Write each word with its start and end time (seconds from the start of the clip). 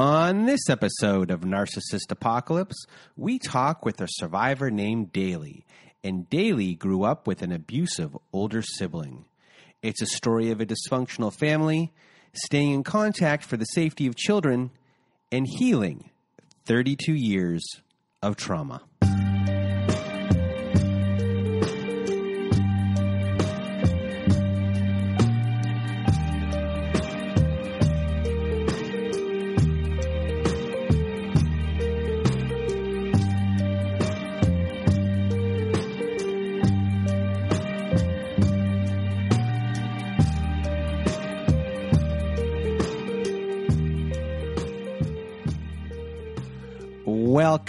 On 0.00 0.46
this 0.46 0.70
episode 0.70 1.30
of 1.30 1.42
Narcissist 1.42 2.10
Apocalypse, 2.10 2.86
we 3.18 3.38
talk 3.38 3.84
with 3.84 4.00
a 4.00 4.08
survivor 4.08 4.70
named 4.70 5.12
Daily. 5.12 5.66
And 6.02 6.26
Daily 6.30 6.74
grew 6.74 7.02
up 7.02 7.26
with 7.26 7.42
an 7.42 7.52
abusive 7.52 8.16
older 8.32 8.62
sibling. 8.62 9.26
It's 9.82 10.00
a 10.00 10.06
story 10.06 10.50
of 10.50 10.58
a 10.58 10.64
dysfunctional 10.64 11.38
family, 11.38 11.92
staying 12.32 12.72
in 12.72 12.82
contact 12.82 13.44
for 13.44 13.58
the 13.58 13.66
safety 13.66 14.06
of 14.06 14.16
children, 14.16 14.70
and 15.30 15.46
healing 15.46 16.08
32 16.64 17.12
years 17.12 17.62
of 18.22 18.36
trauma. 18.36 18.80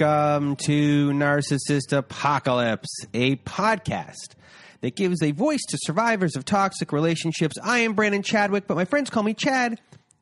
Welcome 0.01 0.55
to 0.65 1.11
Narcissist 1.11 1.95
Apocalypse, 1.95 2.89
a 3.13 3.35
podcast 3.35 4.33
that 4.79 4.95
gives 4.95 5.21
a 5.21 5.29
voice 5.29 5.61
to 5.69 5.77
survivors 5.79 6.35
of 6.35 6.43
toxic 6.43 6.91
relationships. 6.91 7.55
I 7.63 7.79
am 7.79 7.93
Brandon 7.93 8.23
Chadwick, 8.23 8.65
but 8.65 8.77
my 8.77 8.85
friends 8.85 9.11
call 9.11 9.21
me 9.21 9.35
Chad. 9.35 9.79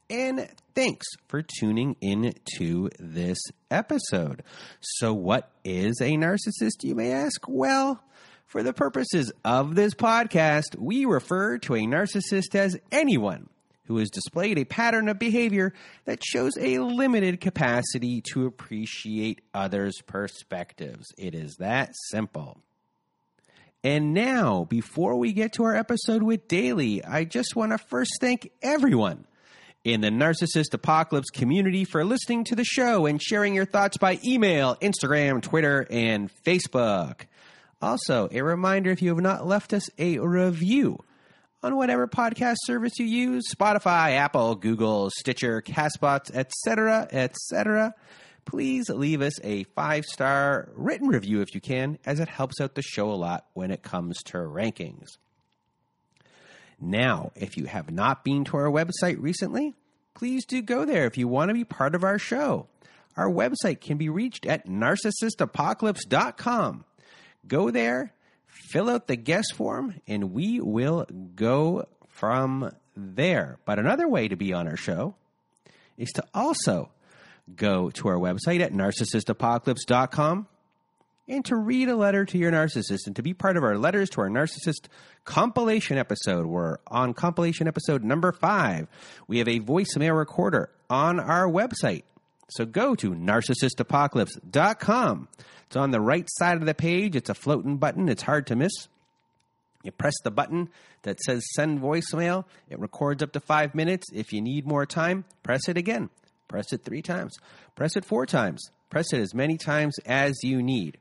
And 0.09 0.49
thanks 0.75 1.07
for 1.29 1.41
tuning 1.41 1.95
in 2.01 2.33
to 2.57 2.89
this 2.99 3.39
episode. 3.71 4.43
So, 4.81 5.13
what 5.13 5.49
is 5.63 6.01
a 6.01 6.17
narcissist, 6.17 6.83
you 6.83 6.93
may 6.93 7.13
ask? 7.13 7.47
Well, 7.47 8.03
for 8.47 8.63
the 8.63 8.73
purposes 8.73 9.31
of 9.45 9.75
this 9.75 9.93
podcast, 9.93 10.75
we 10.77 11.05
refer 11.05 11.57
to 11.59 11.75
a 11.75 11.83
narcissist 11.83 12.53
as 12.53 12.77
anyone 12.91 13.47
who 13.89 13.97
has 13.97 14.11
displayed 14.11 14.59
a 14.59 14.65
pattern 14.65 15.09
of 15.09 15.17
behavior 15.17 15.73
that 16.05 16.23
shows 16.23 16.53
a 16.59 16.77
limited 16.77 17.41
capacity 17.41 18.21
to 18.21 18.45
appreciate 18.45 19.41
others' 19.51 19.99
perspectives. 20.05 21.07
It 21.17 21.33
is 21.33 21.55
that 21.55 21.93
simple. 22.09 22.61
And 23.83 24.13
now, 24.13 24.65
before 24.69 25.15
we 25.15 25.33
get 25.33 25.53
to 25.53 25.63
our 25.63 25.75
episode 25.75 26.21
with 26.21 26.47
Daily, 26.47 27.03
I 27.03 27.23
just 27.23 27.55
want 27.55 27.71
to 27.71 27.79
first 27.79 28.11
thank 28.21 28.51
everyone 28.61 29.25
in 29.83 30.01
the 30.01 30.09
Narcissist 30.09 30.73
Apocalypse 30.73 31.31
community 31.31 31.83
for 31.83 32.05
listening 32.05 32.43
to 32.43 32.55
the 32.55 32.65
show 32.65 33.07
and 33.07 33.19
sharing 33.19 33.55
your 33.55 33.65
thoughts 33.65 33.97
by 33.97 34.19
email, 34.23 34.75
Instagram, 34.75 35.41
Twitter, 35.41 35.87
and 35.89 36.29
Facebook. 36.45 37.21
Also, 37.81 38.29
a 38.31 38.41
reminder 38.41 38.91
if 38.91 39.01
you 39.01 39.09
have 39.09 39.23
not 39.23 39.47
left 39.47 39.73
us 39.73 39.89
a 39.97 40.19
review 40.19 40.99
on 41.61 41.75
whatever 41.75 42.07
podcast 42.07 42.55
service 42.63 42.97
you 42.99 43.05
use 43.05 43.53
Spotify, 43.53 44.13
Apple, 44.13 44.55
Google, 44.55 45.09
Stitcher, 45.17 45.61
Castbox, 45.61 46.33
etc., 46.33 47.07
etc. 47.11 47.93
Please 48.45 48.89
leave 48.89 49.21
us 49.21 49.39
a 49.43 49.65
five 49.75 50.05
star 50.05 50.69
written 50.73 51.07
review 51.07 51.41
if 51.41 51.53
you 51.53 51.61
can, 51.61 51.99
as 52.05 52.19
it 52.19 52.27
helps 52.27 52.59
out 52.61 52.75
the 52.75 52.81
show 52.81 53.11
a 53.11 53.13
lot 53.13 53.45
when 53.53 53.71
it 53.71 53.83
comes 53.83 54.17
to 54.23 54.37
rankings. 54.37 55.17
Now, 56.79 57.31
if 57.35 57.57
you 57.57 57.65
have 57.65 57.91
not 57.91 58.23
been 58.23 58.45
to 58.45 58.57
our 58.57 58.71
website 58.71 59.21
recently, 59.21 59.75
please 60.13 60.45
do 60.45 60.61
go 60.61 60.85
there 60.85 61.05
if 61.05 61.17
you 61.17 61.27
want 61.27 61.49
to 61.49 61.53
be 61.53 61.65
part 61.65 61.93
of 61.93 62.05
our 62.05 62.17
show. 62.17 62.67
Our 63.17 63.29
website 63.29 63.81
can 63.81 63.97
be 63.97 64.07
reached 64.07 64.45
at 64.45 64.65
narcissistapocalypse.com. 64.65 66.85
Go 67.47 67.69
there, 67.69 68.13
fill 68.49 68.89
out 68.89 69.07
the 69.07 69.15
guest 69.15 69.53
form, 69.55 69.95
and 70.07 70.33
we 70.33 70.59
will 70.59 71.05
go 71.35 71.87
from 72.07 72.71
there. 72.95 73.59
But 73.65 73.79
another 73.79 74.07
way 74.07 74.27
to 74.27 74.35
be 74.35 74.53
on 74.53 74.67
our 74.67 74.77
show 74.77 75.15
is 75.97 76.09
to 76.11 76.23
also 76.33 76.89
go 77.55 77.89
to 77.91 78.07
our 78.07 78.17
website 78.17 78.61
at 78.61 78.73
narcissistapocalypse.com 78.73 80.47
and 81.27 81.45
to 81.45 81.55
read 81.55 81.89
a 81.89 81.95
letter 81.95 82.25
to 82.25 82.37
your 82.37 82.51
narcissist 82.51 83.05
and 83.05 83.15
to 83.15 83.21
be 83.21 83.33
part 83.33 83.55
of 83.55 83.63
our 83.63 83.77
letters 83.77 84.09
to 84.09 84.21
our 84.21 84.29
narcissist 84.29 84.87
compilation 85.25 85.97
episode. 85.97 86.47
We're 86.47 86.77
on 86.87 87.13
compilation 87.13 87.67
episode 87.67 88.03
number 88.03 88.31
five. 88.31 88.87
We 89.27 89.37
have 89.37 89.47
a 89.47 89.59
voicemail 89.59 90.17
recorder 90.17 90.71
on 90.89 91.19
our 91.19 91.47
website. 91.47 92.03
So 92.49 92.65
go 92.65 92.95
to 92.95 93.11
narcissistapocalypse.com. 93.11 95.27
It's 95.69 95.77
on 95.77 95.91
the 95.91 96.01
right 96.01 96.27
side 96.39 96.57
of 96.57 96.65
the 96.65 96.73
page. 96.73 97.15
It's 97.15 97.29
a 97.29 97.35
floating 97.35 97.77
button. 97.77 98.09
It's 98.09 98.23
hard 98.23 98.47
to 98.47 98.55
miss. 98.55 98.71
You 99.83 99.91
press 99.91 100.15
the 100.23 100.31
button 100.31 100.69
that 101.03 101.19
says 101.19 101.45
send 101.53 101.79
voicemail. 101.79 102.45
It 102.69 102.79
records 102.79 103.21
up 103.21 103.33
to 103.33 103.39
five 103.39 103.75
minutes. 103.75 104.07
If 104.11 104.33
you 104.33 104.41
need 104.41 104.65
more 104.65 104.87
time, 104.87 105.25
press 105.43 105.69
it 105.69 105.77
again. 105.77 106.09
Press 106.47 106.73
it 106.73 106.83
three 106.83 107.03
times. 107.03 107.37
Press 107.75 107.95
it 107.95 108.03
four 108.03 108.25
times. 108.25 108.63
Press 108.89 109.13
it 109.13 109.19
as 109.19 109.35
many 109.35 109.57
times 109.57 109.95
as 110.07 110.35
you 110.41 110.63
need. 110.63 110.97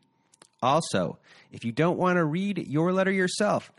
Also, 0.63 1.19
if 1.51 1.65
you 1.65 1.73
don't 1.73 1.99
want 1.99 2.19
to 2.19 2.25
read 2.27 2.59
your 2.69 2.93
letter 2.93 3.11
yourself, 3.11 3.73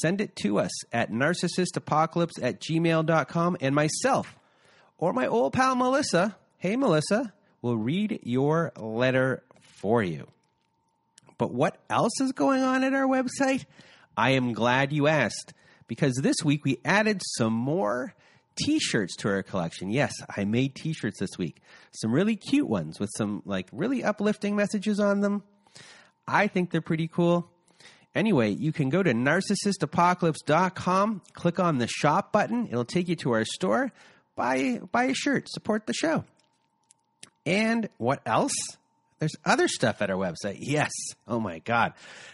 send 0.00 0.20
it 0.20 0.34
to 0.42 0.58
us 0.58 0.72
at 0.92 1.12
narcissistapocalypse 1.12 2.42
at 2.42 2.60
gmail.com 2.60 3.56
and 3.60 3.74
myself 3.76 4.34
or 4.98 5.12
my 5.12 5.28
old 5.28 5.52
pal 5.52 5.76
Melissa. 5.76 6.36
Hey, 6.58 6.74
Melissa, 6.74 7.32
we'll 7.60 7.76
read 7.76 8.18
your 8.24 8.72
letter 8.76 9.44
for 9.60 10.02
you. 10.02 10.31
But 11.38 11.52
what 11.52 11.78
else 11.90 12.20
is 12.20 12.32
going 12.32 12.62
on 12.62 12.84
at 12.84 12.94
our 12.94 13.06
website? 13.06 13.64
I 14.16 14.30
am 14.30 14.52
glad 14.52 14.92
you 14.92 15.06
asked 15.06 15.54
because 15.86 16.14
this 16.16 16.36
week 16.44 16.64
we 16.64 16.78
added 16.84 17.22
some 17.36 17.52
more 17.52 18.14
t 18.56 18.78
shirts 18.78 19.16
to 19.16 19.28
our 19.28 19.42
collection. 19.42 19.90
Yes, 19.90 20.12
I 20.36 20.44
made 20.44 20.74
t 20.74 20.92
shirts 20.92 21.18
this 21.18 21.38
week. 21.38 21.62
Some 21.92 22.12
really 22.12 22.36
cute 22.36 22.68
ones 22.68 23.00
with 23.00 23.10
some 23.16 23.42
like 23.44 23.68
really 23.72 24.04
uplifting 24.04 24.56
messages 24.56 25.00
on 25.00 25.20
them. 25.20 25.42
I 26.26 26.46
think 26.46 26.70
they're 26.70 26.80
pretty 26.80 27.08
cool. 27.08 27.50
Anyway, 28.14 28.50
you 28.50 28.72
can 28.72 28.90
go 28.90 29.02
to 29.02 29.14
narcissistapocalypse.com, 29.14 31.22
click 31.32 31.58
on 31.58 31.78
the 31.78 31.86
shop 31.86 32.30
button. 32.30 32.66
It'll 32.66 32.84
take 32.84 33.08
you 33.08 33.16
to 33.16 33.32
our 33.32 33.46
store. 33.46 33.90
Buy, 34.36 34.80
buy 34.92 35.04
a 35.04 35.14
shirt, 35.14 35.48
support 35.50 35.86
the 35.86 35.94
show. 35.94 36.24
And 37.46 37.88
what 37.96 38.20
else? 38.26 38.52
There's 39.22 39.36
other 39.44 39.68
stuff 39.68 40.02
at 40.02 40.10
our 40.10 40.16
website. 40.16 40.56
Yes. 40.58 40.90
Oh 41.28 41.38
my 41.38 41.60
God. 41.60 41.92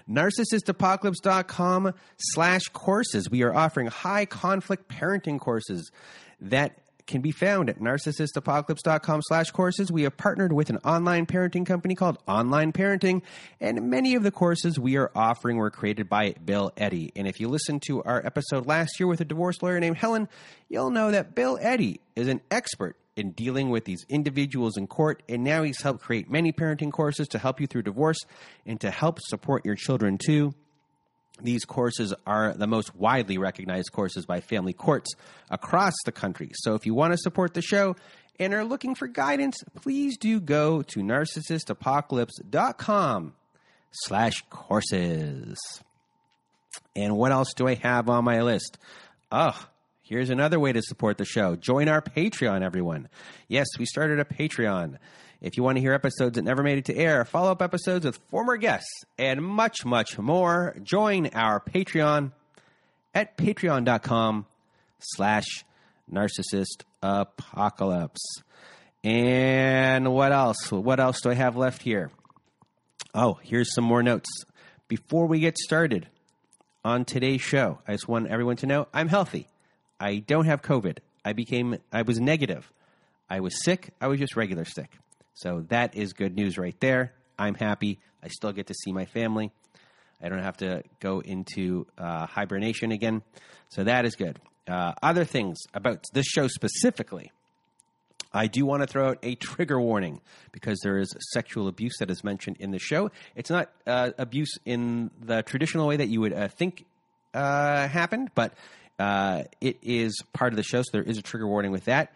Narcissistapocalypse.com 0.09 1.93
slash 2.16 2.62
courses. 2.72 3.31
We 3.31 3.43
are 3.43 3.54
offering 3.54 3.88
high 3.88 4.25
conflict 4.25 4.88
parenting 4.88 5.38
courses 5.38 5.93
that 6.41 6.78
can 7.06 7.21
be 7.21 7.31
found 7.31 7.69
at 7.69 7.78
narcissistapocalypse.com 7.78 9.21
slash 9.28 9.50
courses. 9.50 9.93
We 9.93 10.04
have 10.04 10.16
partnered 10.16 10.54
with 10.54 10.71
an 10.71 10.78
online 10.78 11.26
parenting 11.26 11.66
company 11.66 11.94
called 11.94 12.16
Online 12.26 12.72
Parenting, 12.72 13.20
and 13.60 13.91
many 13.91 14.15
of 14.15 14.22
the 14.22 14.31
courses 14.31 14.78
we 14.78 14.97
are 14.97 15.10
offering 15.15 15.59
were 15.59 15.70
created 15.70 16.09
by 16.09 16.37
Bill 16.43 16.72
Eddy. 16.78 17.12
And 17.15 17.28
if 17.28 17.38
you 17.38 17.49
listened 17.49 17.82
to 17.88 18.03
our 18.03 18.25
episode 18.25 18.66
last 18.66 18.99
year 18.99 19.06
with 19.06 19.20
a 19.20 19.26
divorce 19.26 19.60
lawyer 19.60 19.78
named 19.78 19.99
Helen, 19.99 20.26
you'll 20.70 20.91
know 20.91 21.10
that 21.10 21.34
Bill 21.34 21.59
Eddy 21.60 22.00
is 22.16 22.28
an 22.28 22.41
expert 22.50 22.97
in 23.19 23.33
dealing 23.33 23.71
with 23.71 23.84
these 23.84 24.06
individuals 24.09 24.77
in 24.77 24.87
court, 24.87 25.23
and 25.29 25.43
now 25.45 25.62
he's 25.62 25.83
helped 25.83 26.01
create 26.01 26.31
many 26.31 26.53
parenting 26.53 26.93
courses 26.93 27.29
to 27.29 27.39
help 27.39 27.61
you 27.61 27.67
through 27.67 27.83
divorce 27.83 28.19
and 28.65 28.81
to 28.81 28.91
help 28.91 29.21
support 29.21 29.67
your 29.67 29.75
children 29.75 30.17
too. 30.17 30.55
These 31.43 31.65
courses 31.65 32.15
are 32.27 32.55
the 32.55 32.67
most 32.67 32.97
widely 32.97 33.39
recognized 33.39 33.93
courses 33.93 34.27
by 34.27 34.41
family 34.41 34.73
courts 34.73 35.15
across 35.51 35.95
the 36.05 36.12
country. 36.12 36.51
So 36.55 36.75
if 36.75 36.87
you 36.87 36.95
want 36.95 37.12
to 37.12 37.19
support 37.19 37.55
the 37.55 37.62
show 37.62 37.95
and 38.41 38.55
are 38.55 38.65
looking 38.65 38.95
for 38.95 39.09
guidance, 39.09 39.62
please 39.75 40.17
do 40.17 40.41
go 40.41 40.82
to 40.82 41.00
narcissistapocalypse.com 41.00 43.35
slash 43.91 44.44
courses. 44.50 45.59
And 46.94 47.17
what 47.17 47.32
else 47.32 47.53
do 47.55 47.67
I 47.69 47.75
have 47.75 48.09
on 48.09 48.25
my 48.25 48.41
list? 48.43 48.79
Oh, 49.31 49.61
Here's 50.08 50.31
another 50.31 50.58
way 50.58 50.72
to 50.72 50.81
support 50.81 51.19
the 51.19 51.26
show. 51.26 51.55
Join 51.55 51.87
our 51.87 52.00
Patreon, 52.00 52.62
everyone. 52.62 53.10
Yes, 53.46 53.66
we 53.78 53.84
started 53.84 54.19
a 54.19 54.25
Patreon. 54.25 54.96
If 55.43 55.58
you 55.58 55.62
want 55.62 55.76
to 55.76 55.82
hear 55.82 55.93
episodes 55.93 56.37
that 56.37 56.44
never 56.44 56.62
made 56.62 56.78
it 56.78 56.87
to 56.87 56.96
air, 56.96 57.26
follow 57.26 57.52
up 57.52 57.60
episodes 57.60 58.06
with 58.06 58.19
former 58.31 58.56
guests, 58.56 58.90
and 59.19 59.43
much, 59.43 59.84
much 59.84 60.19
more, 60.19 60.75
join 60.82 61.26
our 61.34 61.60
Patreon 61.60 62.32
at 63.14 63.37
patreon.com 63.37 64.46
slash 64.99 65.44
narcissist 66.10 66.84
apocalypse. 67.02 68.22
And 69.05 70.14
what 70.14 70.32
else? 70.32 70.72
What 70.72 71.00
else 71.00 71.20
do 71.20 71.28
I 71.28 71.34
have 71.34 71.55
left 71.55 71.82
here? 71.82 72.10
Oh, 73.14 73.38
here's 73.43 73.75
some 73.75 73.84
more 73.84 74.02
notes. 74.02 74.31
Before 74.88 75.26
we 75.26 75.40
get 75.40 75.58
started 75.58 76.08
on 76.82 77.05
today's 77.05 77.43
show, 77.43 77.81
I 77.87 77.93
just 77.93 78.08
want 78.08 78.28
everyone 78.28 78.56
to 78.56 78.66
know 78.66 78.88
I'm 78.94 79.08
healthy. 79.08 79.49
I 80.00 80.19
don't 80.19 80.47
have 80.47 80.62
COVID. 80.62 80.99
I 81.25 81.33
became, 81.33 81.79
I 81.93 82.03
was 82.03 82.21
negative 82.21 82.71
I 83.31 83.41
was 83.41 83.62
sick. 83.62 83.91
I 84.00 84.06
was 84.06 84.19
just 84.19 84.37
regular 84.37 84.65
sick. 84.65 84.91
So 85.35 85.65
that 85.69 85.97
is 85.97 86.12
good 86.12 86.35
news 86.35 86.59
right 86.59 86.79
there. 86.81 87.12
I'm 87.39 87.55
happy. 87.55 87.99
I 88.23 88.29
still 88.29 88.53
get 88.53 88.67
to 88.69 88.75
see 88.75 88.93
my 88.93 89.05
family. 89.05 89.53
I 90.23 90.29
don't 90.29 90.43
have 90.43 90.56
to 90.59 90.83
go 91.00 91.21
into 91.21 91.87
uh, 91.97 92.27
hibernation 92.27 92.91
again. 92.91 93.23
So 93.69 93.85
that 93.85 94.05
is 94.05 94.17
good. 94.17 94.41
Uh, 94.67 94.93
other 95.03 95.25
things 95.25 95.59
about 95.75 96.05
this 96.12 96.27
show 96.27 96.49
specifically. 96.49 97.31
I 98.33 98.47
do 98.47 98.67
want 98.67 98.83
to 98.83 98.87
throw 98.87 99.11
out 99.11 99.19
a 99.23 99.37
trigger 99.37 99.81
warning 99.81 100.21
because 100.53 100.81
there 100.83 100.99
is 100.99 101.15
sexual 101.33 101.69
abuse 101.69 101.97
that 102.01 102.11
is 102.11 102.25
mentioned 102.25 102.56
in 102.61 102.73
the 102.73 102.79
show. 102.79 103.11
It's 103.37 103.49
not 103.49 103.71
uh, 103.87 104.11
abuse 104.19 104.59
in 104.67 105.11
the 105.21 105.43
traditional 105.43 105.87
way 105.87 105.97
that 105.97 106.09
you 106.09 106.21
would 106.21 106.35
uh, 106.35 106.49
think 106.49 106.85
uh, 107.33 107.89
happened, 107.89 108.31
but 108.35 108.53
uh, 108.99 109.45
it 109.61 109.79
is 109.83 110.21
part 110.33 110.53
of 110.53 110.56
the 110.56 110.62
show, 110.62 110.83
so 110.83 110.91
there 110.93 111.03
is 111.03 111.19
a 111.19 111.23
trigger 111.23 111.47
warning 111.47 111.73
with 111.73 111.85
that. 111.85 112.12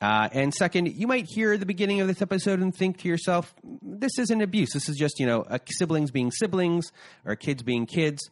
Uh, 0.00 0.28
and 0.32 0.52
second, 0.52 0.92
you 0.92 1.06
might 1.06 1.26
hear 1.28 1.56
the 1.56 1.66
beginning 1.66 2.00
of 2.00 2.08
this 2.08 2.20
episode 2.20 2.58
and 2.58 2.74
think 2.74 2.98
to 2.98 3.08
yourself, 3.08 3.54
"This 3.82 4.18
isn't 4.18 4.42
abuse. 4.42 4.70
This 4.72 4.88
is 4.88 4.96
just 4.96 5.20
you 5.20 5.26
know 5.26 5.44
siblings 5.78 6.10
being 6.10 6.30
siblings 6.32 6.90
or 7.24 7.36
kids 7.36 7.62
being 7.62 7.86
kids." 7.86 8.30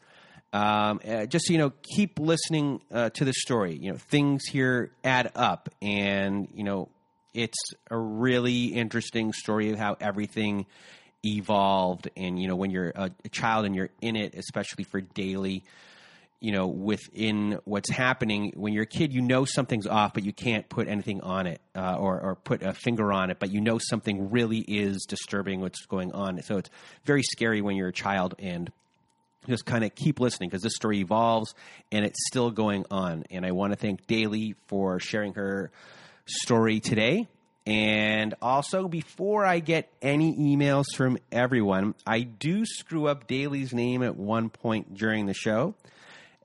Um, 0.52 1.00
uh, 1.08 1.26
just 1.26 1.49
you 1.49 1.58
know, 1.58 1.73
keep 1.94 2.19
listening 2.19 2.81
uh, 2.91 3.11
to 3.11 3.25
the 3.25 3.32
story. 3.32 3.76
You 3.76 3.93
know, 3.93 3.99
things 3.99 4.43
here 4.50 4.91
add 5.05 5.31
up, 5.37 5.69
and 5.81 6.49
you 6.53 6.64
know, 6.64 6.88
it's 7.35 7.58
a 7.88 7.96
really 7.96 8.67
interesting 8.67 9.32
story 9.32 9.70
of 9.70 9.79
how 9.79 9.96
everything 10.00 10.67
evolved. 11.25 12.11
And 12.17 12.41
you 12.41 12.49
know, 12.49 12.56
when 12.56 12.70
you're 12.73 12.91
a, 12.91 13.12
a 13.25 13.29
child 13.29 13.64
and 13.64 13.76
you're 13.76 13.91
in 14.00 14.17
it, 14.17 14.35
especially 14.35 14.82
for 14.82 15.00
daily, 15.00 15.62
you 16.40 16.52
know, 16.52 16.66
within 16.66 17.58
what's 17.64 17.90
happening. 17.90 18.52
When 18.56 18.72
you're 18.72 18.84
a 18.84 18.87
kid, 18.87 19.12
you 19.12 19.20
know 19.20 19.44
something's 19.44 19.87
off, 19.87 20.14
but 20.14 20.25
you 20.25 20.32
can't 20.32 20.69
put 20.69 20.88
anything 20.88 21.20
on 21.20 21.46
it 21.46 21.60
uh, 21.75 21.96
or, 21.96 22.19
or 22.20 22.34
put 22.34 22.62
a 22.62 22.72
finger 22.72 23.12
on 23.12 23.31
it. 23.31 23.38
But 23.38 23.52
you 23.52 23.60
know 23.60 23.78
something 23.78 24.31
really 24.31 24.60
is 24.60 25.04
disturbing 25.06 25.60
what's 25.60 25.84
going 25.87 26.12
on. 26.12 26.42
So 26.42 26.56
it's 26.56 26.70
very 27.04 27.22
scary 27.22 27.60
when 27.60 27.76
you're 27.76 27.88
a 27.88 27.92
child 27.92 28.34
and 28.38 28.72
just 29.48 29.66
kind 29.66 29.84
of 29.84 29.94
keep 29.94 30.20
listening 30.20 30.48
because 30.48 30.62
this 30.62 30.75
story 30.75 30.98
evolves 30.98 31.54
and 31.92 32.04
it's 32.04 32.26
still 32.26 32.50
going 32.50 32.84
on. 32.90 33.25
And 33.31 33.44
I 33.44 33.52
want 33.52 33.72
to 33.72 33.76
thank 33.76 34.06
Daily 34.06 34.54
for 34.66 34.98
sharing 34.98 35.34
her 35.34 35.70
story 36.25 36.81
today. 36.81 37.28
And 37.66 38.34
also, 38.40 38.88
before 38.88 39.44
I 39.44 39.58
get 39.58 39.93
any 40.00 40.34
emails 40.34 40.86
from 40.96 41.19
everyone, 41.31 41.94
I 42.06 42.20
do 42.22 42.64
screw 42.64 43.06
up 43.06 43.26
Daily's 43.26 43.75
name 43.75 44.02
at 44.02 44.16
one 44.16 44.48
point 44.48 44.94
during 44.94 45.26
the 45.26 45.34
show. 45.34 45.75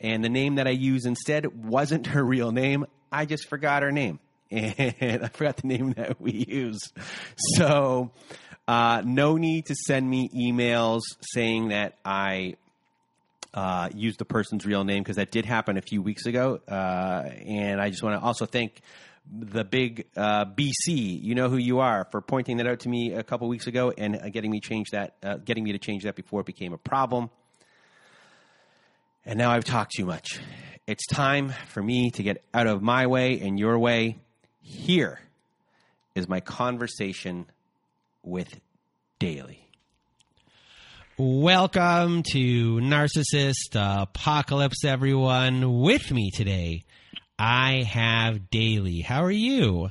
And 0.01 0.23
the 0.23 0.29
name 0.29 0.55
that 0.55 0.67
I 0.67 0.71
used 0.71 1.05
instead 1.05 1.65
wasn't 1.65 2.07
her 2.07 2.23
real 2.23 2.51
name. 2.51 2.85
I 3.11 3.25
just 3.25 3.47
forgot 3.47 3.83
her 3.83 3.91
name. 3.91 4.19
And 4.51 5.23
I 5.25 5.27
forgot 5.29 5.57
the 5.57 5.67
name 5.67 5.93
that 5.93 6.21
we 6.21 6.45
use. 6.47 6.79
So, 7.57 8.11
uh, 8.67 9.01
no 9.03 9.37
need 9.37 9.65
to 9.67 9.75
send 9.75 10.09
me 10.09 10.29
emails 10.29 11.01
saying 11.21 11.69
that 11.69 11.97
I 12.05 12.55
uh, 13.53 13.89
used 13.93 14.19
the 14.19 14.25
person's 14.25 14.65
real 14.65 14.83
name 14.83 15.01
because 15.01 15.15
that 15.15 15.31
did 15.31 15.45
happen 15.45 15.77
a 15.77 15.81
few 15.81 16.01
weeks 16.01 16.25
ago. 16.25 16.59
Uh, 16.67 17.29
and 17.45 17.81
I 17.81 17.89
just 17.89 18.03
want 18.03 18.19
to 18.19 18.25
also 18.25 18.45
thank 18.45 18.81
the 19.31 19.63
big 19.63 20.05
uh, 20.15 20.45
BC, 20.45 21.23
you 21.23 21.33
know 21.35 21.49
who 21.49 21.57
you 21.57 21.79
are, 21.79 22.07
for 22.11 22.21
pointing 22.21 22.57
that 22.57 22.67
out 22.67 22.81
to 22.81 22.89
me 22.89 23.13
a 23.13 23.23
couple 23.23 23.47
weeks 23.47 23.65
ago 23.65 23.91
and 23.97 24.15
uh, 24.15 24.29
getting 24.29 24.51
me 24.51 24.59
change 24.59 24.91
that, 24.91 25.15
uh, 25.23 25.37
getting 25.37 25.63
me 25.63 25.71
to 25.71 25.79
change 25.79 26.03
that 26.03 26.15
before 26.15 26.41
it 26.41 26.45
became 26.45 26.73
a 26.73 26.77
problem. 26.77 27.29
And 29.27 29.39
now 29.39 29.49
I've 29.49 29.63
talked 29.63 29.93
too 29.95 30.05
much. 30.05 30.39
It's 30.85 31.07
time 31.07 31.51
for 31.69 31.81
me 31.81 32.11
to 32.11 32.21
get 32.21 32.43
out 32.53 32.67
of 32.67 32.83
my 32.83 33.07
way 33.07 33.39
and 33.39 33.57
your 33.57 33.79
way. 33.79 34.19
Here 34.61 35.19
is 36.13 36.29
my 36.29 36.41
conversation 36.41 37.47
with 38.21 38.59
Daily. 39.17 39.67
Welcome 41.17 42.21
to 42.33 42.75
Narcissist 42.75 43.73
Apocalypse, 43.73 44.85
everyone. 44.85 45.81
With 45.81 46.11
me 46.11 46.29
today, 46.29 46.83
I 47.39 47.81
have 47.81 48.51
Daily. 48.51 49.01
How 49.01 49.23
are 49.23 49.31
you? 49.31 49.89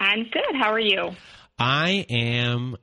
I'm 0.00 0.24
good. 0.24 0.56
How 0.60 0.72
are 0.72 0.80
you? 0.80 1.12
I 1.56 2.04
am 2.10 2.74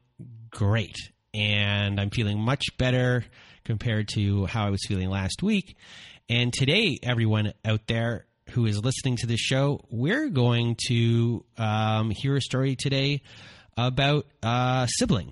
great. 0.49 0.95
And 1.33 1.99
I'm 1.99 2.09
feeling 2.09 2.39
much 2.39 2.77
better 2.77 3.25
compared 3.71 4.09
to 4.09 4.45
how 4.47 4.67
I 4.67 4.69
was 4.69 4.81
feeling 4.85 5.09
last 5.09 5.41
week. 5.41 5.77
And 6.27 6.51
today, 6.51 6.99
everyone 7.01 7.53
out 7.63 7.87
there 7.87 8.25
who 8.49 8.65
is 8.65 8.83
listening 8.83 9.15
to 9.15 9.27
this 9.27 9.39
show, 9.39 9.79
we're 9.89 10.27
going 10.27 10.75
to 10.87 11.45
um, 11.57 12.09
hear 12.09 12.35
a 12.35 12.41
story 12.41 12.75
today 12.75 13.21
about 13.77 14.25
uh, 14.43 14.87
sibling 14.87 15.31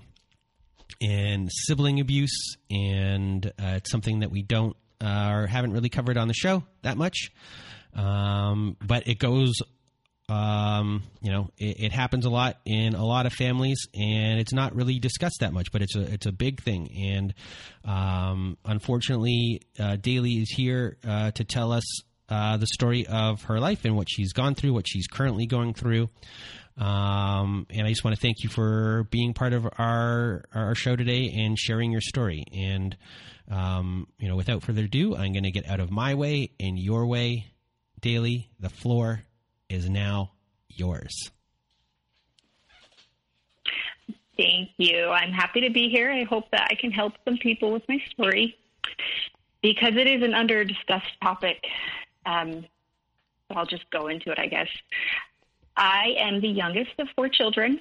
and 1.02 1.50
sibling 1.52 2.00
abuse, 2.00 2.56
and 2.70 3.44
uh, 3.46 3.76
it's 3.76 3.90
something 3.90 4.20
that 4.20 4.30
we 4.30 4.40
don't 4.40 4.74
uh, 5.02 5.32
or 5.34 5.46
haven't 5.46 5.74
really 5.74 5.90
covered 5.90 6.16
on 6.16 6.26
the 6.26 6.34
show 6.34 6.64
that 6.80 6.96
much. 6.96 7.30
Um, 7.94 8.78
but 8.80 9.06
it 9.06 9.18
goes, 9.18 9.52
um, 10.30 11.02
you 11.20 11.32
know, 11.32 11.50
it, 11.58 11.80
it, 11.80 11.92
happens 11.92 12.24
a 12.24 12.30
lot 12.30 12.58
in 12.64 12.94
a 12.94 13.04
lot 13.04 13.26
of 13.26 13.32
families, 13.32 13.88
and 13.94 14.38
it's 14.38 14.52
not 14.52 14.76
really 14.76 15.00
discussed 15.00 15.38
that 15.40 15.52
much. 15.52 15.72
But 15.72 15.82
it's 15.82 15.96
a 15.96 16.02
it's 16.02 16.26
a 16.26 16.32
big 16.32 16.62
thing, 16.62 16.88
and 16.96 17.34
um, 17.84 18.56
unfortunately, 18.64 19.62
uh, 19.78 19.96
Daily 19.96 20.34
is 20.34 20.50
here 20.50 20.98
uh, 21.06 21.32
to 21.32 21.42
tell 21.42 21.72
us 21.72 21.84
uh, 22.28 22.58
the 22.58 22.68
story 22.68 23.08
of 23.08 23.42
her 23.44 23.58
life 23.58 23.84
and 23.84 23.96
what 23.96 24.06
she's 24.08 24.32
gone 24.32 24.54
through, 24.54 24.72
what 24.72 24.86
she's 24.86 25.08
currently 25.08 25.46
going 25.46 25.74
through. 25.74 26.08
Um, 26.76 27.66
and 27.68 27.84
I 27.84 27.90
just 27.90 28.04
want 28.04 28.14
to 28.14 28.22
thank 28.22 28.44
you 28.44 28.50
for 28.50 29.08
being 29.10 29.34
part 29.34 29.52
of 29.52 29.66
our 29.78 30.44
our 30.54 30.76
show 30.76 30.94
today 30.94 31.34
and 31.38 31.58
sharing 31.58 31.90
your 31.90 32.00
story. 32.00 32.44
And 32.56 32.96
um, 33.50 34.06
you 34.20 34.28
know, 34.28 34.36
without 34.36 34.62
further 34.62 34.84
ado, 34.84 35.16
I'm 35.16 35.32
going 35.32 35.42
to 35.42 35.50
get 35.50 35.68
out 35.68 35.80
of 35.80 35.90
my 35.90 36.14
way 36.14 36.52
and 36.60 36.78
your 36.78 37.06
way. 37.06 37.46
Daily, 38.00 38.48
the 38.58 38.70
floor 38.70 39.24
is 39.70 39.88
now 39.88 40.32
yours. 40.68 41.30
Thank 44.36 44.70
you. 44.78 45.08
I'm 45.08 45.32
happy 45.32 45.60
to 45.62 45.70
be 45.70 45.88
here. 45.88 46.10
I 46.10 46.24
hope 46.24 46.50
that 46.50 46.68
I 46.70 46.74
can 46.74 46.90
help 46.90 47.12
some 47.24 47.36
people 47.38 47.72
with 47.72 47.82
my 47.88 47.98
story 48.10 48.56
because 49.62 49.92
it 49.96 50.06
is 50.06 50.22
an 50.22 50.34
under 50.34 50.64
discussed 50.64 51.12
topic. 51.22 51.62
Um, 52.26 52.64
I'll 53.54 53.66
just 53.66 53.88
go 53.90 54.08
into 54.08 54.30
it, 54.30 54.38
I 54.38 54.46
guess. 54.46 54.68
I 55.76 56.14
am 56.18 56.40
the 56.40 56.48
youngest 56.48 56.92
of 56.98 57.08
four 57.16 57.28
children. 57.28 57.80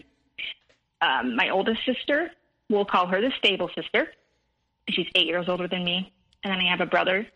Um, 1.02 1.36
my 1.36 1.50
oldest 1.50 1.86
sister, 1.86 2.32
we'll 2.70 2.86
call 2.86 3.08
her 3.08 3.22
the 3.22 3.32
stable 3.38 3.70
sister. 3.76 4.08
She's 4.90 5.08
eight 5.16 5.28
years 5.28 5.48
older 5.48 5.68
than 5.68 5.84
me. 5.84 6.12
And 6.44 6.52
then 6.52 6.60
I 6.60 6.70
have 6.70 6.82
a 6.82 6.86
brother, 6.86 7.28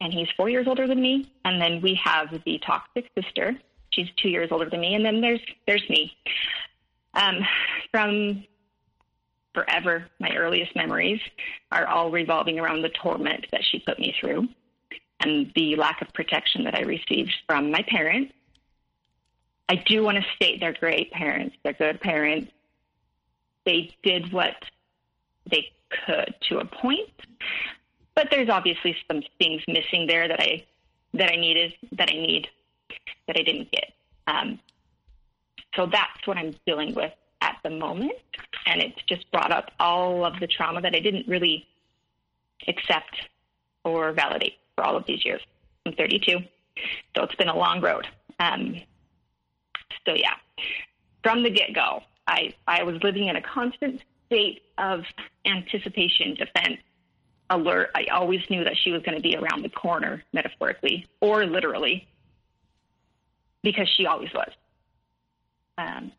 and 0.00 0.12
he's 0.12 0.28
four 0.36 0.48
years 0.48 0.66
older 0.66 0.86
than 0.86 1.00
me. 1.00 1.32
And 1.44 1.60
then 1.60 1.80
we 1.80 1.98
have 2.02 2.28
the 2.44 2.60
toxic 2.64 3.10
sister. 3.20 3.56
She's 3.92 4.08
two 4.16 4.28
years 4.28 4.48
older 4.50 4.68
than 4.68 4.80
me. 4.80 4.94
And 4.94 5.04
then 5.04 5.20
there's 5.20 5.40
there's 5.66 5.88
me. 5.88 6.16
Um, 7.14 7.40
from 7.90 8.44
forever, 9.54 10.06
my 10.18 10.34
earliest 10.34 10.74
memories 10.74 11.20
are 11.70 11.86
all 11.86 12.10
revolving 12.10 12.58
around 12.58 12.82
the 12.82 12.88
torment 12.88 13.46
that 13.52 13.62
she 13.64 13.78
put 13.80 13.98
me 13.98 14.14
through 14.18 14.48
and 15.20 15.52
the 15.54 15.76
lack 15.76 16.00
of 16.00 16.08
protection 16.14 16.64
that 16.64 16.74
I 16.74 16.80
received 16.80 17.32
from 17.46 17.70
my 17.70 17.84
parents 17.86 18.32
I 19.72 19.76
do 19.76 20.02
want 20.02 20.18
to 20.18 20.24
state 20.36 20.60
they're 20.60 20.74
great 20.74 21.10
parents. 21.12 21.56
They're 21.64 21.72
good 21.72 21.98
parents. 22.00 22.52
They 23.64 23.96
did 24.02 24.30
what 24.30 24.54
they 25.50 25.70
could 26.04 26.34
to 26.48 26.58
a 26.58 26.64
point, 26.66 27.08
but 28.14 28.28
there's 28.30 28.50
obviously 28.50 28.94
some 29.10 29.22
things 29.38 29.62
missing 29.68 30.06
there 30.06 30.28
that 30.28 30.40
I 30.40 30.66
that 31.14 31.30
I 31.30 31.36
needed 31.36 31.72
that 31.92 32.10
I 32.10 32.14
need 32.14 32.48
that 33.26 33.36
I 33.36 33.42
didn't 33.42 33.70
get. 33.70 33.92
Um, 34.26 34.58
so 35.74 35.86
that's 35.86 36.26
what 36.26 36.36
I'm 36.36 36.54
dealing 36.66 36.94
with 36.94 37.12
at 37.40 37.56
the 37.64 37.70
moment, 37.70 38.12
and 38.66 38.80
it's 38.80 39.02
just 39.08 39.30
brought 39.32 39.50
up 39.50 39.70
all 39.80 40.24
of 40.24 40.38
the 40.38 40.46
trauma 40.46 40.80
that 40.80 40.94
I 40.94 41.00
didn't 41.00 41.26
really 41.26 41.66
accept 42.68 43.16
or 43.84 44.12
validate 44.12 44.54
for 44.76 44.84
all 44.84 44.96
of 44.96 45.04
these 45.06 45.24
years. 45.24 45.40
I'm 45.84 45.94
32, 45.94 46.38
so 47.16 47.22
it's 47.24 47.34
been 47.34 47.48
a 47.48 47.56
long 47.56 47.80
road. 47.80 48.06
Um, 48.38 48.80
so 50.06 50.14
yeah, 50.14 50.34
from 51.22 51.42
the 51.42 51.50
get 51.50 51.74
go, 51.74 52.02
I, 52.26 52.54
I 52.66 52.82
was 52.84 53.02
living 53.02 53.26
in 53.26 53.36
a 53.36 53.42
constant 53.42 54.02
state 54.26 54.62
of 54.78 55.02
anticipation, 55.44 56.34
defense, 56.34 56.78
alert. 57.50 57.90
I 57.94 58.06
always 58.12 58.40
knew 58.48 58.64
that 58.64 58.76
she 58.76 58.92
was 58.92 59.02
going 59.02 59.16
to 59.16 59.22
be 59.22 59.36
around 59.36 59.62
the 59.62 59.68
corner, 59.68 60.22
metaphorically 60.32 61.06
or 61.20 61.44
literally, 61.44 62.08
because 63.62 63.88
she 63.96 64.06
always 64.06 64.32
was. 64.34 64.50
Um, 65.78 66.12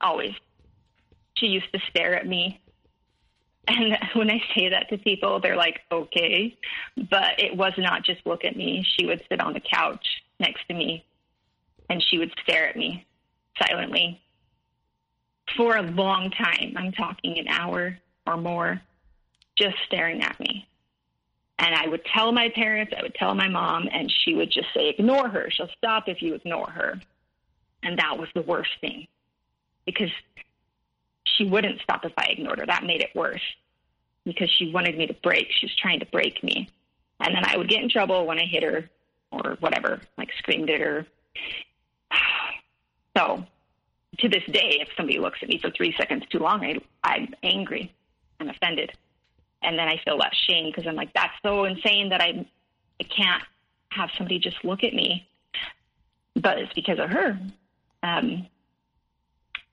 always. 0.00 0.32
She 1.34 1.46
used 1.46 1.72
to 1.72 1.80
stare 1.90 2.14
at 2.16 2.26
me. 2.26 2.60
And 3.66 3.96
when 4.14 4.30
I 4.30 4.42
say 4.54 4.70
that 4.70 4.88
to 4.90 4.98
people, 4.98 5.40
they're 5.40 5.56
like, 5.56 5.80
okay. 5.90 6.56
But 6.96 7.38
it 7.38 7.56
was 7.56 7.72
not 7.78 8.04
just 8.04 8.26
look 8.26 8.44
at 8.44 8.56
me. 8.56 8.84
She 8.96 9.06
would 9.06 9.22
sit 9.28 9.40
on 9.40 9.52
the 9.52 9.60
couch 9.60 10.04
next 10.38 10.66
to 10.68 10.74
me 10.74 11.04
and 11.90 12.02
she 12.08 12.18
would 12.18 12.32
stare 12.42 12.68
at 12.68 12.76
me 12.76 13.06
silently 13.60 14.22
for 15.56 15.76
a 15.76 15.82
long 15.82 16.30
time. 16.30 16.74
I'm 16.76 16.92
talking 16.92 17.38
an 17.38 17.48
hour 17.48 17.98
or 18.26 18.36
more, 18.36 18.80
just 19.58 19.76
staring 19.86 20.22
at 20.22 20.38
me. 20.40 20.66
And 21.60 21.74
I 21.74 21.86
would 21.86 22.04
tell 22.06 22.32
my 22.32 22.48
parents, 22.48 22.94
I 22.96 23.02
would 23.02 23.14
tell 23.14 23.34
my 23.34 23.46
mom, 23.46 23.86
and 23.92 24.10
she 24.24 24.34
would 24.34 24.50
just 24.50 24.68
say, 24.74 24.88
ignore 24.88 25.28
her. 25.28 25.50
She'll 25.50 25.68
stop 25.76 26.08
if 26.08 26.22
you 26.22 26.34
ignore 26.34 26.70
her. 26.70 26.98
And 27.82 27.98
that 27.98 28.18
was 28.18 28.28
the 28.34 28.40
worst 28.42 28.70
thing 28.80 29.06
because 29.84 30.08
she 31.24 31.44
wouldn't 31.44 31.80
stop 31.82 32.04
if 32.06 32.12
I 32.16 32.28
ignored 32.30 32.60
her. 32.60 32.66
That 32.66 32.84
made 32.84 33.02
it 33.02 33.10
worse 33.14 33.42
because 34.24 34.50
she 34.50 34.72
wanted 34.72 34.96
me 34.96 35.06
to 35.06 35.14
break. 35.22 35.48
She 35.50 35.66
was 35.66 35.76
trying 35.76 36.00
to 36.00 36.06
break 36.06 36.42
me. 36.42 36.70
And 37.20 37.34
then 37.34 37.44
I 37.44 37.58
would 37.58 37.68
get 37.68 37.82
in 37.82 37.90
trouble 37.90 38.26
when 38.26 38.38
I 38.38 38.46
hit 38.46 38.62
her 38.62 38.88
or 39.30 39.58
whatever, 39.60 40.00
like 40.16 40.30
screamed 40.38 40.70
at 40.70 40.80
her. 40.80 41.06
So 43.16 43.44
to 44.18 44.28
this 44.28 44.44
day, 44.46 44.78
if 44.80 44.88
somebody 44.96 45.18
looks 45.18 45.40
at 45.42 45.48
me 45.48 45.58
for 45.58 45.68
three 45.72 45.92
seconds 45.98 46.22
too 46.30 46.38
long, 46.38 46.64
I, 46.64 46.78
I'm 47.02 47.34
angry. 47.42 47.92
I'm 48.38 48.48
offended 48.48 48.92
and 49.62 49.78
then 49.78 49.88
I 49.88 50.00
feel 50.04 50.16
less 50.16 50.34
shame 50.48 50.66
because 50.66 50.86
I'm 50.86 50.96
like, 50.96 51.12
that's 51.14 51.34
so 51.42 51.64
insane 51.64 52.08
that 52.10 52.20
I, 52.20 52.46
I 53.00 53.04
can't 53.04 53.42
have 53.90 54.10
somebody 54.16 54.38
just 54.38 54.64
look 54.64 54.84
at 54.84 54.94
me. 54.94 55.26
But 56.34 56.58
it's 56.58 56.72
because 56.72 56.98
of 56.98 57.10
her. 57.10 57.38
Um, 58.02 58.46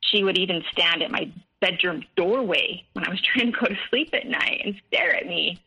she 0.02 0.24
would 0.24 0.38
even 0.38 0.64
stand 0.72 1.04
at 1.04 1.12
my 1.12 1.32
bedroom 1.62 2.04
doorway 2.16 2.84
when 2.94 3.06
I 3.06 3.10
was 3.10 3.22
trying 3.34 3.52
to 3.52 3.60
go 3.60 3.68
to 3.68 3.78
sleep 3.90 4.10
at 4.14 4.28
night 4.28 4.62
and 4.66 4.76
stare 4.88 5.16
at 5.16 5.26
me. 5.26 5.62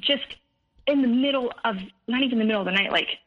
Just 0.00 0.24
in 0.86 1.02
the 1.02 1.08
middle 1.08 1.52
of, 1.64 1.76
not 2.06 2.22
even 2.22 2.38
the 2.38 2.44
middle 2.44 2.60
of 2.60 2.66
the 2.66 2.72
night, 2.72 2.92
like, 2.92 3.18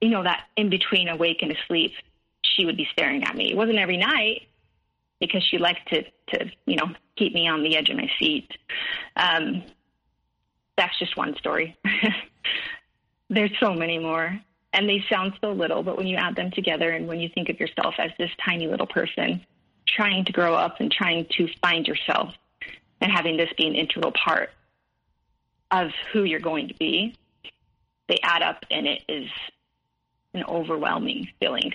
you 0.00 0.10
know, 0.10 0.22
that 0.22 0.44
in 0.56 0.68
between 0.68 1.08
awake 1.08 1.38
and 1.40 1.50
asleep, 1.50 1.92
she 2.42 2.66
would 2.66 2.76
be 2.76 2.86
staring 2.92 3.24
at 3.24 3.34
me. 3.34 3.50
It 3.50 3.56
wasn't 3.56 3.78
every 3.78 3.96
night, 3.96 4.42
because 5.20 5.42
she 5.42 5.58
liked 5.58 5.88
to 5.88 6.02
to 6.28 6.50
you 6.66 6.76
know 6.76 6.88
keep 7.16 7.32
me 7.32 7.48
on 7.48 7.62
the 7.62 7.76
edge 7.76 7.90
of 7.90 7.96
my 7.96 8.10
seat. 8.18 8.50
Um, 9.16 9.62
that's 10.76 10.98
just 10.98 11.16
one 11.16 11.36
story. 11.36 11.76
There's 13.30 13.52
so 13.58 13.74
many 13.74 13.98
more, 13.98 14.38
and 14.72 14.88
they 14.88 15.04
sound 15.10 15.32
so 15.40 15.52
little, 15.52 15.82
but 15.82 15.96
when 15.96 16.06
you 16.06 16.16
add 16.16 16.36
them 16.36 16.50
together, 16.50 16.90
and 16.90 17.08
when 17.08 17.18
you 17.18 17.28
think 17.34 17.48
of 17.48 17.58
yourself 17.58 17.94
as 17.98 18.10
this 18.18 18.30
tiny 18.44 18.66
little 18.66 18.86
person 18.86 19.44
trying 19.86 20.24
to 20.24 20.32
grow 20.32 20.54
up 20.54 20.80
and 20.80 20.92
trying 20.92 21.26
to 21.36 21.48
find 21.60 21.86
yourself, 21.86 22.34
and 23.00 23.10
having 23.10 23.36
this 23.36 23.50
be 23.56 23.66
an 23.66 23.74
integral 23.74 24.12
part 24.12 24.50
of 25.70 25.90
who 26.12 26.24
you're 26.24 26.40
going 26.40 26.68
to 26.68 26.74
be, 26.74 27.16
they 28.08 28.18
add 28.22 28.42
up, 28.42 28.64
and 28.70 28.86
it 28.86 29.02
is 29.08 29.28
an 30.34 30.44
overwhelming 30.44 31.28
feeling. 31.40 31.72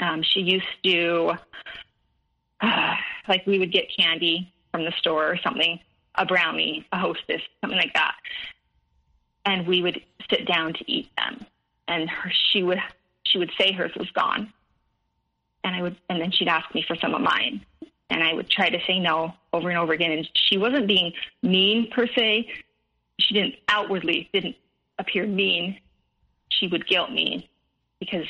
Um, 0.00 0.22
she 0.22 0.40
used 0.40 0.66
to 0.84 1.32
like 3.28 3.46
we 3.46 3.58
would 3.58 3.72
get 3.72 3.86
candy 3.96 4.52
from 4.70 4.84
the 4.84 4.92
store 4.98 5.30
or 5.30 5.38
something, 5.38 5.78
a 6.16 6.26
brownie, 6.26 6.86
a 6.92 6.98
hostess, 6.98 7.42
something 7.60 7.78
like 7.78 7.94
that. 7.94 8.14
And 9.46 9.66
we 9.66 9.82
would 9.82 10.00
sit 10.30 10.46
down 10.46 10.72
to 10.74 10.90
eat 10.90 11.10
them. 11.16 11.44
And 11.88 12.08
her, 12.08 12.32
she 12.50 12.62
would 12.62 12.80
she 13.24 13.38
would 13.38 13.50
say 13.58 13.72
hers 13.72 13.92
was 13.96 14.10
gone. 14.10 14.52
And 15.64 15.74
I 15.74 15.82
would 15.82 15.96
and 16.08 16.20
then 16.20 16.30
she'd 16.30 16.48
ask 16.48 16.74
me 16.74 16.84
for 16.86 16.96
some 16.96 17.14
of 17.14 17.20
mine. 17.20 17.64
And 18.10 18.22
I 18.22 18.32
would 18.32 18.48
try 18.48 18.70
to 18.70 18.78
say 18.86 18.98
no 18.98 19.34
over 19.52 19.68
and 19.70 19.78
over 19.78 19.92
again. 19.92 20.12
And 20.12 20.28
she 20.34 20.56
wasn't 20.56 20.86
being 20.86 21.12
mean 21.42 21.90
per 21.90 22.06
se. 22.06 22.48
She 23.20 23.34
didn't 23.34 23.56
outwardly 23.68 24.28
didn't 24.32 24.56
appear 24.98 25.26
mean. 25.26 25.78
She 26.48 26.68
would 26.68 26.86
guilt 26.86 27.10
me 27.10 27.48
because 27.98 28.26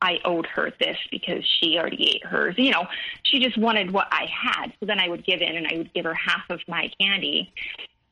I 0.00 0.20
owed 0.24 0.46
her 0.46 0.72
this 0.78 0.96
because 1.10 1.44
she 1.44 1.76
already 1.78 2.14
ate 2.14 2.24
hers. 2.24 2.54
You 2.56 2.70
know, 2.70 2.86
she 3.24 3.40
just 3.40 3.58
wanted 3.58 3.90
what 3.90 4.06
I 4.10 4.26
had. 4.26 4.72
So 4.78 4.86
then 4.86 5.00
I 5.00 5.08
would 5.08 5.24
give 5.24 5.40
in 5.40 5.56
and 5.56 5.66
I 5.66 5.76
would 5.76 5.92
give 5.92 6.04
her 6.04 6.14
half 6.14 6.48
of 6.50 6.60
my 6.68 6.90
candy 7.00 7.52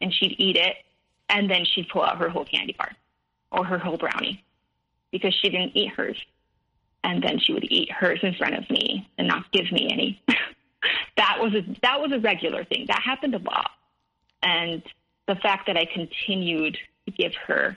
and 0.01 0.13
she'd 0.13 0.35
eat 0.39 0.57
it. 0.57 0.77
And 1.29 1.51
then 1.51 1.65
she'd 1.65 1.89
pull 1.89 2.03
out 2.03 2.19
her 2.19 2.29
whole 2.29 2.45
candy 2.45 2.75
bar 2.79 2.93
or 3.51 3.65
her 3.65 3.79
whole 3.79 3.97
brownie 3.97 4.45
because 5.11 5.35
she 5.35 5.49
didn't 5.49 5.77
eat 5.77 5.91
hers. 5.91 6.17
And 7.03 7.23
then 7.23 7.39
she 7.39 7.53
would 7.53 7.65
eat 7.71 7.91
hers 7.91 8.21
in 8.23 8.35
front 8.35 8.55
of 8.55 8.69
me 8.71 9.09
and 9.19 9.29
not 9.29 9.51
give 9.53 9.71
me 9.73 9.89
any. 9.93 10.23
that 11.17 11.39
was 11.41 11.55
a, 11.55 11.63
that 11.83 12.01
was 12.01 12.13
a 12.13 12.19
regular 12.19 12.65
thing. 12.65 12.87
That 12.89 13.03
happened 13.03 13.35
a 13.35 13.39
lot. 13.39 13.71
And 14.43 14.83
the 15.27 15.37
fact 15.37 15.67
that 15.67 15.77
I 15.77 15.85
continued 15.85 16.79
to 17.07 17.13
give 17.13 17.33
her 17.47 17.77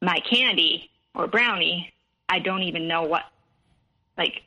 my 0.00 0.18
candy 0.28 0.90
or 1.14 1.26
brownie 1.26 1.91
I 2.32 2.38
don't 2.38 2.62
even 2.62 2.88
know 2.88 3.02
what, 3.02 3.24
like, 4.16 4.40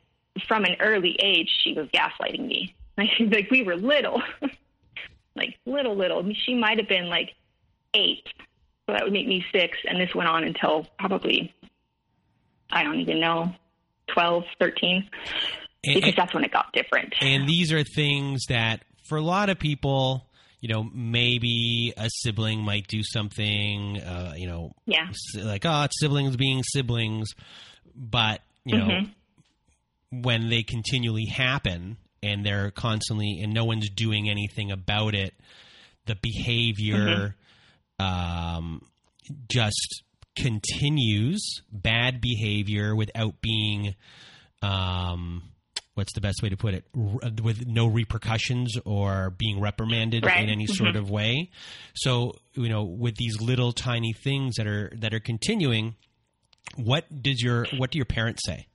from 0.48 0.64
an 0.64 0.74
early 0.80 1.16
age, 1.22 1.48
she 1.62 1.72
was 1.72 1.86
gaslighting 1.88 2.46
me. 2.46 2.74
Like, 2.98 3.10
like 3.30 3.50
we 3.50 3.62
were 3.62 3.76
little, 3.76 4.22
like 5.36 5.58
little, 5.66 5.94
little. 5.94 6.26
She 6.46 6.54
might 6.54 6.78
have 6.78 6.88
been 6.88 7.10
like 7.10 7.34
eight. 7.92 8.24
So 8.86 8.94
that 8.94 9.04
would 9.04 9.12
make 9.12 9.28
me 9.28 9.44
six. 9.52 9.76
And 9.86 10.00
this 10.00 10.14
went 10.14 10.30
on 10.30 10.44
until 10.44 10.86
probably, 10.98 11.54
I 12.70 12.84
don't 12.84 13.00
even 13.00 13.20
know, 13.20 13.52
12, 14.14 14.44
13. 14.58 15.10
And, 15.84 15.94
because 15.94 16.14
that's 16.16 16.32
when 16.32 16.42
it 16.42 16.52
got 16.52 16.72
different. 16.72 17.12
And 17.20 17.46
these 17.46 17.70
are 17.70 17.84
things 17.84 18.46
that, 18.48 18.82
for 19.10 19.18
a 19.18 19.22
lot 19.22 19.50
of 19.50 19.58
people, 19.58 20.26
you 20.60 20.72
know, 20.72 20.82
maybe 20.82 21.92
a 21.98 22.08
sibling 22.08 22.60
might 22.60 22.86
do 22.86 23.02
something, 23.02 24.00
uh, 24.00 24.32
you 24.36 24.46
know, 24.46 24.72
yeah, 24.86 25.10
like 25.36 25.66
oh, 25.66 25.82
it's 25.82 26.00
siblings 26.00 26.36
being 26.36 26.62
siblings, 26.62 27.34
but 27.96 28.40
you 28.64 28.76
know 28.76 28.86
mm-hmm. 28.86 30.22
when 30.22 30.48
they 30.48 30.62
continually 30.62 31.26
happen 31.26 31.96
and 32.22 32.44
they're 32.44 32.70
constantly 32.70 33.40
and 33.42 33.52
no 33.54 33.64
one's 33.64 33.88
doing 33.90 34.28
anything 34.28 34.70
about 34.70 35.14
it 35.14 35.34
the 36.06 36.16
behavior 36.16 37.34
mm-hmm. 38.00 38.04
um, 38.04 38.82
just 39.48 40.02
continues 40.36 41.62
bad 41.72 42.20
behavior 42.20 42.94
without 42.94 43.40
being 43.40 43.94
um, 44.62 45.42
what's 45.94 46.12
the 46.12 46.20
best 46.20 46.42
way 46.42 46.50
to 46.50 46.56
put 46.56 46.74
it 46.74 46.84
with 47.42 47.66
no 47.66 47.86
repercussions 47.86 48.76
or 48.84 49.30
being 49.30 49.60
reprimanded 49.60 50.24
right. 50.24 50.44
in 50.44 50.50
any 50.50 50.66
mm-hmm. 50.66 50.84
sort 50.84 50.96
of 50.96 51.10
way 51.10 51.50
so 51.94 52.34
you 52.54 52.68
know 52.68 52.84
with 52.84 53.16
these 53.16 53.40
little 53.40 53.72
tiny 53.72 54.12
things 54.12 54.56
that 54.56 54.66
are 54.66 54.92
that 54.96 55.14
are 55.14 55.20
continuing 55.20 55.94
what 56.76 57.04
did 57.22 57.40
your 57.40 57.66
what 57.76 57.90
do 57.90 57.98
your 57.98 58.06
parents 58.06 58.44
say? 58.44 58.66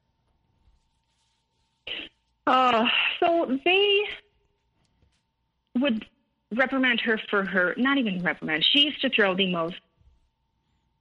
Uh, 2.47 2.85
so 3.19 3.59
they 3.63 3.99
would 5.79 6.05
reprimand 6.53 6.99
her 7.01 7.19
for 7.29 7.45
her 7.45 7.73
not 7.77 7.97
even 7.97 8.21
reprimand. 8.23 8.65
She 8.71 8.81
used 8.81 9.01
to 9.01 9.09
throw 9.09 9.35
the 9.35 9.51
most 9.51 9.75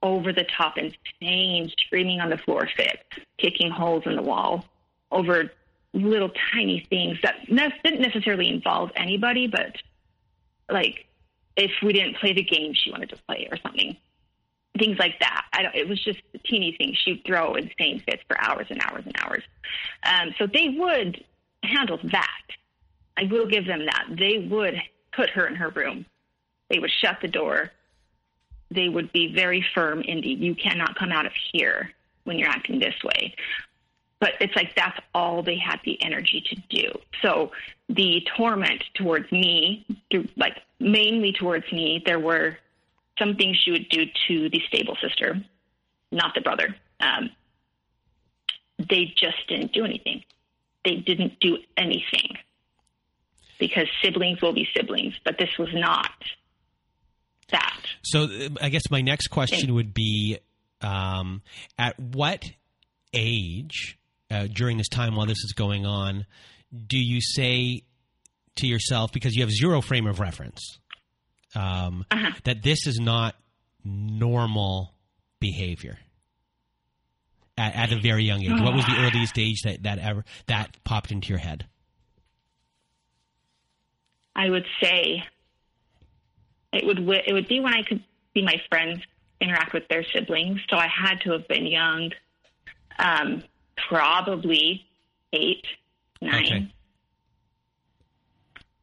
over 0.03 0.33
the 0.33 0.45
top 0.57 0.77
insane 0.79 1.71
screaming 1.87 2.21
on 2.21 2.31
the 2.31 2.39
floor 2.39 2.69
fit, 2.77 3.05
kicking 3.39 3.71
holes 3.71 4.05
in 4.07 4.17
the 4.17 4.23
wall 4.23 4.65
over 5.13 5.51
little 5.93 6.31
tiny 6.53 6.87
things 6.89 7.19
that 7.23 7.51
ne- 7.51 7.75
didn't 7.85 8.01
necessarily 8.01 8.49
involve 8.49 8.91
anybody, 8.95 9.49
but 9.49 9.77
like 10.71 11.07
if 11.57 11.71
we 11.83 11.93
didn't 11.93 12.17
play 12.17 12.33
the 12.33 12.45
game 12.45 12.73
she 12.75 12.91
wanted 12.91 13.09
to 13.11 13.17
play 13.29 13.49
or 13.51 13.59
something 13.59 13.97
things 14.81 14.99
like 14.99 15.21
that. 15.21 15.45
I 15.53 15.63
don't, 15.63 15.75
it 15.75 15.89
was 15.89 16.03
just 16.03 16.19
teeny 16.45 16.75
things. 16.77 16.97
She'd 16.97 17.23
throw 17.25 17.55
insane 17.55 18.03
fits 18.05 18.23
for 18.27 18.41
hours 18.41 18.67
and 18.71 18.81
hours 18.83 19.05
and 19.05 19.15
hours. 19.21 19.43
Um, 20.03 20.35
so 20.39 20.47
they 20.47 20.71
would 20.71 21.23
handle 21.63 22.01
that. 22.11 22.43
I 23.17 23.25
will 23.25 23.47
give 23.47 23.67
them 23.67 23.85
that. 23.85 24.07
They 24.19 24.49
would 24.51 24.75
put 25.13 25.31
her 25.31 25.47
in 25.47 25.55
her 25.57 25.69
room. 25.69 26.07
They 26.71 26.79
would 26.79 26.91
shut 26.91 27.19
the 27.21 27.29
door. 27.29 27.71
They 28.71 28.89
would 28.89 29.13
be 29.13 29.35
very 29.35 29.65
firm, 29.75 30.03
Indy. 30.07 30.31
You 30.31 30.55
cannot 30.55 30.97
come 30.97 31.13
out 31.13 31.27
of 31.27 31.33
here 31.53 31.91
when 32.25 32.39
you're 32.39 32.49
acting 32.49 32.79
this 32.79 32.95
way. 33.05 33.35
But 34.21 34.33
it's 34.41 34.55
like 34.55 34.75
that's 34.75 34.99
all 35.15 35.43
they 35.43 35.57
had 35.57 35.81
the 35.85 36.03
energy 36.03 36.43
to 36.49 36.57
do. 36.69 36.93
So 37.23 37.53
the 37.89 38.27
torment 38.37 38.85
towards 38.95 39.31
me, 39.33 39.85
like 40.37 40.59
mainly 40.79 41.33
towards 41.33 41.71
me, 41.73 42.03
there 42.05 42.21
were 42.21 42.57
some 43.21 43.37
things 43.37 43.57
she 43.63 43.71
would 43.71 43.89
do 43.89 44.07
to 44.29 44.49
the 44.49 44.61
stable 44.67 44.97
sister, 45.01 45.41
not 46.11 46.33
the 46.35 46.41
brother. 46.41 46.75
Um, 46.99 47.31
they 48.79 49.13
just 49.17 49.47
didn't 49.49 49.73
do 49.73 49.85
anything. 49.85 50.25
They 50.85 50.97
didn't 50.97 51.39
do 51.41 51.59
anything 51.77 52.37
because 53.59 53.87
siblings 54.03 54.41
will 54.41 54.55
be 54.55 54.67
siblings, 54.75 55.15
but 55.25 55.37
this 55.39 55.51
was 55.59 55.69
not 55.73 56.11
that. 57.53 57.81
So 58.03 58.25
uh, 58.25 58.49
I 58.61 58.71
guess 58.71 58.91
my 58.91 59.03
next 59.03 59.29
question 59.29 59.75
would 59.75 59.93
be 59.93 60.39
um, 60.81 61.43
at 61.79 61.99
what 62.01 62.51
age 63.13 63.99
uh, 64.31 64.47
during 64.53 64.79
this 64.79 64.89
time 64.89 65.15
while 65.15 65.27
this 65.27 65.45
is 65.45 65.53
going 65.53 65.85
on 65.85 66.25
do 66.87 66.99
you 66.99 67.21
say 67.21 67.83
to 68.57 68.67
yourself, 68.67 69.13
because 69.13 69.35
you 69.35 69.43
have 69.43 69.51
zero 69.51 69.81
frame 69.81 70.07
of 70.07 70.21
reference, 70.21 70.79
um, 71.55 72.05
uh-huh. 72.11 72.33
that 72.45 72.63
this 72.63 72.87
is 72.87 73.01
not 73.01 73.35
normal 73.85 74.95
behavior. 75.41 75.99
at, 77.57 77.75
at 77.75 77.93
a 77.93 78.01
very 78.01 78.25
young 78.25 78.43
age? 78.43 78.51
What 78.51 78.75
was 78.75 78.85
the 78.87 78.97
earliest 78.99 79.39
age 79.39 79.63
that 79.63 79.83
that 79.83 79.99
ever 79.99 80.25
that 80.47 80.77
popped 80.85 81.11
into 81.11 81.29
your 81.29 81.39
head? 81.39 81.67
I 84.35 84.49
would 84.49 84.67
say 84.83 85.23
it 86.73 86.87
would 86.87 86.99
it 87.27 87.33
would 87.33 87.49
be 87.49 87.61
when 87.61 87.75
I 87.75 87.83
could 87.83 88.03
see 88.35 88.43
my 88.43 88.61
friends 88.69 89.01
interact 89.41 89.73
with 89.73 89.89
their 89.89 90.05
siblings. 90.05 90.61
So 90.69 90.77
I 90.77 90.87
had 90.87 91.21
to 91.23 91.33
have 91.33 91.49
been 91.49 91.67
young, 91.67 92.11
um, 92.99 93.43
probably 93.89 94.87
eight, 95.33 95.65
nine. 96.21 96.45
Okay. 96.45 96.75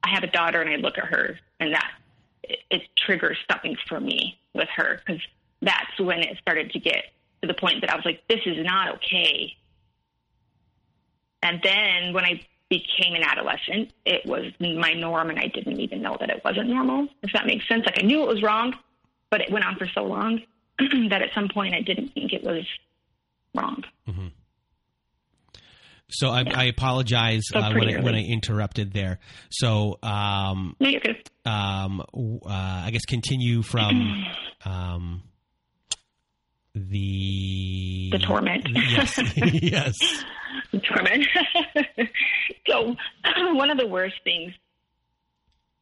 I 0.04 0.10
have 0.10 0.24
a 0.24 0.28
daughter, 0.28 0.62
and 0.62 0.70
I 0.70 0.76
look 0.78 0.98
at 0.98 1.06
her, 1.06 1.38
and 1.60 1.74
that 1.74 1.92
it, 2.50 2.60
it 2.70 2.82
triggers 2.96 3.38
something 3.50 3.76
for 3.88 4.00
me 4.00 4.40
with 4.54 4.70
her 4.76 5.02
because 5.06 5.22
that's 5.62 6.00
when 6.00 6.20
it 6.20 6.38
started 6.40 6.72
to 6.72 6.80
get 6.80 7.06
to 7.42 7.48
the 7.48 7.54
point 7.54 7.82
that 7.82 7.92
I 7.92 7.96
was 7.96 8.06
like, 8.06 8.24
this 8.28 8.42
is 8.46 8.64
not 8.66 8.96
okay. 8.96 9.56
And 11.44 11.62
then 11.64 12.14
when 12.14 12.26
I 12.26 12.42
became 12.70 13.14
an 13.14 13.24
adolescent, 13.24 13.92
it 14.06 14.26
was 14.26 14.52
my 14.60 14.94
norm, 14.94 15.30
and 15.30 15.40
I 15.40 15.48
didn't 15.48 15.80
even 15.80 16.02
know 16.02 16.18
that 16.20 16.30
it 16.30 16.42
wasn't 16.44 16.70
normal, 16.70 17.08
if 17.24 17.32
that 17.34 17.46
makes 17.46 17.68
sense. 17.68 17.86
Like 17.86 18.00
I 18.00 18.06
knew 18.06 18.24
it 18.24 18.28
was 18.28 18.44
wrong, 18.44 18.76
but 19.30 19.42
it 19.42 19.52
went 19.52 19.66
on 19.66 19.76
for 19.78 19.88
so 19.88 20.04
long 20.04 20.42
that 21.10 21.22
at 21.22 21.34
some 21.34 21.48
point 21.48 21.74
I 21.74 21.82
didn't 21.82 22.10
think 22.10 22.34
it 22.34 22.44
was 22.44 22.66
wrong. 23.56 23.84
Mm-hmm. 24.08 24.28
So 26.10 26.30
I, 26.30 26.44
I 26.54 26.64
apologize 26.66 27.44
uh, 27.54 27.74
when 27.74 27.96
I, 27.96 28.02
when 28.02 28.16
I 28.16 28.22
interrupted 28.24 28.94
there. 28.94 29.20
So 29.50 30.00
um, 30.02 30.76
No, 30.80 30.88
you're 30.90 31.02
good. 31.02 31.30
um, 31.46 32.00
uh, 32.02 32.48
I 32.50 32.90
guess 32.92 33.06
continue 33.06 33.62
from 33.62 34.26
um, 34.66 35.24
the 36.74 38.10
The 38.12 38.20
torment. 38.20 38.68
Yes, 38.70 39.20
yes. 39.54 39.96
torment. 40.88 41.28
so, 42.70 42.96
one 43.54 43.70
of 43.70 43.78
the 43.78 43.88
worst 43.88 44.16
things 44.24 44.54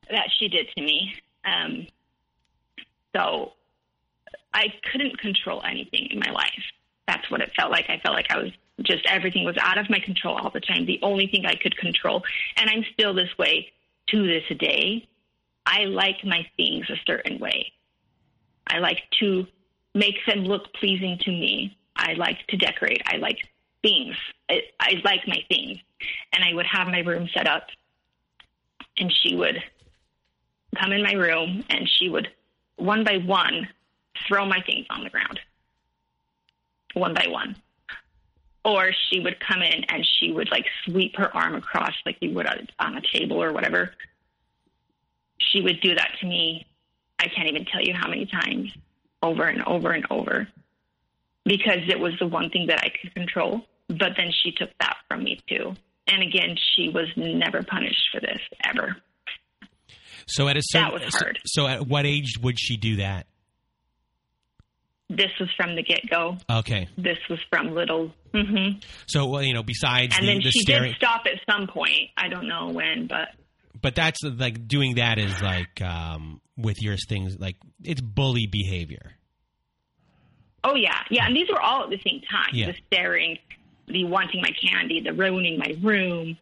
that 0.09 0.27
she 0.39 0.47
did 0.47 0.67
to 0.75 0.81
me. 0.83 1.13
Um, 1.45 1.87
so, 3.15 3.53
I 4.53 4.67
couldn't 4.91 5.19
control 5.19 5.61
anything 5.69 6.07
in 6.11 6.19
my 6.19 6.31
life. 6.31 6.63
That's 7.07 7.29
what 7.29 7.41
it 7.41 7.51
felt 7.59 7.71
like. 7.71 7.85
I 7.89 7.99
felt 7.99 8.15
like 8.15 8.27
I 8.31 8.37
was 8.37 8.51
just 8.81 9.05
everything 9.07 9.45
was 9.45 9.57
out 9.59 9.77
of 9.77 9.89
my 9.89 9.99
control 9.99 10.37
all 10.37 10.49
the 10.49 10.59
time. 10.59 10.85
The 10.85 10.99
only 11.01 11.27
thing 11.27 11.45
I 11.45 11.55
could 11.55 11.77
control, 11.77 12.23
and 12.57 12.69
I'm 12.69 12.85
still 12.93 13.13
this 13.13 13.35
way 13.37 13.71
to 14.07 14.27
this 14.27 14.43
day. 14.57 15.07
I 15.65 15.85
like 15.85 16.23
my 16.23 16.45
things 16.57 16.89
a 16.89 16.95
certain 17.07 17.39
way. 17.39 17.71
I 18.67 18.79
like 18.79 19.01
to 19.19 19.47
make 19.93 20.17
them 20.27 20.39
look 20.39 20.73
pleasing 20.73 21.17
to 21.21 21.31
me. 21.31 21.77
I 21.95 22.13
like 22.13 22.45
to 22.47 22.57
decorate. 22.57 23.01
I 23.05 23.17
like 23.17 23.39
things. 23.81 24.15
I, 24.49 24.61
I 24.79 25.01
like 25.03 25.27
my 25.27 25.39
things. 25.49 25.79
And 26.33 26.43
I 26.43 26.53
would 26.53 26.65
have 26.67 26.87
my 26.87 26.99
room 26.99 27.29
set 27.33 27.47
up, 27.47 27.67
and 28.97 29.11
she 29.11 29.35
would 29.35 29.63
come 30.77 30.91
in 30.91 31.01
my 31.01 31.13
room, 31.13 31.63
and 31.69 31.89
she 31.89 32.09
would, 32.09 32.27
one 32.75 33.03
by 33.03 33.17
one, 33.17 33.67
throw 34.27 34.45
my 34.45 34.61
things 34.61 34.85
on 34.89 35.03
the 35.03 35.09
ground. 35.09 35.39
One 36.93 37.13
by 37.13 37.27
one. 37.27 37.55
Or 38.65 38.91
she 39.09 39.19
would 39.19 39.39
come 39.39 39.61
in 39.61 39.83
and 39.89 40.05
she 40.19 40.31
would 40.31 40.49
like 40.51 40.65
sweep 40.85 41.15
her 41.17 41.33
arm 41.37 41.53
across 41.55 41.93
like 42.05 42.17
you 42.19 42.31
would 42.31 42.47
on 42.47 42.67
on 42.79 42.97
a 42.97 43.01
table 43.13 43.41
or 43.41 43.53
whatever. 43.53 43.91
She 45.37 45.61
would 45.61 45.79
do 45.81 45.93
that 45.95 46.11
to 46.19 46.25
me. 46.25 46.65
I 47.19 47.27
can't 47.27 47.47
even 47.47 47.65
tell 47.65 47.81
you 47.81 47.93
how 47.93 48.09
many 48.09 48.25
times, 48.25 48.71
over 49.21 49.43
and 49.43 49.63
over 49.67 49.91
and 49.91 50.05
over 50.09 50.47
because 51.45 51.79
it 51.87 51.99
was 51.99 52.13
the 52.19 52.25
one 52.27 52.49
thing 52.49 52.67
that 52.67 52.79
I 52.79 52.89
could 52.89 53.13
control. 53.13 53.61
But 53.87 54.13
then 54.17 54.31
she 54.43 54.51
took 54.51 54.71
that 54.79 54.97
from 55.07 55.23
me 55.23 55.39
too. 55.47 55.75
And 56.07 56.23
again, 56.23 56.55
she 56.75 56.89
was 56.89 57.07
never 57.15 57.61
punished 57.63 58.09
for 58.11 58.19
this 58.19 58.39
ever. 58.63 58.97
So 60.27 60.47
at 60.47 60.57
a 60.57 60.61
certain, 60.63 60.91
was 60.91 61.01
so- 61.13 61.25
So, 61.45 61.67
at 61.67 61.85
what 61.87 62.05
age 62.07 62.39
would 62.41 62.59
she 62.59 62.77
do 62.77 62.95
that? 62.97 63.27
This 65.09 65.31
was 65.39 65.49
from 65.55 65.75
the 65.75 65.83
get 65.83 66.09
go. 66.09 66.37
Okay. 66.49 66.87
This 66.97 67.17
was 67.29 67.39
from 67.51 67.73
little. 67.75 68.11
Mm-hmm. 68.33 68.79
So 69.05 69.27
well, 69.27 69.43
you 69.43 69.53
know, 69.53 69.63
besides 69.63 70.15
And 70.17 70.27
the, 70.27 70.33
then 70.33 70.41
the 70.43 70.49
she 70.51 70.59
staring, 70.61 70.91
did 70.91 70.97
stop 70.97 71.23
at 71.25 71.39
some 71.51 71.67
point. 71.67 72.09
I 72.17 72.27
don't 72.27 72.47
know 72.47 72.69
when, 72.69 73.07
but 73.07 73.29
but 73.81 73.93
that's 73.95 74.19
like 74.23 74.67
doing 74.67 74.95
that 74.95 75.19
is 75.19 75.41
like 75.41 75.79
um, 75.81 76.41
with 76.57 76.81
your 76.81 76.97
things 76.97 77.37
like 77.39 77.57
it's 77.83 78.01
bully 78.01 78.47
behavior. 78.47 79.11
oh 80.63 80.75
yeah, 80.75 81.03
yeah. 81.09 81.27
And 81.27 81.35
these 81.35 81.49
were 81.49 81.61
all 81.61 81.83
at 81.83 81.89
the 81.89 81.99
same 82.05 82.21
time: 82.29 82.49
Yeah. 82.53 82.71
the 82.71 82.77
staring, 82.87 83.37
the 83.87 84.05
wanting 84.05 84.41
my 84.41 84.51
candy, 84.61 85.01
the 85.01 85.13
ruining 85.13 85.59
my 85.59 85.75
room. 85.81 86.37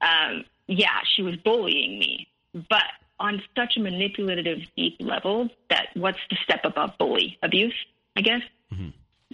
Um, 0.00 0.44
yeah, 0.66 0.98
she 1.14 1.22
was 1.22 1.36
bullying 1.36 1.98
me, 1.98 2.26
but 2.68 2.82
on 3.20 3.40
such 3.56 3.76
a 3.76 3.80
manipulative, 3.80 4.58
deep 4.76 4.96
level 4.98 5.48
that 5.70 5.86
what's 5.94 6.18
the 6.28 6.36
step 6.42 6.60
above 6.64 6.90
bully? 6.98 7.38
Abuse, 7.42 7.74
I 8.16 8.20
guess. 8.20 8.42
mhm 8.72 8.92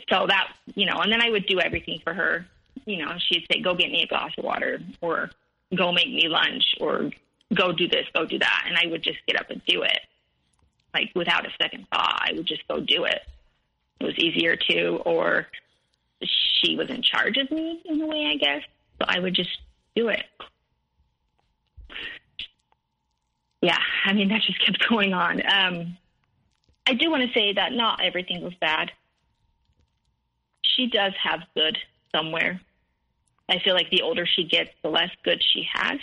So 0.09 0.27
that 0.27 0.53
you 0.75 0.87
know, 0.87 0.99
and 1.01 1.12
then 1.12 1.21
I 1.23 1.31
would 1.31 1.47
do 1.47 1.61
everything 1.61 2.01
for 2.05 2.14
her. 2.14 2.47
You 2.85 3.05
know, 3.05 3.12
she'd 3.19 3.47
say, 3.51 3.61
"Go 3.61 3.75
get 3.75 3.91
me 3.91 4.03
a 4.03 4.07
glass 4.07 4.33
of 4.38 4.45
water," 4.45 4.81
or 5.01 5.31
"Go 5.75 5.93
make 5.93 6.09
me 6.09 6.29
lunch," 6.29 6.75
or 6.81 7.11
"Go 7.55 7.73
do 7.73 7.88
this, 7.88 8.07
go 8.14 8.25
do 8.25 8.38
that," 8.38 8.64
and 8.67 8.77
I 8.79 8.87
would 8.91 9.03
just 9.03 9.19
get 9.27 9.38
up 9.38 9.51
and 9.51 9.61
do 9.67 9.83
it, 9.83 10.01
like 10.95 11.11
without 11.14 11.47
a 11.47 11.51
second 11.61 11.87
thought. 11.91 12.21
I 12.23 12.33
would 12.35 12.47
just 12.47 12.67
go 12.69 12.81
do 12.81 13.05
it. 13.05 13.23
It 14.01 14.05
was 14.05 14.17
easier 14.19 14.55
to, 14.57 14.97
or 15.05 15.49
she 16.23 16.77
was 16.77 16.88
in 16.88 17.03
charge 17.03 17.37
of 17.37 17.51
me 17.51 17.83
in 17.85 18.01
a 18.01 18.07
way, 18.07 18.27
I 18.27 18.37
guess. 18.37 18.62
So 18.99 19.05
I 19.09 19.19
would 19.19 19.35
just 19.35 19.59
do 19.97 20.09
it. 20.09 20.25
Yeah, 23.61 23.79
I 24.05 24.12
mean 24.12 24.29
that 24.29 24.43
just 24.43 24.64
kept 24.64 24.88
going 24.88 25.12
on. 25.12 25.43
Um, 25.53 25.97
I 26.88 26.94
do 26.94 27.11
want 27.11 27.22
to 27.22 27.38
say 27.38 27.53
that 27.53 27.72
not 27.72 28.01
everything 28.03 28.42
was 28.42 28.55
bad. 28.55 28.90
She 30.62 30.87
does 30.87 31.12
have 31.22 31.40
good 31.55 31.77
somewhere. 32.16 32.62
I 33.46 33.59
feel 33.59 33.74
like 33.74 33.90
the 33.90 34.01
older 34.01 34.24
she 34.24 34.44
gets, 34.44 34.70
the 34.83 34.88
less 34.88 35.11
good 35.22 35.42
she 35.42 35.68
has. 35.70 35.98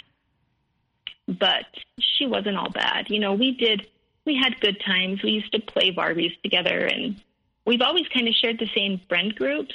But 1.28 1.66
she 2.00 2.28
wasn't 2.28 2.58
all 2.58 2.70
bad. 2.70 3.10
You 3.10 3.20
know, 3.20 3.34
we 3.34 3.54
did, 3.54 3.88
we 4.26 4.36
had 4.36 4.62
good 4.62 4.80
times. 4.86 5.24
We 5.24 5.32
used 5.32 5.52
to 5.54 5.60
play 5.60 5.92
Barbies 5.92 6.40
together, 6.44 6.86
and 6.86 7.20
we've 7.66 7.82
always 7.82 8.08
kind 8.14 8.28
of 8.28 8.36
shared 8.36 8.60
the 8.60 8.70
same 8.76 9.02
friend 9.10 9.34
groups, 9.34 9.74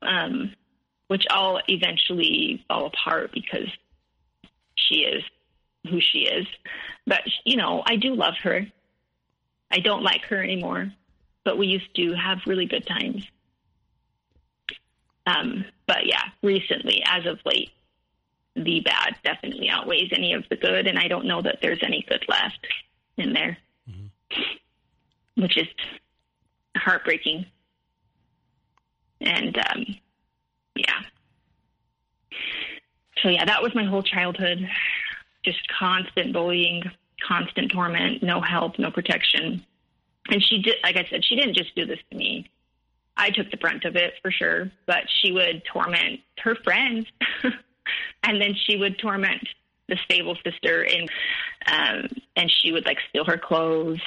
um, 0.00 0.54
which 1.08 1.26
all 1.28 1.60
eventually 1.68 2.64
fall 2.68 2.86
apart 2.86 3.32
because 3.34 3.68
she 4.76 5.00
is 5.00 5.22
who 5.90 6.00
she 6.00 6.20
is. 6.20 6.46
But, 7.06 7.20
you 7.44 7.58
know, 7.58 7.82
I 7.84 7.96
do 7.96 8.14
love 8.14 8.34
her. 8.44 8.66
I 9.70 9.80
don't 9.80 10.02
like 10.02 10.22
her 10.26 10.42
anymore, 10.42 10.92
but 11.44 11.58
we 11.58 11.66
used 11.66 11.94
to 11.96 12.14
have 12.14 12.38
really 12.46 12.66
good 12.66 12.86
times. 12.86 13.26
Um, 15.26 15.64
but 15.86 16.06
yeah, 16.06 16.22
recently, 16.42 17.02
as 17.06 17.26
of 17.26 17.38
late, 17.44 17.70
the 18.54 18.80
bad 18.80 19.16
definitely 19.24 19.68
outweighs 19.68 20.10
any 20.12 20.32
of 20.32 20.44
the 20.48 20.56
good, 20.56 20.86
and 20.86 20.98
I 20.98 21.08
don't 21.08 21.26
know 21.26 21.42
that 21.42 21.58
there's 21.60 21.82
any 21.82 22.04
good 22.08 22.24
left 22.28 22.66
in 23.16 23.32
there, 23.32 23.58
which 25.34 25.56
is 25.56 25.66
heartbreaking. 26.76 27.46
And 29.20 29.58
um, 29.58 29.84
yeah, 30.76 31.00
so 33.22 33.28
yeah, 33.28 33.44
that 33.44 33.62
was 33.62 33.74
my 33.74 33.84
whole 33.84 34.02
childhood. 34.02 34.68
Just 35.42 35.66
constant 35.68 36.32
bullying, 36.32 36.82
constant 37.26 37.72
torment, 37.72 38.22
no 38.22 38.40
help, 38.40 38.78
no 38.78 38.90
protection. 38.90 39.64
And 40.28 40.42
she 40.42 40.62
did, 40.62 40.76
like 40.82 40.96
I 40.96 41.06
said, 41.08 41.24
she 41.24 41.36
didn't 41.36 41.54
just 41.54 41.74
do 41.74 41.86
this 41.86 41.98
to 42.10 42.16
me. 42.16 42.50
I 43.16 43.30
took 43.30 43.50
the 43.50 43.56
brunt 43.56 43.84
of 43.84 43.96
it 43.96 44.14
for 44.20 44.30
sure, 44.30 44.70
but 44.86 45.04
she 45.20 45.32
would 45.32 45.64
torment 45.64 46.20
her 46.40 46.54
friends, 46.56 47.06
and 48.22 48.40
then 48.40 48.54
she 48.54 48.76
would 48.76 48.98
torment 48.98 49.46
the 49.88 49.96
stable 50.04 50.36
sister, 50.44 50.82
and 50.82 51.10
um, 51.66 52.08
and 52.34 52.50
she 52.50 52.72
would 52.72 52.84
like 52.84 52.98
steal 53.08 53.24
her 53.24 53.38
clothes, 53.38 54.00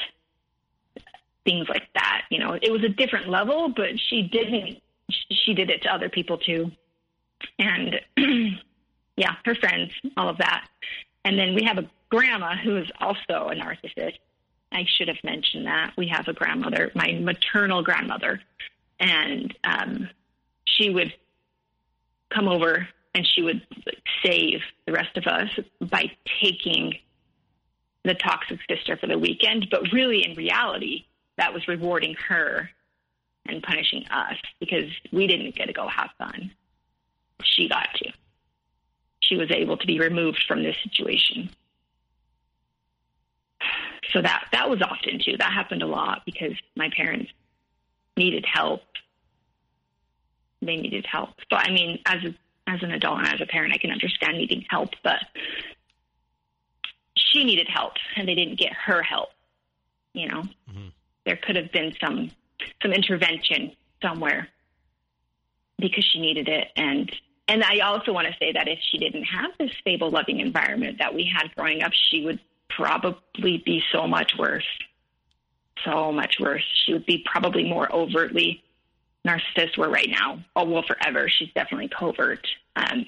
things 1.44 1.68
like 1.70 1.88
that. 1.96 2.26
You 2.30 2.40
know, 2.40 2.58
it 2.62 2.72
was 2.72 2.84
a 2.84 2.90
different 2.90 3.30
level, 3.30 3.70
but 3.70 4.00
she 4.00 4.24
didn't. 4.24 4.82
She 5.32 5.56
did 5.56 5.72
it 5.72 5.82
to 5.84 5.94
other 5.94 6.10
people 6.10 6.38
too, 6.38 6.72
and 7.58 8.00
yeah, 9.18 9.36
her 9.46 9.56
friends, 9.56 9.92
all 10.18 10.30
of 10.30 10.38
that. 10.38 10.68
And 11.26 11.38
then 11.38 11.54
we 11.54 11.64
have 11.64 11.78
a 11.78 11.90
grandma 12.10 12.56
who 12.56 12.78
is 12.78 12.88
also 13.00 13.50
a 13.50 13.56
narcissist. 13.56 14.18
I 14.72 14.86
should 14.98 15.08
have 15.08 15.18
mentioned 15.24 15.66
that. 15.66 15.94
We 15.98 16.08
have 16.08 16.28
a 16.28 16.34
grandmother, 16.34 16.92
my 16.96 17.14
maternal 17.22 17.84
grandmother, 17.84 18.40
and 19.00 19.56
um, 19.64 20.10
she 20.66 20.90
would 20.90 21.14
come 22.30 22.48
over 22.48 22.88
and 23.16 23.28
she 23.28 23.42
would 23.42 23.66
save 24.24 24.60
the 24.86 24.94
rest 24.94 25.18
of 25.18 25.26
us 25.26 25.50
by 25.82 26.12
taking 26.42 26.94
the 28.04 28.14
toxic 28.14 28.60
sister 28.70 28.98
for 28.98 29.08
the 29.08 29.18
weekend. 29.18 29.68
But 29.72 29.92
really, 29.92 30.24
in 30.24 30.36
reality, 30.36 31.06
that 31.38 31.54
was 31.54 31.68
rewarding 31.68 32.16
her 32.28 32.70
and 33.46 33.64
punishing 33.64 34.06
us 34.12 34.36
because 34.60 34.90
we 35.12 35.26
didn't 35.26 35.56
get 35.56 35.66
to 35.66 35.74
go 35.74 35.88
have 35.88 36.12
fun. 36.18 36.52
She 37.44 37.68
got 37.68 37.88
to. 37.96 38.12
She 39.30 39.36
was 39.36 39.52
able 39.52 39.78
to 39.78 39.86
be 39.86 40.00
removed 40.00 40.44
from 40.48 40.64
this 40.64 40.76
situation. 40.84 41.52
So 44.12 44.22
that 44.24 44.46
that 44.52 44.70
was 44.70 44.82
often 44.82 45.20
too. 45.24 45.38
That 45.38 45.54
happened 45.54 45.84
a 45.84 45.88
lot 45.88 46.24
because 46.26 46.54
my 46.76 46.90
parents 46.96 47.32
needed 48.18 48.44
help. 48.52 48.82
They 50.62 50.78
needed 50.78 51.06
help. 51.06 51.30
So 51.52 51.58
I 51.58 51.70
mean, 51.72 52.00
as 52.08 52.24
a, 52.24 52.34
as 52.68 52.82
an 52.82 52.92
adult 52.92 53.20
and 53.20 53.28
as 53.28 53.42
a 53.42 53.46
parent, 53.46 53.74
I 53.74 53.78
can 53.78 53.92
understand 53.92 54.38
needing 54.38 54.66
help, 54.68 54.90
but 55.04 55.20
she 57.16 57.44
needed 57.44 57.68
help 57.70 57.94
and 58.16 58.28
they 58.28 58.36
didn't 58.36 58.58
get 58.58 58.74
her 58.74 59.04
help. 59.04 59.30
You 60.14 60.28
know, 60.28 60.42
mm-hmm. 60.42 60.88
there 61.26 61.38
could 61.38 61.56
have 61.56 61.72
been 61.72 61.94
some 62.02 62.32
some 62.82 62.92
intervention 62.92 63.74
somewhere 64.02 64.50
because 65.78 66.04
she 66.04 66.20
needed 66.20 66.50
it 66.50 66.70
and 66.76 67.12
and 67.50 67.64
I 67.64 67.80
also 67.80 68.14
want 68.14 68.28
to 68.28 68.34
say 68.40 68.52
that 68.54 68.68
if 68.68 68.78
she 68.92 69.00
didn't 69.00 69.24
have 69.24 69.50
this 69.60 69.72
stable, 69.82 70.12
loving 70.12 70.40
environment 70.40 71.00
that 71.00 71.16
we 71.16 71.26
had 71.26 71.54
growing 71.56 71.82
up, 71.82 71.92
she 71.94 72.24
would 72.24 72.40
probably 72.70 73.58
be 73.66 73.82
so 73.92 74.08
much 74.08 74.34
worse. 74.38 74.68
So 75.84 76.12
much 76.12 76.36
worse. 76.40 76.64
She 76.86 76.94
would 76.94 77.08
be 77.08 77.26
probably 77.26 77.68
more 77.68 77.92
overtly 77.92 78.64
narcissist 79.28 79.78
where 79.78 79.90
right 79.90 80.10
now. 80.10 80.44
Oh 80.56 80.66
well 80.66 80.84
forever. 80.84 81.28
She's 81.28 81.50
definitely 81.56 81.90
covert. 81.90 82.46
Um, 82.76 83.06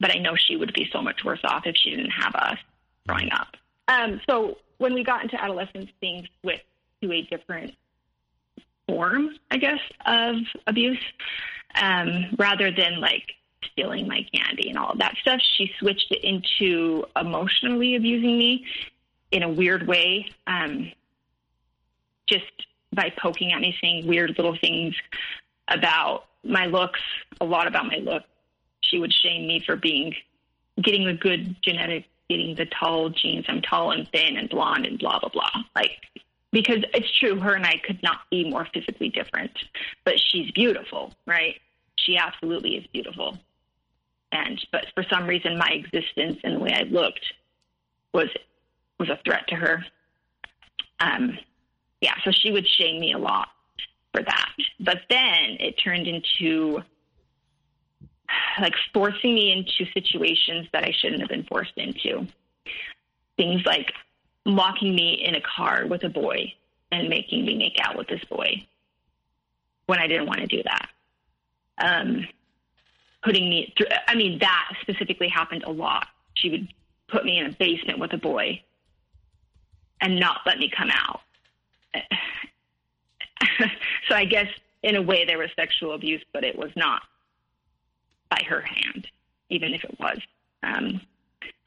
but 0.00 0.14
I 0.14 0.18
know 0.18 0.34
she 0.34 0.56
would 0.56 0.72
be 0.72 0.88
so 0.90 1.02
much 1.02 1.22
worse 1.22 1.40
off 1.44 1.66
if 1.66 1.76
she 1.76 1.90
didn't 1.90 2.10
have 2.10 2.34
us 2.34 2.58
growing 3.06 3.28
up. 3.32 3.48
Um, 3.88 4.18
so 4.28 4.56
when 4.78 4.94
we 4.94 5.04
got 5.04 5.22
into 5.22 5.40
adolescence, 5.40 5.90
things 6.00 6.26
went 6.42 6.60
to 7.02 7.12
a 7.12 7.20
different 7.22 7.74
form, 8.86 9.30
I 9.50 9.58
guess, 9.58 9.80
of 10.04 10.36
abuse. 10.66 11.02
Um, 11.80 12.34
rather 12.38 12.70
than 12.70 13.00
like 13.00 13.32
stealing 13.72 14.08
my 14.08 14.26
candy 14.32 14.70
and 14.70 14.78
all 14.78 14.90
of 14.90 14.98
that 14.98 15.16
stuff, 15.20 15.40
she 15.56 15.72
switched 15.78 16.10
it 16.10 16.24
into 16.24 17.04
emotionally 17.14 17.96
abusing 17.96 18.38
me 18.38 18.64
in 19.30 19.42
a 19.42 19.48
weird 19.48 19.86
way. 19.86 20.30
Um, 20.46 20.92
just 22.26 22.44
by 22.92 23.12
poking 23.20 23.52
at 23.52 23.60
me, 23.60 23.76
saying 23.80 24.06
weird 24.06 24.34
little 24.36 24.56
things 24.56 24.94
about 25.68 26.24
my 26.44 26.66
looks, 26.66 27.00
a 27.40 27.44
lot 27.44 27.66
about 27.66 27.86
my 27.86 27.96
look. 27.96 28.22
She 28.80 28.98
would 28.98 29.12
shame 29.12 29.46
me 29.46 29.62
for 29.64 29.76
being 29.76 30.14
getting 30.82 31.06
the 31.06 31.14
good 31.14 31.56
genetic 31.62 32.04
getting 32.28 32.54
the 32.56 32.66
tall 32.66 33.10
genes. 33.10 33.44
I'm 33.48 33.62
tall 33.62 33.92
and 33.92 34.08
thin 34.08 34.36
and 34.36 34.48
blonde 34.48 34.86
and 34.86 34.98
blah 34.98 35.18
blah 35.18 35.28
blah. 35.28 35.50
Like 35.74 35.92
because 36.56 36.82
it's 36.94 37.18
true, 37.18 37.38
her 37.38 37.52
and 37.52 37.66
I 37.66 37.76
could 37.84 38.02
not 38.02 38.20
be 38.30 38.48
more 38.48 38.66
physically 38.72 39.10
different, 39.10 39.50
but 40.06 40.14
she's 40.18 40.50
beautiful, 40.52 41.12
right? 41.26 41.56
She 41.96 42.16
absolutely 42.16 42.76
is 42.76 42.86
beautiful. 42.94 43.36
And 44.32 44.58
but 44.72 44.86
for 44.94 45.04
some 45.10 45.26
reason, 45.26 45.58
my 45.58 45.68
existence 45.68 46.38
and 46.44 46.56
the 46.56 46.60
way 46.60 46.72
I 46.72 46.84
looked 46.84 47.26
was 48.14 48.30
was 48.98 49.10
a 49.10 49.18
threat 49.22 49.46
to 49.48 49.54
her. 49.54 49.84
Um, 51.00 51.38
yeah, 52.00 52.14
so 52.24 52.30
she 52.30 52.52
would 52.52 52.66
shame 52.66 53.00
me 53.00 53.12
a 53.12 53.18
lot 53.18 53.48
for 54.14 54.22
that. 54.22 54.52
But 54.80 55.02
then 55.10 55.58
it 55.60 55.72
turned 55.72 56.06
into 56.06 56.82
like 58.62 58.74
forcing 58.94 59.34
me 59.34 59.52
into 59.52 59.92
situations 59.92 60.68
that 60.72 60.84
I 60.84 60.92
shouldn't 60.98 61.20
have 61.20 61.28
been 61.28 61.44
forced 61.44 61.76
into. 61.76 62.26
Things 63.36 63.60
like 63.66 63.92
locking 64.46 64.94
me 64.94 65.14
in 65.24 65.34
a 65.34 65.40
car 65.40 65.86
with 65.86 66.04
a 66.04 66.08
boy 66.08 66.54
and 66.92 67.08
making 67.08 67.44
me 67.44 67.58
make 67.58 67.76
out 67.82 67.96
with 67.98 68.06
this 68.06 68.24
boy 68.24 68.64
when 69.86 69.98
I 69.98 70.06
didn't 70.06 70.26
want 70.26 70.40
to 70.40 70.46
do 70.46 70.62
that. 70.62 70.88
Um, 71.78 72.26
putting 73.22 73.50
me 73.50 73.74
through, 73.76 73.88
I 74.06 74.14
mean, 74.14 74.38
that 74.38 74.72
specifically 74.80 75.28
happened 75.28 75.64
a 75.64 75.70
lot. 75.70 76.06
She 76.34 76.50
would 76.50 76.68
put 77.08 77.24
me 77.24 77.38
in 77.38 77.46
a 77.46 77.52
basement 77.52 77.98
with 77.98 78.12
a 78.12 78.18
boy 78.18 78.62
and 80.00 80.20
not 80.20 80.40
let 80.46 80.58
me 80.58 80.70
come 80.74 80.90
out. 80.90 81.20
so 84.08 84.14
I 84.14 84.24
guess 84.24 84.48
in 84.82 84.96
a 84.96 85.02
way 85.02 85.24
there 85.24 85.38
was 85.38 85.50
sexual 85.56 85.94
abuse, 85.94 86.22
but 86.32 86.44
it 86.44 86.56
was 86.56 86.70
not 86.76 87.02
by 88.30 88.42
her 88.46 88.60
hand, 88.60 89.08
even 89.50 89.74
if 89.74 89.82
it 89.84 89.98
was. 89.98 90.18
Um, 90.62 91.00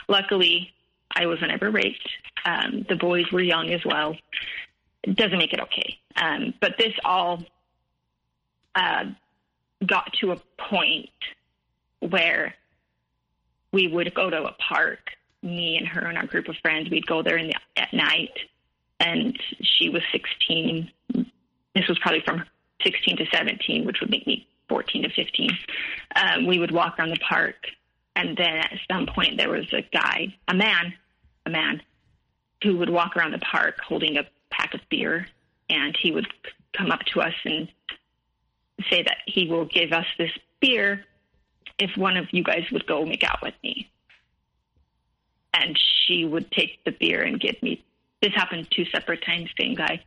luckily, 0.08 0.72
I 1.16 1.26
wasn't 1.26 1.52
ever 1.52 1.70
raped. 1.70 2.08
Um, 2.46 2.86
the 2.88 2.96
boys 2.96 3.26
were 3.32 3.42
young 3.42 3.70
as 3.72 3.84
well. 3.86 4.16
It 5.04 5.16
doesn't 5.16 5.38
make 5.38 5.54
it 5.54 5.60
okay. 5.62 5.98
Um, 6.16 6.54
but 6.60 6.76
this 6.78 6.94
all 7.04 7.44
uh, 8.76 9.06
got 9.86 10.12
to 10.22 10.32
a 10.32 10.42
point 10.58 11.10
where 12.00 12.54
we 13.72 13.88
would 13.88 14.14
go 14.14 14.30
to 14.30 14.44
a 14.44 14.54
park, 14.54 15.12
me 15.42 15.78
and 15.78 15.88
her 15.88 16.02
and 16.02 16.18
our 16.18 16.26
group 16.26 16.48
of 16.48 16.56
friends. 16.62 16.90
We'd 16.90 17.08
go 17.08 17.24
there 17.24 17.38
in 17.38 17.48
the, 17.48 17.56
at 17.78 17.94
night, 17.94 18.38
and 19.00 19.38
she 19.62 19.90
was 19.90 20.02
16. 20.12 20.92
This 21.76 21.88
was 21.88 21.98
probably 22.00 22.22
from 22.26 22.44
16 22.84 23.18
to 23.18 23.26
17, 23.32 23.86
which 23.86 24.00
would 24.02 24.10
make 24.10 24.26
me 24.26 24.48
14 24.70 25.04
to 25.04 25.10
15, 25.10 25.50
um, 26.16 26.46
we 26.46 26.60
would 26.60 26.72
walk 26.72 26.98
around 26.98 27.10
the 27.10 27.20
park. 27.28 27.56
And 28.20 28.36
then 28.36 28.58
at 28.58 28.74
some 28.92 29.06
point, 29.06 29.38
there 29.38 29.50
was 29.50 29.72
a 29.72 29.82
guy, 29.94 30.36
a 30.50 30.54
man, 30.54 30.94
a 31.46 31.50
man, 31.50 31.82
who 32.62 32.78
would 32.78 32.90
walk 32.90 33.16
around 33.16 33.32
the 33.32 33.40
park 33.40 33.80
holding 33.80 34.18
a 34.18 34.28
pack 34.52 34.74
of 34.74 34.82
beer. 34.90 35.26
And 35.70 35.96
he 35.98 36.12
would 36.12 36.28
come 36.78 36.92
up 36.92 37.00
to 37.14 37.22
us 37.22 37.34
and 37.46 37.70
say 38.90 39.04
that 39.04 39.20
he 39.26 39.48
will 39.48 39.64
give 39.64 39.94
us 39.94 40.06
this 40.18 40.32
beer 40.60 41.06
if 41.80 41.96
one 41.96 42.18
of 42.18 42.28
you 42.32 42.44
guys 42.44 42.66
would 42.74 42.86
go 42.86 43.06
make 43.06 43.24
out 43.24 43.42
with 43.42 43.54
me. 43.64 43.90
And 45.54 45.80
she 46.06 46.26
would 46.26 46.52
take 46.52 46.84
the 46.84 46.92
beer 46.92 47.24
and 47.24 47.40
give 47.40 47.56
me. 47.64 47.86
This 48.22 48.34
happened 48.34 48.68
two 48.70 48.84
separate 48.86 49.24
times, 49.24 49.50
same 49.58 49.76
guy. 49.76 50.04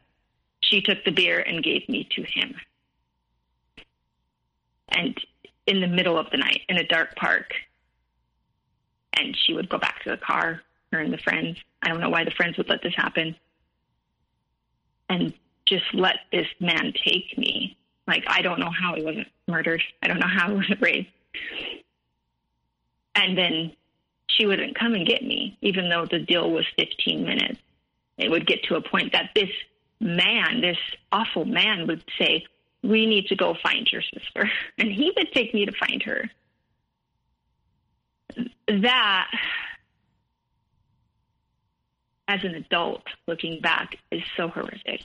She 0.60 0.82
took 0.82 1.02
the 1.04 1.12
beer 1.12 1.40
and 1.40 1.64
gave 1.64 1.88
me 1.88 2.06
to 2.14 2.22
him 2.22 2.54
and 4.94 5.18
in 5.66 5.80
the 5.80 5.86
middle 5.86 6.18
of 6.18 6.26
the 6.30 6.36
night 6.36 6.62
in 6.68 6.76
a 6.76 6.86
dark 6.86 7.16
park. 7.16 7.54
And 9.22 9.36
she 9.36 9.54
would 9.54 9.68
go 9.68 9.78
back 9.78 10.02
to 10.02 10.10
the 10.10 10.16
car, 10.16 10.62
her 10.92 10.98
and 10.98 11.12
the 11.12 11.18
friends. 11.18 11.56
I 11.80 11.88
don't 11.88 12.00
know 12.00 12.10
why 12.10 12.24
the 12.24 12.32
friends 12.32 12.56
would 12.58 12.68
let 12.68 12.82
this 12.82 12.94
happen. 12.96 13.36
And 15.08 15.32
just 15.66 15.84
let 15.94 16.16
this 16.32 16.46
man 16.60 16.92
take 17.04 17.38
me. 17.38 17.76
Like, 18.06 18.24
I 18.26 18.42
don't 18.42 18.58
know 18.58 18.70
how 18.70 18.94
he 18.94 19.02
wasn't 19.02 19.28
murdered. 19.46 19.82
I 20.02 20.08
don't 20.08 20.18
know 20.18 20.26
how 20.26 20.48
he 20.48 20.56
wasn't 20.56 20.80
raped. 20.80 21.10
And 23.14 23.38
then 23.38 23.72
she 24.26 24.46
wouldn't 24.46 24.78
come 24.78 24.94
and 24.94 25.06
get 25.06 25.22
me, 25.22 25.56
even 25.60 25.88
though 25.88 26.06
the 26.06 26.18
deal 26.18 26.50
was 26.50 26.66
15 26.76 27.24
minutes. 27.24 27.60
It 28.18 28.30
would 28.30 28.46
get 28.46 28.64
to 28.64 28.76
a 28.76 28.80
point 28.80 29.12
that 29.12 29.30
this 29.34 29.50
man, 30.00 30.60
this 30.60 30.78
awful 31.12 31.44
man, 31.44 31.86
would 31.86 32.02
say, 32.18 32.44
we 32.82 33.06
need 33.06 33.26
to 33.28 33.36
go 33.36 33.56
find 33.62 33.88
your 33.90 34.02
sister. 34.02 34.50
And 34.78 34.90
he 34.90 35.12
would 35.16 35.32
take 35.32 35.54
me 35.54 35.64
to 35.66 35.72
find 35.72 36.02
her. 36.02 36.28
That, 38.68 39.30
as 42.28 42.44
an 42.44 42.54
adult 42.54 43.02
looking 43.26 43.60
back, 43.60 43.96
is 44.10 44.22
so 44.36 44.48
horrific. 44.48 45.02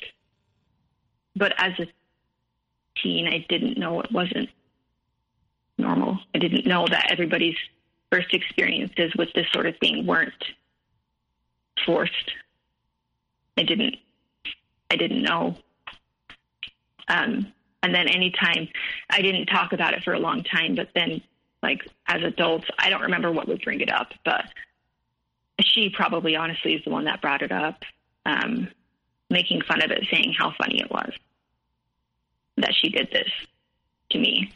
But 1.36 1.54
as 1.58 1.74
a 1.80 1.88
teen, 3.02 3.28
I 3.28 3.46
didn't 3.50 3.78
know 3.78 4.00
it 4.02 4.12
wasn't 4.12 4.50
normal. 5.78 6.20
I 6.34 6.40
didn't 6.40 6.66
know 6.66 6.86
that 6.90 7.12
everybody's 7.12 7.58
first 8.12 8.34
experiences 8.34 9.14
with 9.18 9.30
this 9.34 9.46
sort 9.52 9.66
of 9.66 9.78
thing 9.78 10.06
weren't 10.06 10.44
forced. 11.86 12.32
I 13.58 13.64
didn't. 13.64 13.96
I 14.90 14.96
didn't 14.96 15.24
know. 15.24 15.56
Um, 17.08 17.54
and 17.84 17.94
then 17.94 18.08
anytime 18.08 18.68
I 19.10 19.22
didn't 19.22 19.48
talk 19.48 19.74
about 19.74 19.94
it 19.94 20.04
for 20.04 20.14
a 20.14 20.20
long 20.20 20.44
time, 20.44 20.76
but 20.76 20.90
then 20.96 21.22
like 21.64 21.88
as 22.08 22.24
adults, 22.24 22.66
I 22.78 22.90
don't 22.90 23.02
remember 23.02 23.32
what 23.32 23.48
would 23.48 23.62
bring 23.62 23.82
it 23.82 23.92
up, 23.92 24.14
but 24.24 24.46
she 25.62 25.90
probably 25.90 26.36
honestly 26.36 26.74
is 26.74 26.84
the 26.84 26.92
one 26.92 27.06
that 27.06 27.22
brought 27.22 27.42
it 27.42 27.52
up, 27.52 27.84
um, 28.26 28.68
making 29.30 29.62
fun 29.62 29.82
of 29.82 29.92
it, 29.92 30.08
saying 30.12 30.34
how 30.38 30.54
funny 30.58 30.82
it 30.82 30.92
was 30.92 31.12
that 32.58 32.74
she 32.74 32.90
did 32.90 33.10
this 33.12 33.30
to 34.12 34.20
me. 34.20 34.52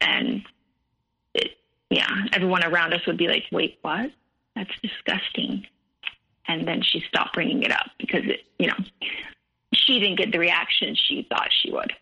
And 0.00 0.42
it, 1.34 1.52
yeah, 1.90 2.08
everyone 2.32 2.64
around 2.64 2.94
us 2.94 3.06
would 3.06 3.16
be 3.16 3.28
like, 3.28 3.44
wait, 3.50 3.78
what? 3.82 4.10
That's 4.54 4.70
disgusting. 4.82 5.66
And 6.48 6.66
then 6.66 6.82
she 6.82 7.00
stopped 7.08 7.34
bringing 7.34 7.62
it 7.62 7.72
up 7.72 7.90
because 7.98 8.22
it, 8.24 8.40
you 8.58 8.66
know, 8.66 8.76
she 9.72 9.98
didn't 9.98 10.18
get 10.18 10.32
the 10.32 10.38
reaction 10.38 10.94
she 10.94 11.26
thought 11.28 11.48
she 11.62 11.72
would 11.72 11.92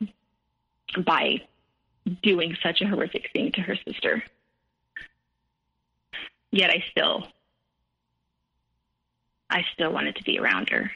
by 1.05 1.41
doing 2.23 2.57
such 2.63 2.81
a 2.81 2.87
horrific 2.87 3.31
thing 3.33 3.53
to 3.53 3.61
her 3.61 3.77
sister. 3.87 4.23
Yet 6.51 6.71
I 6.71 6.85
still, 6.91 7.27
I 9.49 9.65
still 9.75 9.93
wanted 9.93 10.17
to 10.17 10.25
be 10.25 10.39
around 10.39 10.71
her. 10.71 10.91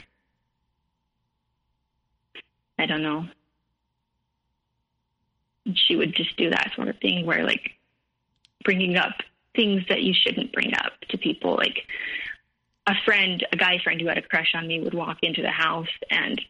I 2.79 2.87
don't 2.87 3.03
know. 3.03 3.27
she 5.75 5.97
would 5.97 6.15
just 6.15 6.37
do 6.37 6.51
that 6.51 6.73
sort 6.77 6.89
of 6.89 6.99
thing 6.99 7.25
where 7.25 7.45
like 7.45 7.73
bringing 8.65 8.97
up 8.97 9.15
things 9.55 9.83
that 9.89 10.03
you 10.03 10.13
shouldn't 10.13 10.53
bring 10.53 10.75
up 10.75 10.93
to 11.09 11.17
people 11.19 11.55
like 11.57 11.87
a 12.87 12.95
friend 13.05 13.47
a 13.53 13.57
guy 13.57 13.79
friend 13.83 14.01
who 14.01 14.09
had 14.09 14.19
a 14.19 14.23
crush 14.23 14.53
on 14.55 14.67
me 14.67 14.81
would 14.81 14.95
walk 14.95 15.19
into 15.23 15.41
the 15.43 15.51
house 15.51 15.89
and 16.11 16.41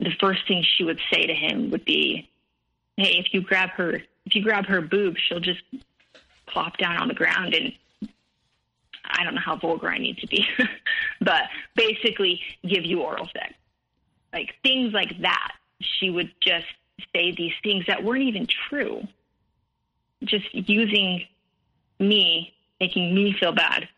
the 0.00 0.10
first 0.20 0.46
thing 0.48 0.64
she 0.76 0.82
would 0.82 0.98
say 1.12 1.26
to 1.26 1.34
him 1.34 1.70
would 1.70 1.84
be 1.84 2.28
hey 2.96 3.18
if 3.18 3.32
you 3.32 3.40
grab 3.40 3.70
her 3.70 4.02
if 4.24 4.34
you 4.34 4.42
grab 4.42 4.66
her 4.66 4.80
boob 4.80 5.16
she'll 5.16 5.40
just 5.40 5.62
plop 6.46 6.76
down 6.76 6.96
on 6.96 7.08
the 7.08 7.14
ground 7.14 7.54
and 7.54 7.72
I 9.04 9.24
don't 9.24 9.34
know 9.34 9.40
how 9.40 9.56
vulgar 9.56 9.88
I 9.88 9.98
need 9.98 10.18
to 10.18 10.26
be, 10.26 10.46
but 11.20 11.42
basically 11.74 12.40
give 12.66 12.84
you 12.84 13.02
oral 13.02 13.28
sex. 13.32 13.54
Like 14.32 14.54
things 14.62 14.92
like 14.92 15.20
that. 15.20 15.52
She 15.80 16.10
would 16.10 16.32
just 16.40 16.66
say 17.14 17.32
these 17.32 17.52
things 17.62 17.84
that 17.86 18.02
weren't 18.02 18.22
even 18.22 18.46
true. 18.68 19.06
Just 20.24 20.46
using 20.54 21.24
me, 21.98 22.54
making 22.80 23.14
me 23.14 23.34
feel 23.38 23.52
bad 23.52 23.88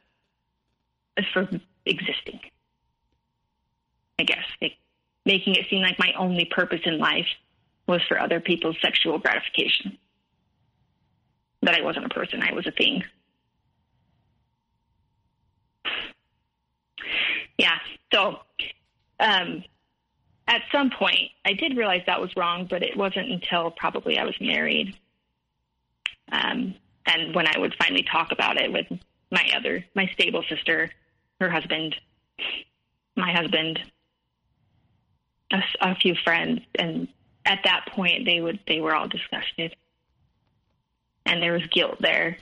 for 1.33 1.49
existing. 1.85 2.41
I 4.19 4.25
guess 4.25 4.45
like, 4.63 4.77
making 5.27 5.55
it 5.55 5.67
seem 5.69 5.83
like 5.83 5.99
my 5.99 6.13
only 6.19 6.47
purpose 6.47 6.81
in 6.85 6.99
life 6.99 7.27
was 7.87 8.01
for 8.09 8.19
other 8.19 8.41
people's 8.41 8.77
sexual 8.81 9.19
gratification. 9.19 9.99
That 11.63 11.75
I 11.75 11.83
wasn't 11.83 12.07
a 12.07 12.11
person, 12.11 12.43
I 12.43 12.53
was 12.53 12.67
a 12.67 12.71
thing. 12.71 13.05
Yeah. 17.59 17.79
So, 18.13 18.39
um, 19.21 19.65
at 20.47 20.63
some 20.71 20.91
point, 20.91 21.31
I 21.45 21.55
did 21.55 21.77
realize 21.77 22.03
that 22.07 22.21
was 22.21 22.37
wrong, 22.37 22.67
but 22.69 22.83
it 22.83 22.97
wasn't 22.97 23.31
until 23.31 23.71
probably 23.71 24.19
I 24.19 24.25
was 24.25 24.35
married. 24.41 24.95
Um, 26.31 26.75
and 27.07 27.35
when 27.35 27.47
I 27.47 27.59
would 27.59 27.75
finally 27.79 28.03
talk 28.03 28.33
about 28.33 28.61
it 28.61 28.73
with 28.73 28.87
my 29.31 29.49
other, 29.57 29.85
my 29.95 30.07
stable 30.13 30.45
sister, 30.49 30.91
her 31.41 31.51
husband, 31.51 31.97
my 33.17 33.33
husband, 33.33 33.81
a, 35.53 35.63
a 35.81 35.95
few 35.97 36.15
friends, 36.25 36.61
and 36.75 37.09
at 37.45 37.61
that 37.65 37.87
point, 37.93 38.25
they 38.25 38.41
would, 38.41 38.61
they 38.67 38.81
were 38.81 38.95
all 38.95 39.09
disgusted. 39.09 39.75
And 41.27 41.43
there 41.43 41.53
was 41.53 41.67
guilt 41.69 41.97
there 42.01 42.37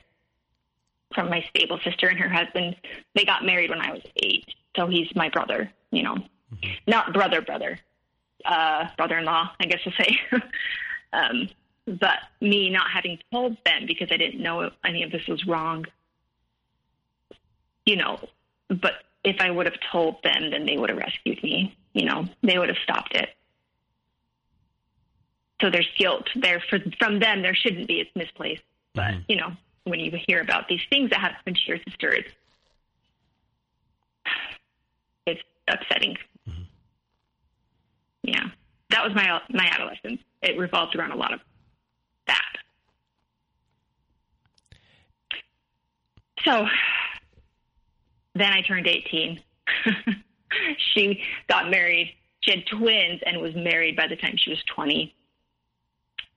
from 1.14 1.28
my 1.28 1.44
stable 1.50 1.78
sister 1.84 2.08
and 2.08 2.18
her 2.18 2.28
husband. 2.28 2.76
They 3.14 3.24
got 3.24 3.44
married 3.44 3.70
when 3.70 3.80
I 3.80 3.92
was 3.92 4.02
eight. 4.16 4.46
So 4.76 4.86
he's 4.86 5.14
my 5.14 5.28
brother, 5.28 5.70
you 5.90 6.02
know, 6.02 6.14
mm-hmm. 6.14 6.68
not 6.86 7.12
brother, 7.12 7.42
brother, 7.42 7.78
uh, 8.44 8.86
brother-in-law, 8.96 9.50
I 9.60 9.64
guess 9.66 9.82
to 9.84 9.90
say. 9.92 10.18
um, 11.12 11.48
but 11.86 12.18
me 12.40 12.70
not 12.70 12.90
having 12.90 13.18
told 13.30 13.56
them 13.64 13.86
because 13.86 14.08
I 14.10 14.16
didn't 14.16 14.42
know 14.42 14.70
any 14.84 15.02
of 15.02 15.10
this 15.10 15.26
was 15.26 15.46
wrong, 15.46 15.84
you 17.84 17.96
know, 17.96 18.18
but 18.68 18.94
if 19.24 19.40
I 19.40 19.50
would 19.50 19.66
have 19.66 19.78
told 19.90 20.22
them, 20.22 20.50
then 20.50 20.66
they 20.66 20.76
would 20.76 20.90
have 20.90 20.98
rescued 20.98 21.42
me, 21.42 21.76
you 21.92 22.04
know, 22.04 22.26
they 22.42 22.58
would 22.58 22.68
have 22.68 22.78
stopped 22.84 23.14
it. 23.14 23.30
So 25.62 25.70
there's 25.70 25.88
guilt 25.96 26.28
there 26.34 26.60
for, 26.68 26.80
from 26.98 27.20
them. 27.20 27.40
There 27.40 27.54
shouldn't 27.54 27.86
be. 27.86 28.00
It's 28.00 28.10
misplaced. 28.16 28.62
But, 28.94 29.12
mm-hmm. 29.12 29.20
you 29.28 29.36
know, 29.36 29.52
when 29.84 30.00
you 30.00 30.12
hear 30.26 30.40
about 30.40 30.68
these 30.68 30.82
things 30.90 31.10
that 31.10 31.20
happen 31.20 31.54
to 31.54 31.60
your 31.66 31.78
sister, 31.88 32.12
it's 35.26 35.40
upsetting. 35.68 36.16
Mm-hmm. 36.48 36.62
Yeah, 38.24 38.48
that 38.90 39.04
was 39.04 39.14
my 39.14 39.40
my 39.50 39.66
adolescence. 39.72 40.20
It 40.42 40.58
revolved 40.58 40.96
around 40.96 41.12
a 41.12 41.16
lot 41.16 41.32
of 41.32 41.40
that. 42.26 42.52
So 46.44 46.66
then 48.34 48.52
I 48.52 48.62
turned 48.62 48.86
18. 48.88 49.40
she 50.94 51.22
got 51.48 51.70
married. 51.70 52.14
She 52.40 52.50
had 52.50 52.66
twins 52.66 53.20
and 53.24 53.40
was 53.40 53.54
married 53.54 53.96
by 53.96 54.08
the 54.08 54.16
time 54.16 54.34
she 54.36 54.50
was 54.50 54.62
20. 54.74 55.14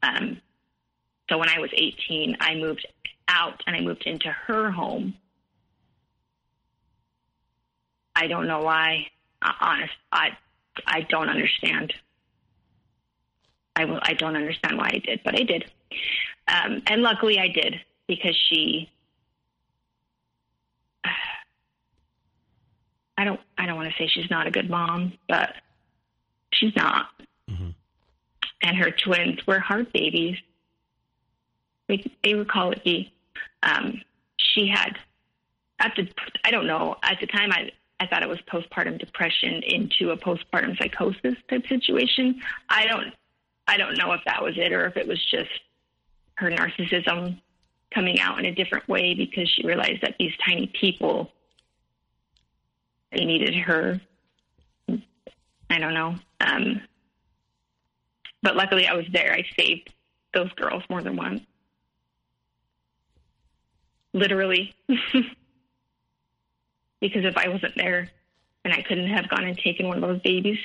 Um, 0.05 0.41
so 1.29 1.37
when 1.37 1.49
I 1.49 1.59
was 1.59 1.69
18, 1.73 2.37
I 2.39 2.55
moved 2.55 2.85
out 3.27 3.61
and 3.65 3.75
I 3.75 3.81
moved 3.81 4.03
into 4.05 4.29
her 4.29 4.71
home. 4.71 5.15
I 8.15 8.27
don't 8.27 8.47
know 8.47 8.61
why 8.61 9.07
honest, 9.59 9.93
I 10.11 10.29
I 10.85 11.01
don't 11.01 11.29
understand. 11.29 11.93
I 13.75 13.85
will, 13.85 13.99
I 14.01 14.13
don't 14.13 14.35
understand 14.35 14.77
why 14.77 14.89
I 14.93 14.99
did, 14.99 15.21
but 15.23 15.35
I 15.35 15.43
did, 15.43 15.65
um, 16.47 16.81
and 16.87 17.01
luckily 17.01 17.39
I 17.39 17.47
did 17.49 17.75
because 18.07 18.35
she. 18.49 18.89
I 23.17 23.23
don't. 23.23 23.39
I 23.57 23.65
don't 23.65 23.77
want 23.77 23.89
to 23.91 23.97
say 23.97 24.07
she's 24.07 24.29
not 24.29 24.47
a 24.47 24.51
good 24.51 24.69
mom, 24.69 25.13
but 25.27 25.55
she's 26.51 26.75
not. 26.75 27.07
Mm-hmm. 27.49 27.69
And 28.65 28.75
her 28.77 28.89
twins 28.89 29.45
were 29.45 29.59
hard 29.59 29.93
babies. 29.93 30.37
They, 31.87 32.03
they 32.23 32.33
were 32.33 32.45
colicky. 32.45 33.13
Um, 33.61 34.01
she 34.37 34.67
had 34.67 34.97
at 35.79 35.93
the 35.95 36.07
I 36.43 36.49
don't 36.49 36.65
know 36.65 36.95
at 37.03 37.19
the 37.19 37.27
time 37.27 37.51
I 37.51 37.69
I 37.99 38.07
thought 38.07 38.23
it 38.23 38.29
was 38.29 38.39
postpartum 38.51 38.97
depression 38.97 39.61
into 39.61 40.09
a 40.09 40.17
postpartum 40.17 40.77
psychosis 40.79 41.35
type 41.47 41.67
situation. 41.67 42.41
I 42.67 42.87
don't 42.87 43.13
I 43.67 43.77
don't 43.77 43.97
know 43.99 44.13
if 44.13 44.21
that 44.25 44.41
was 44.41 44.55
it 44.57 44.73
or 44.73 44.87
if 44.87 44.97
it 44.97 45.07
was 45.07 45.23
just 45.29 45.51
her 46.35 46.49
narcissism 46.49 47.39
coming 47.93 48.19
out 48.19 48.39
in 48.39 48.45
a 48.45 48.51
different 48.51 48.87
way 48.87 49.13
because 49.13 49.47
she 49.47 49.65
realized 49.65 50.01
that 50.01 50.15
these 50.17 50.33
tiny 50.43 50.71
people 50.79 51.31
they 53.11 53.25
needed 53.25 53.53
her. 53.53 54.01
I 55.69 55.79
don't 55.79 55.93
know. 55.93 56.15
Um, 56.41 56.81
but 58.41 58.55
luckily 58.55 58.87
I 58.87 58.93
was 58.93 59.05
there. 59.11 59.33
I 59.33 59.43
saved 59.57 59.91
those 60.33 60.51
girls 60.53 60.83
more 60.89 61.01
than 61.01 61.15
once. 61.15 61.41
Literally. 64.13 64.75
because 67.01 67.25
if 67.25 67.37
I 67.37 67.49
wasn't 67.49 67.75
there 67.75 68.09
and 68.63 68.73
I 68.73 68.81
couldn't 68.81 69.09
have 69.09 69.29
gone 69.29 69.43
and 69.43 69.57
taken 69.57 69.87
one 69.87 70.03
of 70.03 70.09
those 70.09 70.21
babies 70.21 70.59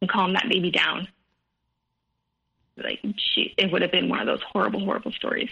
and 0.00 0.10
calmed 0.10 0.36
that 0.36 0.48
baby 0.48 0.70
down, 0.70 1.08
like 2.76 3.00
she, 3.16 3.54
it 3.58 3.70
would 3.70 3.82
have 3.82 3.92
been 3.92 4.08
one 4.08 4.20
of 4.20 4.26
those 4.26 4.42
horrible, 4.42 4.80
horrible 4.80 5.12
stories. 5.12 5.50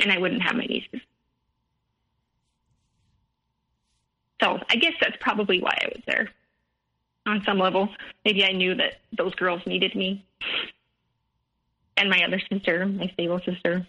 And 0.00 0.12
I 0.12 0.18
wouldn't 0.18 0.42
have 0.42 0.54
my 0.54 0.64
nieces. 0.64 1.00
So 4.42 4.58
I 4.68 4.76
guess 4.76 4.94
that's 5.00 5.16
probably 5.20 5.60
why 5.60 5.76
I 5.82 5.88
was 5.88 6.02
there. 6.06 6.28
On 7.26 7.42
some 7.44 7.58
level, 7.58 7.88
maybe 8.24 8.44
I 8.44 8.52
knew 8.52 8.74
that 8.74 8.94
those 9.16 9.34
girls 9.36 9.62
needed 9.66 9.94
me. 9.94 10.24
And 11.96 12.10
my 12.10 12.20
other 12.26 12.40
sister, 12.50 12.84
my 12.86 13.06
stable 13.12 13.40
sister, 13.44 13.86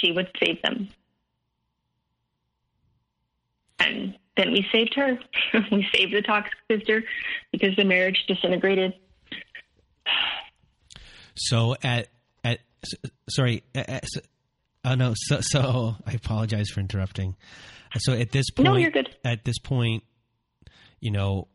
she 0.00 0.12
would 0.12 0.28
save 0.38 0.60
them 0.62 0.90
and 3.80 4.14
then 4.36 4.52
we 4.52 4.64
saved 4.70 4.94
her. 4.94 5.18
we 5.72 5.86
saved 5.92 6.14
the 6.14 6.22
toxic 6.22 6.54
sister 6.70 7.02
because 7.50 7.74
the 7.76 7.84
marriage 7.84 8.24
disintegrated. 8.28 8.94
So 11.34 11.74
at 11.82 12.08
at 12.44 12.60
sorry, 13.28 13.64
at, 13.74 14.04
oh 14.84 14.94
no, 14.94 15.14
so 15.16 15.40
so 15.40 15.96
I 16.06 16.12
apologize 16.12 16.68
for 16.68 16.80
interrupting. 16.80 17.36
So 17.98 18.12
at 18.12 18.30
this 18.30 18.50
point, 18.50 18.64
no, 18.64 18.76
you're 18.76 18.90
good. 18.90 19.08
At 19.24 19.44
this 19.44 19.58
point, 19.58 20.04
you 21.00 21.10
know, 21.10 21.48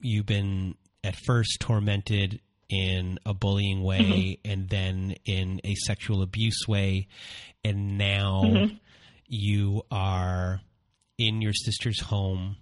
you've 0.00 0.26
been 0.26 0.74
at 1.04 1.16
first 1.16 1.58
tormented 1.60 2.40
in 2.68 3.18
a 3.26 3.34
bullying 3.34 3.82
way, 3.82 4.00
mm-hmm. 4.00 4.50
and 4.50 4.68
then 4.68 5.14
in 5.24 5.60
a 5.64 5.74
sexual 5.74 6.22
abuse 6.22 6.66
way, 6.66 7.08
and 7.64 7.98
now 7.98 8.42
mm-hmm. 8.44 8.74
you 9.26 9.82
are 9.90 10.60
in 11.18 11.42
your 11.42 11.52
sister's 11.52 12.00
home, 12.00 12.56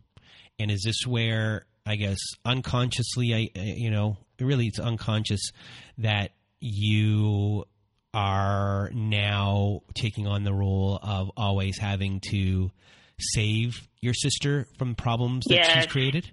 and 0.59 0.71
is 0.71 0.83
this 0.85 1.07
where 1.07 1.67
I 1.87 1.97
guess 1.97 2.19
unconsciously, 2.45 3.35
I 3.35 3.61
you 3.61 3.91
know, 3.91 4.17
really 4.41 4.67
it's 4.67 4.81
unconscious 4.81 5.53
that 5.99 6.33
you 6.61 7.65
are 8.13 8.91
now 8.93 9.83
taking 9.95 10.27
on 10.27 10.43
the 10.45 10.53
role 10.53 10.99
of 11.01 11.31
always 11.37 11.79
having 11.79 12.21
to 12.31 12.71
save 13.19 13.89
your 14.01 14.15
sister 14.15 14.67
from 14.79 14.95
problems 14.95 15.45
that 15.47 15.55
yes. 15.55 15.71
she's 15.71 15.87
created? 15.87 16.31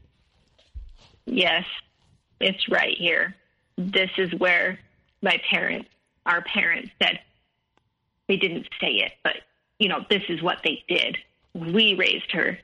Yes, 1.25 1.65
it's 2.39 2.69
right 2.69 2.95
here. 2.97 3.35
This 3.77 4.09
is 4.17 4.33
where 4.37 4.79
my 5.21 5.39
parents, 5.51 5.89
our 6.25 6.41
parents 6.41 6.89
said, 7.01 7.19
they 8.27 8.37
didn't 8.37 8.67
say 8.79 8.91
it, 8.91 9.13
but, 9.23 9.33
you 9.79 9.89
know, 9.89 10.05
this 10.09 10.23
is 10.29 10.41
what 10.41 10.59
they 10.63 10.83
did 10.87 11.17
we 11.57 11.95
raised 11.95 12.31
her. 12.31 12.57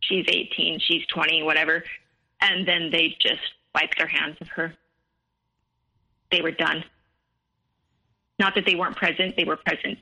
She's 0.00 0.24
18, 0.28 0.80
she's 0.80 1.06
20, 1.06 1.42
whatever. 1.42 1.84
And 2.40 2.66
then 2.66 2.90
they 2.90 3.16
just 3.20 3.40
wiped 3.74 3.98
their 3.98 4.08
hands 4.08 4.36
of 4.40 4.48
her. 4.48 4.74
they 6.30 6.40
were 6.40 6.52
done. 6.52 6.84
Not 8.38 8.54
that 8.54 8.64
they 8.64 8.74
weren't 8.74 8.96
present, 8.96 9.36
they 9.36 9.44
were 9.44 9.56
present, 9.56 9.98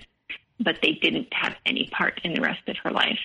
but 0.61 0.79
they 0.83 0.93
didn't 0.93 1.33
have 1.33 1.57
any 1.67 1.89
part 1.91 2.21
in 2.23 2.35
the 2.35 2.41
rest 2.41 2.69
of 2.69 2.77
her 2.85 2.91
life. 2.91 3.19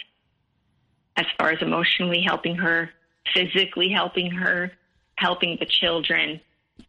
As 1.15 1.26
far 1.38 1.52
as 1.52 1.62
emotionally 1.62 2.21
helping 2.21 2.56
her, 2.56 2.89
physically 3.34 3.89
helping 3.89 4.32
her, 4.32 4.71
helping 5.15 5.58
the 5.60 5.65
children, 5.65 6.39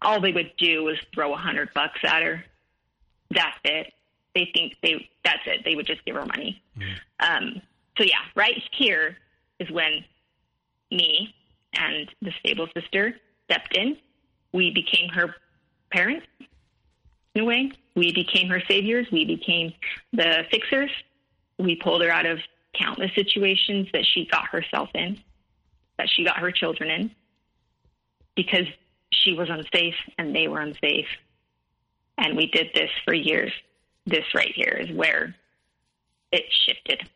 all 0.02 0.20
they 0.20 0.32
would 0.32 0.52
do 0.56 0.84
was 0.84 0.96
throw 1.14 1.34
a 1.34 1.36
hundred 1.36 1.68
bucks 1.74 2.00
at 2.02 2.22
her. 2.22 2.44
That's 3.30 3.58
it. 3.64 3.92
They 4.34 4.50
think 4.54 4.76
they 4.82 5.08
that's 5.24 5.42
it. 5.46 5.64
They 5.64 5.74
would 5.76 5.86
just 5.86 6.04
give 6.04 6.16
her 6.16 6.26
money. 6.26 6.62
Um, 7.20 7.62
so 7.96 8.04
yeah, 8.04 8.20
right 8.34 8.60
here 8.72 9.16
is 9.60 9.70
when 9.70 10.04
me 10.90 11.34
and 11.74 12.10
the 12.22 12.32
stable 12.40 12.68
sister 12.74 13.16
stepped 13.44 13.76
in. 13.76 13.96
We 14.52 14.72
became 14.72 15.08
her 15.10 15.34
parents 15.90 16.26
in 17.34 17.42
a 17.42 17.44
way. 17.44 17.72
We 17.94 18.12
became 18.12 18.48
her 18.48 18.62
saviors. 18.68 19.06
We 19.10 19.24
became 19.24 19.72
the 20.12 20.44
fixers. 20.50 20.90
We 21.58 21.76
pulled 21.76 22.02
her 22.02 22.10
out 22.10 22.26
of 22.26 22.38
countless 22.78 23.10
situations 23.14 23.88
that 23.92 24.04
she 24.04 24.26
got 24.30 24.46
herself 24.46 24.88
in, 24.94 25.18
that 25.98 26.08
she 26.14 26.24
got 26.24 26.38
her 26.38 26.50
children 26.50 26.90
in, 26.90 27.10
because 28.36 28.66
she 29.12 29.32
was 29.32 29.48
unsafe 29.50 29.94
and 30.18 30.34
they 30.34 30.48
were 30.48 30.60
unsafe. 30.60 31.06
And 32.18 32.36
we 32.36 32.46
did 32.46 32.68
this 32.74 32.90
for 33.04 33.14
years. 33.14 33.52
This 34.06 34.24
right 34.34 34.52
here 34.54 34.78
is 34.80 34.94
where 34.94 35.34
it 36.30 36.44
shifted. 36.66 37.08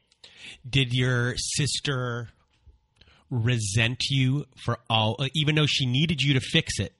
Did 0.68 0.92
your 0.92 1.34
sister 1.36 2.28
resent 3.30 4.04
you 4.10 4.46
for 4.56 4.78
all, 4.88 5.16
uh, 5.18 5.28
even 5.34 5.54
though 5.54 5.66
she 5.66 5.86
needed 5.86 6.22
you 6.22 6.34
to 6.34 6.40
fix 6.40 6.78
it? 6.78 6.94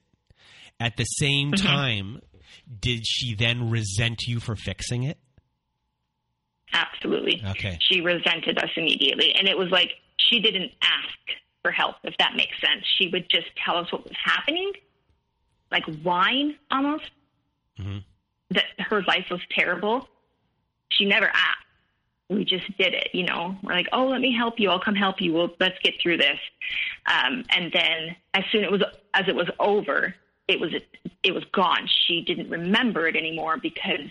At 0.81 0.97
the 0.97 1.05
same 1.05 1.53
Mm-hmm. 1.53 1.66
time, 1.66 2.21
did 2.81 3.07
she 3.07 3.35
then 3.35 3.71
resent 3.71 4.23
you 4.27 4.38
for 4.40 4.55
fixing 4.55 5.03
it? 5.05 5.18
Absolutely. 6.72 7.42
Okay. 7.50 7.78
She 7.81 8.00
resented 8.00 8.59
us 8.59 8.70
immediately. 8.76 9.35
And 9.35 9.48
it 9.48 9.57
was 9.57 9.70
like 9.70 9.92
she 10.16 10.40
didn't 10.40 10.72
ask 10.83 11.18
for 11.62 11.70
help, 11.70 11.96
if 12.04 12.16
that 12.18 12.35
makes 12.37 12.61
sense. 12.61 12.85
She 12.96 13.09
would 13.09 13.28
just 13.28 13.48
tell 13.64 13.76
us 13.76 13.90
what 13.92 14.04
was 14.04 14.16
happening, 14.22 14.72
like 15.70 15.85
whine 16.02 16.57
almost, 16.70 17.11
that 18.50 18.64
her 18.78 19.02
life 19.02 19.26
was 19.31 19.40
terrible. 19.50 20.09
She 20.90 21.04
never 21.04 21.26
asked. 21.26 21.64
We 22.31 22.44
just 22.44 22.66
did 22.76 22.92
it, 22.92 23.09
you 23.14 23.24
know. 23.24 23.57
We're 23.62 23.72
like, 23.72 23.88
oh, 23.92 24.07
let 24.07 24.20
me 24.20 24.35
help 24.35 24.61
you. 24.61 24.70
I'll 24.70 24.81
come 24.81 24.94
help 24.94 25.20
you. 25.20 25.33
We'll, 25.33 25.54
let's 25.61 25.78
get 25.83 25.94
through 26.02 26.18
this. 26.18 26.38
Um, 27.07 27.44
and 27.50 27.72
then, 27.72 28.16
as 28.35 28.44
soon 28.52 28.64
it 28.64 28.70
was 28.70 28.83
as 29.14 29.28
it 29.28 29.35
was 29.35 29.48
over, 29.59 30.14
it 30.46 30.61
was 30.61 30.72
it 31.22 31.33
was 31.33 31.44
gone. 31.52 31.88
She 32.07 32.20
didn't 32.20 32.50
remember 32.50 33.09
it 33.09 33.16
anymore 33.16 33.57
because 33.57 34.11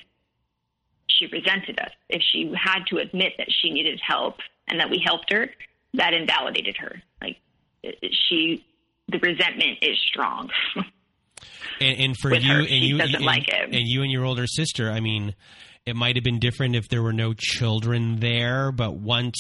she 1.10 1.28
resented 1.28 1.80
us. 1.80 1.92
If 2.10 2.22
she 2.22 2.52
had 2.56 2.84
to 2.90 2.98
admit 2.98 3.34
that 3.38 3.48
she 3.62 3.70
needed 3.72 4.00
help 4.06 4.36
and 4.68 4.80
that 4.80 4.90
we 4.90 5.02
helped 5.06 5.32
her, 5.32 5.50
that 5.94 6.14
invalidated 6.14 6.78
her. 6.78 7.02
Like 7.22 7.38
she, 8.30 8.66
the 9.08 9.20
resentment 9.20 9.80
is 9.82 9.98
strong. 10.08 10.50
And, 11.80 12.00
and 12.00 12.18
for 12.18 12.34
you 12.34 12.54
her, 12.54 12.60
and 12.62 12.70
you 12.72 12.98
doesn't 12.98 13.16
and, 13.16 13.24
like 13.26 13.48
it. 13.50 13.66
and 13.66 13.88
you 13.88 14.02
and 14.02 14.12
your 14.12 14.26
older 14.26 14.48
sister, 14.48 14.90
I 14.90 15.00
mean, 15.00 15.36
it 15.86 15.96
might 15.96 16.16
have 16.16 16.24
been 16.24 16.40
different 16.40 16.76
if 16.76 16.90
there 16.90 17.04
were 17.04 17.14
no 17.14 17.34
children 17.38 18.20
there, 18.20 18.72
but 18.72 18.96
once 18.96 19.38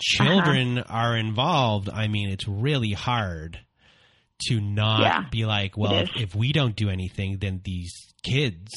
children 0.00 0.78
Uh-huh. 0.78 0.92
are 0.92 1.16
involved, 1.16 1.88
I 1.88 2.08
mean, 2.08 2.30
it's 2.30 2.48
really 2.48 2.90
hard 2.92 3.60
to 4.48 4.60
not 4.60 5.00
Yeah, 5.02 5.24
be 5.30 5.46
like, 5.46 5.78
well, 5.78 5.98
if, 6.00 6.10
if 6.16 6.34
we 6.34 6.52
don't 6.52 6.74
do 6.74 6.90
anything, 6.90 7.38
then 7.38 7.60
these 7.64 7.92
kids 8.24 8.72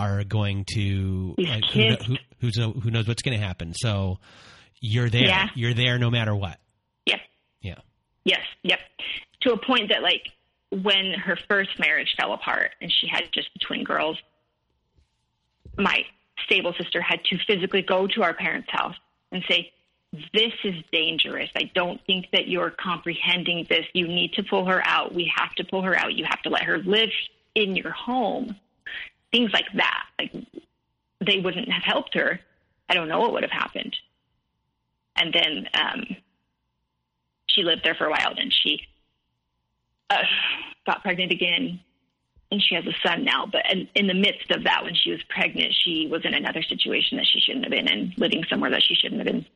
are 0.00 0.24
going 0.24 0.64
to 0.74 1.34
like, 1.38 1.48
uh, 1.48 1.66
who, 1.72 1.80
kno- 1.80 1.96
kids. 1.96 2.06
who, 2.06 2.16
who's 2.40 2.56
who 2.56 2.90
knows 2.90 3.06
what's 3.06 3.22
going 3.22 3.38
to 3.38 3.44
happen. 3.44 3.74
So 3.74 4.18
you're 4.80 5.10
there. 5.10 5.24
Yeah. 5.24 5.48
You're 5.54 5.74
there 5.74 5.98
no 5.98 6.10
matter 6.10 6.34
what. 6.34 6.58
yep. 7.06 7.20
Yeah. 7.60 7.74
Yes, 8.24 8.40
yep. 8.62 8.80
To 9.42 9.52
a 9.52 9.58
point 9.58 9.90
that, 9.90 10.02
like, 10.02 10.28
when 10.70 11.12
her 11.12 11.36
first 11.48 11.70
marriage 11.78 12.14
fell 12.20 12.32
apart 12.32 12.70
and 12.80 12.90
she 12.92 13.08
had 13.08 13.24
just 13.32 13.48
the 13.54 13.58
twin 13.66 13.84
girls, 13.84 14.18
my 15.76 16.02
stable 16.44 16.74
sister 16.78 17.00
had 17.00 17.22
to 17.24 17.38
physically 17.46 17.82
go 17.82 18.06
to 18.06 18.22
our 18.22 18.34
parents' 18.34 18.68
house 18.70 18.94
and 19.32 19.42
say, 19.48 19.72
This 20.32 20.52
is 20.64 20.74
dangerous. 20.92 21.50
I 21.56 21.70
don't 21.74 22.00
think 22.06 22.26
that 22.32 22.48
you're 22.48 22.70
comprehending 22.70 23.66
this. 23.68 23.84
You 23.94 24.06
need 24.08 24.32
to 24.34 24.42
pull 24.42 24.66
her 24.66 24.82
out. 24.84 25.14
We 25.14 25.30
have 25.34 25.52
to 25.54 25.64
pull 25.64 25.82
her 25.82 25.96
out. 25.96 26.14
You 26.14 26.24
have 26.28 26.42
to 26.42 26.50
let 26.50 26.64
her 26.64 26.78
live 26.78 27.10
in 27.54 27.76
your 27.76 27.90
home. 27.90 28.56
Things 29.32 29.50
like 29.52 29.66
that. 29.74 30.04
Like, 30.18 30.32
they 31.24 31.38
wouldn't 31.38 31.70
have 31.70 31.82
helped 31.82 32.14
her. 32.14 32.40
I 32.88 32.94
don't 32.94 33.08
know 33.08 33.20
what 33.20 33.32
would 33.32 33.42
have 33.42 33.52
happened. 33.52 33.96
And 35.16 35.32
then, 35.32 35.68
um, 35.74 36.16
she 37.46 37.62
lived 37.62 37.82
there 37.84 37.94
for 37.94 38.06
a 38.06 38.10
while. 38.10 38.34
Then 38.34 38.50
she 38.50 38.86
uh, 40.08 40.22
got 40.86 41.02
pregnant 41.02 41.32
again, 41.32 41.80
and 42.50 42.62
she 42.62 42.74
has 42.74 42.84
a 42.86 42.94
son 43.06 43.24
now. 43.24 43.46
But 43.46 43.70
in, 43.70 43.88
in 43.94 44.06
the 44.06 44.14
midst 44.14 44.50
of 44.50 44.64
that, 44.64 44.84
when 44.84 44.94
she 44.94 45.10
was 45.10 45.22
pregnant, 45.28 45.74
she 45.84 46.08
was 46.10 46.24
in 46.24 46.34
another 46.34 46.62
situation 46.62 47.18
that 47.18 47.26
she 47.26 47.40
shouldn't 47.40 47.64
have 47.64 47.72
been 47.72 47.88
in, 47.88 48.14
living 48.16 48.44
somewhere 48.48 48.70
that 48.70 48.82
she 48.82 48.94
shouldn't 48.94 49.20
have 49.20 49.26
been 49.26 49.46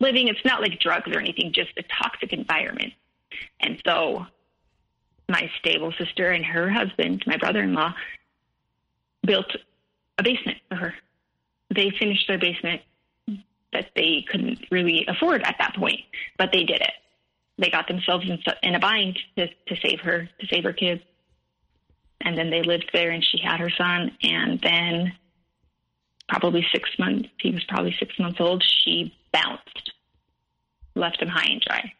living. 0.00 0.28
It's 0.28 0.44
not 0.44 0.60
like 0.60 0.80
drugs 0.80 1.10
or 1.12 1.20
anything, 1.20 1.52
just 1.52 1.70
a 1.78 1.82
toxic 2.02 2.32
environment. 2.32 2.92
And 3.60 3.80
so, 3.86 4.26
my 5.28 5.50
stable 5.58 5.92
sister 5.98 6.30
and 6.30 6.44
her 6.44 6.68
husband, 6.68 7.24
my 7.26 7.36
brother-in-law, 7.36 7.94
built 9.24 9.46
a 10.18 10.22
basement 10.22 10.58
for 10.68 10.76
her. 10.76 10.94
They 11.74 11.90
finished 11.90 12.28
their 12.28 12.38
basement 12.38 12.82
that 13.72 13.90
they 13.96 14.24
couldn't 14.30 14.66
really 14.70 15.04
afford 15.08 15.42
at 15.42 15.56
that 15.58 15.74
point, 15.74 16.00
but 16.38 16.50
they 16.52 16.64
did 16.64 16.80
it 16.80 16.92
they 17.58 17.70
got 17.70 17.88
themselves 17.88 18.28
in, 18.28 18.38
in 18.62 18.74
a 18.74 18.80
bind 18.80 19.18
to, 19.36 19.46
to 19.46 19.76
save 19.82 20.00
her, 20.00 20.28
to 20.40 20.46
save 20.46 20.64
her 20.64 20.72
kids. 20.72 21.02
And 22.20 22.36
then 22.36 22.50
they 22.50 22.62
lived 22.62 22.90
there 22.92 23.10
and 23.10 23.24
she 23.24 23.38
had 23.38 23.60
her 23.60 23.70
son. 23.70 24.16
And 24.22 24.60
then 24.60 25.12
probably 26.28 26.66
six 26.72 26.90
months, 26.98 27.28
he 27.38 27.50
was 27.50 27.64
probably 27.64 27.94
six 27.98 28.18
months 28.18 28.40
old, 28.40 28.64
she 28.64 29.14
bounced, 29.32 29.92
left 30.94 31.20
him 31.20 31.28
high 31.28 31.50
and 31.50 31.60
dry, 31.60 31.92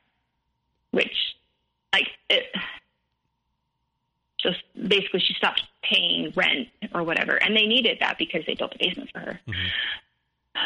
which, 0.93 1.37
like, 1.93 2.09
it 2.31 2.47
just 4.45 4.63
basically 4.89 5.19
she 5.19 5.35
stopped 5.35 5.63
paying 5.83 6.33
rent 6.37 6.69
or 6.95 7.03
whatever. 7.03 7.35
And 7.35 7.57
they 7.57 7.67
needed 7.67 7.99
that 8.01 8.17
because 8.19 8.43
they 8.47 8.55
built 8.55 8.75
a 8.75 8.79
basement 8.79 9.11
for 9.13 9.19
her. 9.21 9.41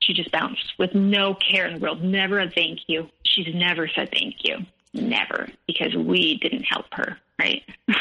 She 0.00 0.14
just 0.14 0.32
bounced 0.32 0.72
with 0.78 0.94
no 0.94 1.34
care 1.34 1.66
in 1.66 1.74
the 1.74 1.80
world, 1.80 2.02
never 2.02 2.40
a 2.40 2.48
thank 2.50 2.78
you. 2.86 3.10
She's 3.26 3.54
never 3.54 3.86
said 3.94 4.08
thank 4.10 4.36
you. 4.42 4.56
Never, 4.94 5.48
because 5.66 5.94
we 5.94 6.38
didn't 6.40 6.62
help 6.62 6.86
her, 6.92 7.18
right? 7.38 7.62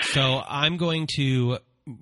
So 0.00 0.42
I'm 0.48 0.76
going 0.76 1.06
to. 1.18 1.58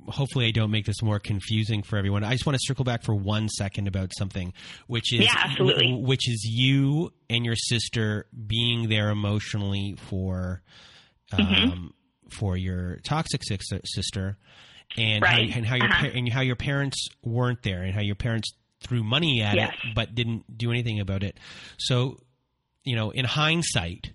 Hopefully, 0.08 0.46
I 0.46 0.50
don't 0.50 0.70
make 0.70 0.87
this 0.87 1.02
more 1.02 1.18
confusing 1.18 1.82
for 1.82 1.98
everyone. 1.98 2.24
I 2.24 2.32
just 2.32 2.46
want 2.46 2.54
to 2.56 2.61
circle 2.62 2.85
back 2.87 3.02
for 3.02 3.14
one 3.14 3.50
second 3.50 3.87
about 3.87 4.12
something, 4.16 4.54
which 4.87 5.12
is 5.12 5.20
Yeah, 5.26 5.35
absolutely. 5.37 5.92
which 6.00 6.26
is 6.26 6.42
you 6.48 7.12
and 7.28 7.44
your 7.44 7.54
sister 7.56 8.24
being 8.46 8.88
there 8.88 9.11
emotionally 9.11 9.96
for 10.08 10.62
um, 11.32 11.38
Mm-hmm. 11.44 11.87
For 12.33 12.57
your 12.57 12.97
toxic 13.05 13.42
sister, 13.85 14.37
and 14.97 15.23
Right. 15.23 15.51
how, 15.51 15.57
and 15.59 15.66
how 15.66 15.77
your 15.77 15.87
Uh-huh. 15.90 16.07
and 16.14 16.29
how 16.33 16.40
your 16.40 16.57
parents 16.57 17.09
weren't 17.23 17.62
there, 17.62 17.83
and 17.83 17.95
how 17.95 18.01
your 18.03 18.14
parents 18.16 18.53
threw 18.81 19.03
money 19.05 19.42
at 19.42 19.55
Yes. 19.57 19.75
it 19.85 19.95
but 19.95 20.14
didn't 20.14 20.59
do 20.59 20.71
anything 20.71 20.99
about 21.01 21.23
it. 21.23 21.38
So, 21.79 22.18
you 22.85 22.97
know, 22.97 23.11
in 23.11 23.25
hindsight, 23.25 24.12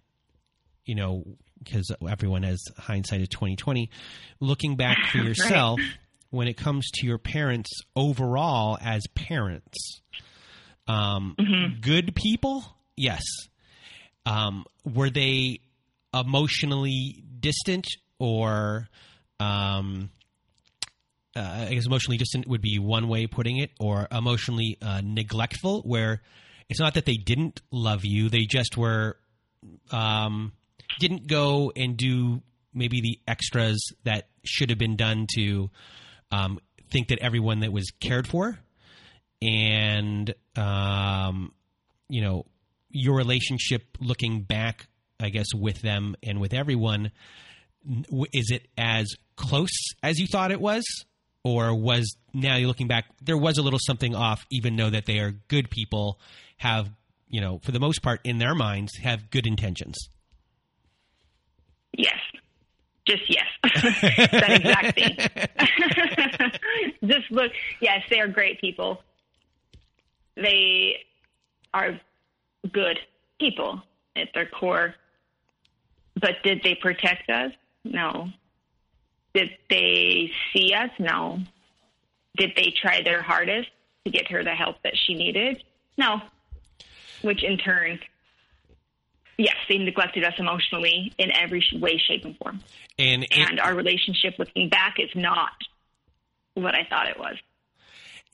you 0.86 0.96
know, 0.96 1.24
because 1.64 1.90
everyone 2.08 2.44
has 2.44 2.62
hindsight 2.78 3.22
of 3.22 3.30
twenty 3.30 3.56
twenty. 3.56 3.90
Looking 4.40 4.76
back 4.76 4.98
for 5.12 5.18
Right. 5.20 5.28
yourself, 5.28 5.80
when 6.30 6.48
it 6.48 6.58
comes 6.58 6.90
to 6.96 7.08
your 7.08 7.18
parents 7.18 7.70
overall 7.96 8.78
as 8.82 9.04
parents, 9.16 10.02
um, 10.88 11.36
Mm-hmm. 11.40 11.80
good 11.82 12.16
people, 12.16 12.64
yes. 12.96 13.24
Um, 14.26 14.66
were 14.84 15.10
they 15.10 15.60
emotionally 16.14 17.24
distant 17.40 17.88
or? 18.20 18.88
Um, 19.40 20.10
uh, 21.38 21.68
I 21.70 21.74
guess 21.74 21.86
emotionally 21.86 22.18
distant 22.18 22.48
would 22.48 22.62
be 22.62 22.80
one 22.80 23.08
way 23.08 23.26
of 23.26 23.32
putting 23.32 23.58
it, 23.58 23.72
or 23.80 24.08
emotionally 24.12 24.78
uh, 24.82 25.02
neglectful, 25.04 25.82
where 25.84 26.22
it's 26.68 26.80
not 26.80 26.96
that 26.96 27.06
they 27.06 27.16
didn't 27.16 27.62
love 27.72 28.04
you; 28.04 28.30
they 28.30 28.46
just 28.46 28.76
were 28.76 29.18
um, 29.92 30.52
didn't 31.00 31.28
go 31.28 31.72
and 31.76 31.96
do 31.96 32.42
maybe 32.74 33.02
the 33.02 33.20
extras 33.28 33.94
that 34.04 34.30
should 34.44 34.70
have 34.72 34.80
been 34.80 34.96
done 34.96 35.28
to 35.36 35.70
um, 36.32 36.60
think 36.92 37.10
that 37.10 37.20
everyone 37.20 37.60
that 37.60 37.72
was 37.72 37.92
cared 38.00 38.28
for, 38.28 38.58
and 39.40 40.34
um, 40.56 41.52
you 42.10 42.22
know 42.22 42.46
your 42.90 43.16
relationship 43.16 43.84
looking 44.00 44.42
back, 44.42 44.88
I 45.20 45.30
guess 45.30 45.54
with 45.54 45.82
them 45.82 46.16
and 46.24 46.42
with 46.42 46.54
everyone 46.54 47.12
is 48.34 48.52
it 48.52 48.68
as 48.78 49.16
close 49.36 49.94
as 50.04 50.20
you 50.20 50.28
thought 50.28 50.52
it 50.52 50.60
was, 50.62 50.84
or 51.44 51.76
was 51.76 52.16
now 52.34 52.56
you're 52.56 52.68
looking 52.68 52.88
back 52.88 53.06
there 53.22 53.38
was 53.38 53.58
a 53.58 53.62
little 53.62 53.80
something 53.82 54.16
off, 54.16 54.46
even 54.52 54.76
though 54.76 54.90
that 54.90 55.06
they 55.06 55.20
are 55.20 55.32
good 55.48 55.70
people, 55.70 56.20
have 56.58 56.90
you 57.28 57.42
know 57.42 57.60
for 57.64 57.72
the 57.72 57.80
most 57.80 58.02
part 58.02 58.20
in 58.24 58.38
their 58.38 58.56
minds 58.56 58.98
have 58.98 59.30
good 59.30 59.48
intentions. 59.48 59.98
Yes. 61.98 62.20
Just 63.08 63.24
yes. 63.30 63.46
that 63.64 64.52
exact 64.52 65.00
thing. 65.00 65.18
Just 67.10 67.32
look, 67.32 67.52
yes, 67.80 68.02
they 68.10 68.20
are 68.20 68.28
great 68.28 68.60
people. 68.60 69.02
They 70.36 70.98
are 71.74 72.00
good 72.72 73.00
people 73.40 73.82
at 74.16 74.28
their 74.34 74.46
core. 74.46 74.94
But 76.20 76.36
did 76.44 76.62
they 76.64 76.76
protect 76.76 77.30
us? 77.30 77.52
No. 77.92 78.30
Did 79.34 79.50
they 79.70 80.32
see 80.54 80.74
us? 80.74 80.90
No. 81.00 81.40
Did 82.38 82.52
they 82.56 82.74
try 82.82 83.02
their 83.04 83.22
hardest 83.22 83.70
to 84.06 84.12
get 84.12 84.30
her 84.32 84.44
the 84.44 84.52
help 84.52 84.82
that 84.84 84.94
she 84.96 85.14
needed? 85.14 85.64
No. 85.98 86.22
Which 87.22 87.44
in 87.44 87.58
turn, 87.58 88.00
yes, 89.38 89.56
they 89.70 89.78
neglected 89.78 90.24
us 90.24 90.34
emotionally 90.38 91.14
in 91.18 91.32
every 91.32 91.64
way, 91.74 91.98
shape, 91.98 92.26
and 92.26 92.38
form. 92.38 92.62
And 92.98 93.24
it- 93.24 93.38
And 93.38 93.60
our 93.60 93.76
relationship 93.76 94.36
looking 94.40 94.70
back 94.70 94.96
is 95.00 95.10
not 95.16 95.54
what 96.54 96.76
I 96.76 96.84
thought 96.90 97.08
it 97.08 97.20
was. 97.20 97.36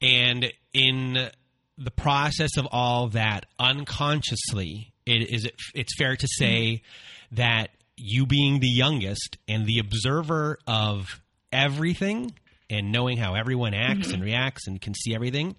And 0.01 0.51
in 0.73 1.29
the 1.77 1.91
process 1.91 2.57
of 2.57 2.67
all 2.71 3.07
that, 3.09 3.45
unconsciously, 3.59 4.93
it 5.05 5.29
is 5.33 5.45
it, 5.45 5.55
it's 5.73 5.95
fair 5.97 6.15
to 6.15 6.27
say 6.27 6.73
mm-hmm. 6.75 7.35
that 7.35 7.69
you 8.05 8.25
being 8.25 8.59
the 8.59 8.67
youngest 8.67 9.37
and 9.47 9.65
the 9.65 9.79
observer 9.79 10.59
of 10.67 11.21
everything 11.53 12.33
and 12.69 12.91
knowing 12.91 13.15
how 13.17 13.33
everyone 13.33 13.73
acts 13.73 14.11
and 14.11 14.21
reacts 14.21 14.67
and 14.67 14.81
can 14.81 14.93
see 14.93 15.15
everything, 15.15 15.55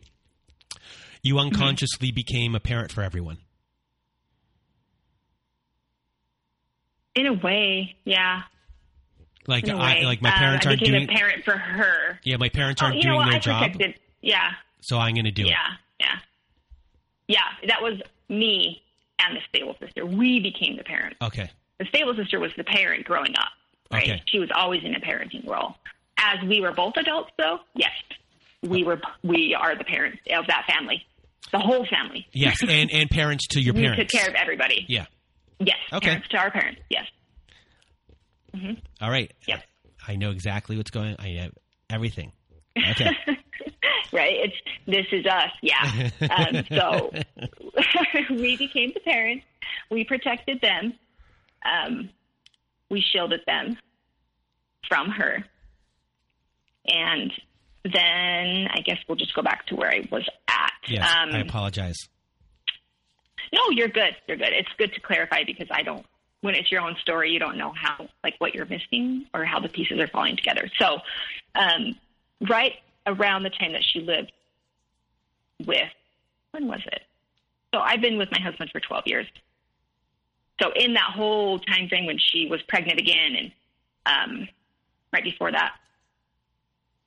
you 1.23 1.39
unconsciously 1.39 2.11
became 2.13 2.55
a 2.55 2.61
parent 2.61 2.93
for 2.93 3.03
everyone. 3.03 3.39
In 7.15 7.27
a 7.27 7.33
way, 7.33 7.95
yeah. 8.05 8.43
Like 9.47 9.69
I 9.69 10.01
like 10.03 10.21
my 10.21 10.31
Um, 10.33 10.39
parents 10.39 10.67
I 10.67 10.71
aren't 10.71 10.85
doing 10.85 11.05
a 11.05 11.07
parent 11.07 11.45
for 11.45 11.57
her. 11.57 12.19
yeah 12.25 12.37
my 12.39 12.49
parents 12.49 12.83
Oh, 12.83 12.87
aren't 12.87 12.97
know 12.97 13.03
doing 13.15 13.27
their 13.27 13.37
I 13.37 13.39
job, 13.39 13.73
protected. 13.73 14.01
Yeah, 14.21 14.51
so 14.81 14.99
I'm 14.99 15.15
going 15.15 15.27
to 15.27 15.31
do 15.31 15.43
it. 15.45 15.49
yeah, 15.49 15.69
yeah, 16.01 16.17
yeah. 17.29 17.69
That 17.69 17.83
was 17.83 18.01
me 18.29 18.83
and 19.19 19.37
the 19.37 19.41
stable 19.49 19.77
sister. 19.81 20.05
We 20.07 20.41
became 20.41 20.77
the 20.77 20.83
parents. 20.85 21.17
Okay. 21.23 21.51
The 21.79 21.87
stable 21.87 22.15
sister 22.17 22.39
was 22.41 22.53
the 22.57 22.65
parent 22.65 23.05
growing 23.05 23.35
up. 23.39 23.49
Right? 23.93 24.05
Okay. 24.05 24.23
She 24.27 24.39
was 24.39 24.51
always 24.55 24.83
in 24.85 24.95
a 24.95 25.01
parenting 25.01 25.47
role. 25.47 25.75
As 26.19 26.39
we 26.49 26.61
were 26.61 26.73
both 26.73 26.95
adults, 26.97 27.31
though, 27.37 27.59
yes, 27.75 27.91
we 28.63 28.85
were. 28.85 29.01
We 29.23 29.57
are 29.59 29.77
the 29.77 29.85
parents 29.85 30.19
of 30.33 30.47
that 30.47 30.65
family, 30.67 31.03
the 31.53 31.59
whole 31.59 31.87
family. 31.87 32.27
Yes, 32.33 32.63
and 32.63 32.91
and 32.93 33.11
parents 33.11 33.49
to 33.49 33.61
your 33.61 33.75
parents. 33.75 33.99
We 33.99 34.05
took 34.05 34.13
care 34.13 34.29
of 34.29 34.35
everybody. 34.35 34.87
Yeah. 34.89 35.07
Yes. 35.59 35.77
Okay. 35.93 36.09
Parents 36.09 36.29
to 36.29 36.39
our 36.39 36.51
parents. 36.51 36.81
Yes. 36.89 37.05
All 39.01 39.11
right. 39.11 39.33
Yep. 39.47 39.63
I 40.07 40.17
know 40.17 40.31
exactly 40.31 40.77
what's 40.77 40.91
going. 40.91 41.17
I 41.19 41.41
have 41.43 41.53
everything. 41.91 42.33
Okay. 42.79 43.11
right? 44.13 44.35
It's 44.45 44.57
this 44.87 45.07
is 45.13 45.27
us, 45.27 45.51
yeah. 45.63 46.11
Um, 46.31 46.65
so 46.71 47.11
we 48.31 48.57
became 48.57 48.93
the 48.95 49.01
parents. 49.01 49.45
We 49.91 50.05
protected 50.05 50.61
them. 50.61 50.95
Um, 51.65 52.11
we 52.91 53.01
shielded 53.01 53.41
them 53.47 53.77
from 54.89 55.11
her, 55.11 55.45
and 56.87 57.33
then 57.85 58.69
I 58.73 58.81
guess 58.85 58.99
we'll 59.09 59.17
just 59.17 59.35
go 59.35 59.43
back 59.43 59.67
to 59.67 59.77
where 59.77 59.91
I 59.91 60.07
was 60.11 60.29
at. 60.49 60.73
Yes. 60.89 61.11
um, 61.17 61.31
I 61.35 61.41
apologize. 61.41 62.09
no, 63.53 63.61
you're 63.71 63.89
good. 63.89 64.17
You're 64.27 64.37
good. 64.37 64.53
It's 64.53 64.69
good 64.79 64.93
to 64.95 65.01
clarify 65.01 65.45
because 65.45 65.69
I 65.71 65.83
don't. 65.83 66.05
When 66.41 66.55
it's 66.55 66.71
your 66.71 66.83
own 66.83 66.95
story, 67.01 67.31
you 67.31 67.39
don't 67.39 67.57
know 67.57 67.73
how, 67.75 68.07
like, 68.23 68.35
what 68.37 68.55
you're 68.55 68.67
missing 68.67 69.27
or 69.33 69.47
how 69.47 69.61
the 69.61 69.69
pieces 69.71 69.99
are 69.99 70.09
falling 70.09 70.37
together. 70.37 70.71
So, 70.79 70.99
um, 71.55 71.97
right 72.49 72.75
around 73.07 73.45
the 73.45 73.51
time 73.51 73.73
that 73.73 73.83
she 73.83 74.01
lived 74.01 74.31
with, 75.65 75.89
when 76.51 76.69
was 76.69 76.81
it? 76.87 77.01
So 77.73 77.81
I've 77.81 78.03
been 78.03 78.19
with 78.19 78.29
my 78.31 78.41
husband 78.41 78.71
for 78.71 78.81
12 78.81 79.05
years. 79.07 79.27
So 80.61 80.71
in 80.77 80.95
that 80.95 81.11
whole 81.15 81.59
time 81.59 81.89
frame 81.89 82.07
when 82.07 82.19
she 82.19 82.47
was 82.47 82.63
pregnant 82.63 83.01
again, 83.01 83.37
and 83.37 83.53
um, 84.07 84.49
right 85.13 85.25
before 85.25 85.51
that, 85.51 85.75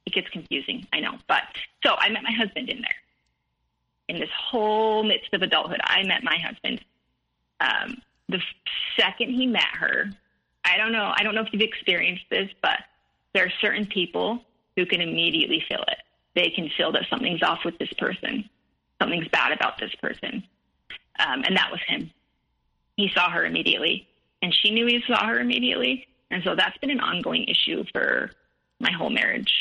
it 0.05 0.13
gets 0.13 0.29
confusing. 0.29 0.87
I 0.93 0.99
know, 0.99 1.17
but 1.27 1.43
so 1.85 1.95
I 1.97 2.09
met 2.09 2.23
my 2.23 2.31
husband 2.31 2.69
in 2.69 2.81
there 2.81 2.95
in 4.09 4.19
this 4.19 4.29
whole 4.31 5.03
midst 5.03 5.33
of 5.33 5.41
adulthood, 5.41 5.81
I 5.83 6.03
met 6.03 6.23
my 6.23 6.37
husband. 6.37 6.83
Um, 7.59 8.01
the 8.29 8.41
second 8.97 9.33
he 9.33 9.45
met 9.45 9.67
her, 9.79 10.09
I 10.63 10.77
don't 10.77 10.91
know. 10.91 11.13
I 11.15 11.23
don't 11.23 11.35
know 11.35 11.41
if 11.41 11.49
you've 11.51 11.61
experienced 11.61 12.25
this, 12.29 12.49
but 12.61 12.79
there 13.33 13.45
are 13.45 13.51
certain 13.61 13.85
people 13.85 14.39
who 14.75 14.85
can 14.85 15.01
immediately 15.01 15.63
feel 15.67 15.83
it. 15.87 15.97
They 16.35 16.49
can 16.49 16.69
feel 16.77 16.91
that 16.91 17.03
something's 17.09 17.41
off 17.41 17.59
with 17.65 17.77
this 17.79 17.91
person, 17.97 18.47
something's 19.01 19.27
bad 19.29 19.51
about 19.51 19.77
this 19.79 19.93
person, 19.95 20.43
um, 21.19 21.43
and 21.45 21.55
that 21.57 21.71
was 21.71 21.81
him. 21.87 22.11
He 22.97 23.09
saw 23.13 23.29
her 23.29 23.45
immediately, 23.45 24.07
and 24.41 24.53
she 24.53 24.71
knew 24.71 24.85
he 24.85 25.01
saw 25.07 25.25
her 25.25 25.39
immediately, 25.39 26.07
and 26.29 26.43
so 26.43 26.55
that's 26.55 26.77
been 26.79 26.89
an 26.89 26.99
ongoing 26.99 27.45
issue 27.45 27.85
for 27.93 28.31
my 28.79 28.91
whole 28.91 29.09
marriage. 29.09 29.53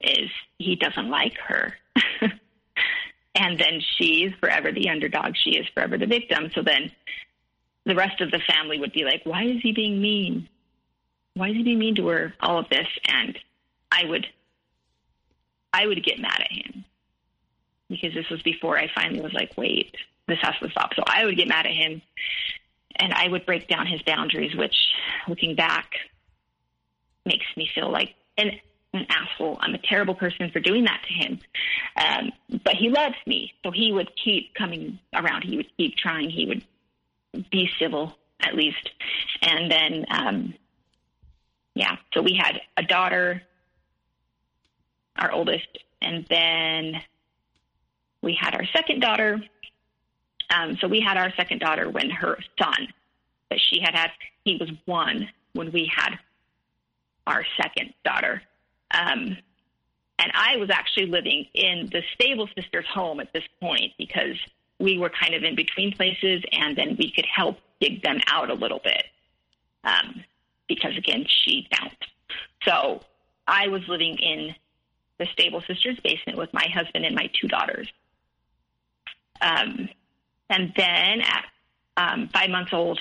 Is 0.00 0.30
he 0.58 0.76
doesn't 0.76 1.10
like 1.10 1.36
her. 1.38 1.74
and 3.34 3.58
then 3.58 3.80
she's 3.96 4.32
forever 4.40 4.72
the 4.72 4.88
underdog. 4.88 5.34
She 5.36 5.50
is 5.50 5.66
forever 5.74 5.96
the 5.98 6.06
victim. 6.06 6.50
So 6.54 6.62
then 6.62 6.90
the 7.84 7.94
rest 7.94 8.20
of 8.20 8.30
the 8.30 8.40
family 8.40 8.80
would 8.80 8.92
be 8.92 9.04
like, 9.04 9.22
why 9.24 9.44
is 9.44 9.60
he 9.62 9.72
being 9.72 10.00
mean? 10.00 10.48
Why 11.34 11.50
is 11.50 11.56
he 11.56 11.62
being 11.62 11.78
mean 11.78 11.94
to 11.96 12.08
her? 12.08 12.34
All 12.40 12.58
of 12.58 12.68
this. 12.68 12.86
And 13.06 13.38
I 13.90 14.04
would, 14.06 14.26
I 15.72 15.86
would 15.86 16.04
get 16.04 16.18
mad 16.18 16.40
at 16.40 16.52
him 16.52 16.84
because 17.88 18.14
this 18.14 18.28
was 18.28 18.42
before 18.42 18.78
I 18.78 18.90
finally 18.94 19.20
was 19.20 19.32
like, 19.32 19.52
wait, 19.56 19.96
this 20.32 20.40
has 20.42 20.54
to 20.62 20.70
stop. 20.70 20.94
So 20.94 21.02
I 21.06 21.24
would 21.24 21.36
get 21.36 21.48
mad 21.48 21.66
at 21.66 21.72
him 21.72 22.02
and 22.96 23.12
I 23.12 23.28
would 23.28 23.46
break 23.46 23.68
down 23.68 23.86
his 23.86 24.02
boundaries, 24.02 24.54
which 24.56 24.74
looking 25.28 25.54
back 25.54 25.92
makes 27.24 27.46
me 27.56 27.68
feel 27.74 27.90
like 27.90 28.14
an, 28.38 28.52
an 28.92 29.06
asshole. 29.08 29.58
I'm 29.60 29.74
a 29.74 29.78
terrible 29.78 30.14
person 30.14 30.50
for 30.50 30.60
doing 30.60 30.84
that 30.84 31.02
to 31.06 31.12
him. 31.12 31.40
Um, 31.96 32.32
but 32.64 32.74
he 32.76 32.88
loves 32.88 33.16
me. 33.26 33.52
So 33.62 33.70
he 33.70 33.92
would 33.92 34.10
keep 34.22 34.54
coming 34.54 34.98
around. 35.14 35.42
He 35.42 35.56
would 35.56 35.68
keep 35.76 35.96
trying. 35.96 36.30
He 36.30 36.46
would 36.46 36.64
be 37.50 37.68
civil 37.78 38.16
at 38.40 38.54
least. 38.54 38.90
And 39.42 39.70
then, 39.70 40.06
um, 40.10 40.54
yeah, 41.74 41.96
so 42.12 42.22
we 42.22 42.34
had 42.34 42.60
a 42.76 42.82
daughter, 42.82 43.42
our 45.16 45.30
oldest, 45.30 45.78
and 46.00 46.26
then 46.28 47.00
we 48.22 48.36
had 48.40 48.54
our 48.54 48.64
second 48.72 49.00
daughter. 49.00 49.42
Um, 50.52 50.76
so 50.80 50.88
we 50.88 51.00
had 51.00 51.16
our 51.16 51.32
second 51.36 51.60
daughter 51.60 51.88
when 51.88 52.10
her 52.10 52.38
son 52.58 52.88
that 53.50 53.60
she 53.60 53.80
had 53.80 53.94
had, 53.94 54.10
he 54.44 54.56
was 54.56 54.70
one 54.86 55.28
when 55.52 55.72
we 55.72 55.90
had 55.94 56.18
our 57.26 57.44
second 57.60 57.94
daughter. 58.04 58.42
Um, 58.90 59.36
and 60.18 60.32
I 60.34 60.56
was 60.56 60.70
actually 60.70 61.06
living 61.06 61.46
in 61.54 61.88
the 61.92 62.02
stable 62.14 62.48
sister's 62.54 62.86
home 62.86 63.20
at 63.20 63.32
this 63.32 63.44
point 63.60 63.92
because 63.98 64.36
we 64.78 64.98
were 64.98 65.10
kind 65.10 65.34
of 65.34 65.42
in 65.42 65.54
between 65.54 65.92
places 65.92 66.42
and 66.52 66.76
then 66.76 66.96
we 66.98 67.10
could 67.10 67.26
help 67.26 67.58
dig 67.80 68.02
them 68.02 68.20
out 68.26 68.50
a 68.50 68.54
little 68.54 68.80
bit. 68.82 69.04
Um, 69.84 70.24
because 70.68 70.96
again, 70.96 71.24
she 71.26 71.68
bounced. 71.70 72.06
So 72.64 73.00
I 73.46 73.68
was 73.68 73.82
living 73.88 74.16
in 74.18 74.54
the 75.18 75.26
stable 75.32 75.62
sister's 75.66 75.98
basement 76.00 76.38
with 76.38 76.52
my 76.52 76.66
husband 76.72 77.04
and 77.04 77.14
my 77.14 77.30
two 77.40 77.48
daughters. 77.48 77.88
Um, 79.40 79.88
and 80.52 80.70
then 80.76 81.22
at 81.22 81.44
um, 81.96 82.28
five 82.28 82.50
months 82.50 82.72
old, 82.74 83.00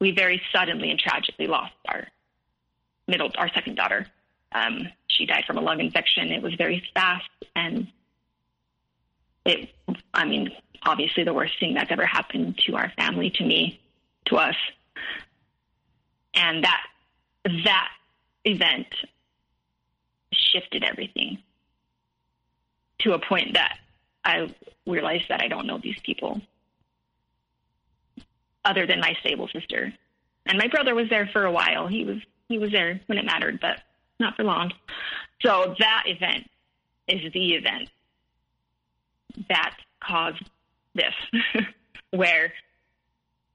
we 0.00 0.12
very 0.12 0.40
suddenly 0.54 0.90
and 0.90 1.00
tragically 1.00 1.48
lost 1.48 1.74
our 1.88 2.06
middle, 3.08 3.28
our 3.36 3.48
second 3.52 3.74
daughter. 3.74 4.06
Um, 4.52 4.88
she 5.08 5.26
died 5.26 5.44
from 5.46 5.58
a 5.58 5.60
lung 5.60 5.80
infection. 5.80 6.30
It 6.30 6.42
was 6.42 6.54
very 6.54 6.84
fast, 6.94 7.28
and 7.56 7.88
it, 9.44 9.70
I 10.14 10.24
mean, 10.24 10.52
obviously 10.84 11.24
the 11.24 11.34
worst 11.34 11.54
thing 11.58 11.74
that's 11.74 11.90
ever 11.90 12.06
happened 12.06 12.60
to 12.66 12.76
our 12.76 12.92
family, 12.96 13.30
to 13.30 13.44
me, 13.44 13.80
to 14.26 14.36
us. 14.36 14.56
And 16.34 16.62
that 16.62 16.82
that 17.64 17.88
event 18.44 18.86
shifted 20.32 20.84
everything 20.84 21.38
to 23.00 23.14
a 23.14 23.18
point 23.18 23.54
that 23.54 23.78
I 24.28 24.54
realized 24.86 25.24
that 25.30 25.42
I 25.42 25.48
don't 25.48 25.66
know 25.66 25.78
these 25.78 25.98
people 26.04 26.40
other 28.64 28.86
than 28.86 29.00
my 29.00 29.14
stable 29.20 29.48
sister. 29.48 29.92
And 30.46 30.58
my 30.58 30.68
brother 30.68 30.94
was 30.94 31.08
there 31.08 31.28
for 31.32 31.44
a 31.44 31.52
while. 31.52 31.86
He 31.86 32.04
was 32.04 32.18
he 32.48 32.58
was 32.58 32.70
there 32.70 33.00
when 33.06 33.18
it 33.18 33.24
mattered, 33.24 33.58
but 33.60 33.80
not 34.20 34.36
for 34.36 34.44
long. 34.44 34.72
So 35.42 35.74
that 35.78 36.04
event 36.06 36.48
is 37.06 37.32
the 37.32 37.54
event 37.54 37.88
that 39.48 39.74
caused 40.02 40.42
this, 40.94 41.14
where 42.10 42.52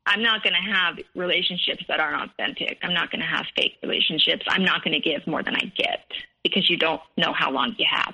I'm 0.06 0.22
not 0.22 0.44
going 0.44 0.54
to 0.54 0.72
have 0.72 1.00
relationships 1.16 1.84
that 1.88 2.00
aren't 2.00 2.32
authentic. 2.32 2.78
I'm 2.84 2.94
not 2.94 3.12
going 3.12 3.22
to 3.22 3.28
have 3.28 3.46
fake 3.56 3.78
relationships. 3.82 4.46
I'm 4.48 4.64
not 4.64 4.84
going 4.84 4.94
to 4.94 5.00
give 5.00 5.26
more 5.28 5.44
than 5.44 5.56
I 5.56 5.72
get 5.76 6.06
because 6.44 6.70
you 6.70 6.78
don't 6.78 7.02
know 7.18 7.34
how 7.34 7.52
long 7.52 7.76
you 7.78 7.86
have. 7.90 8.14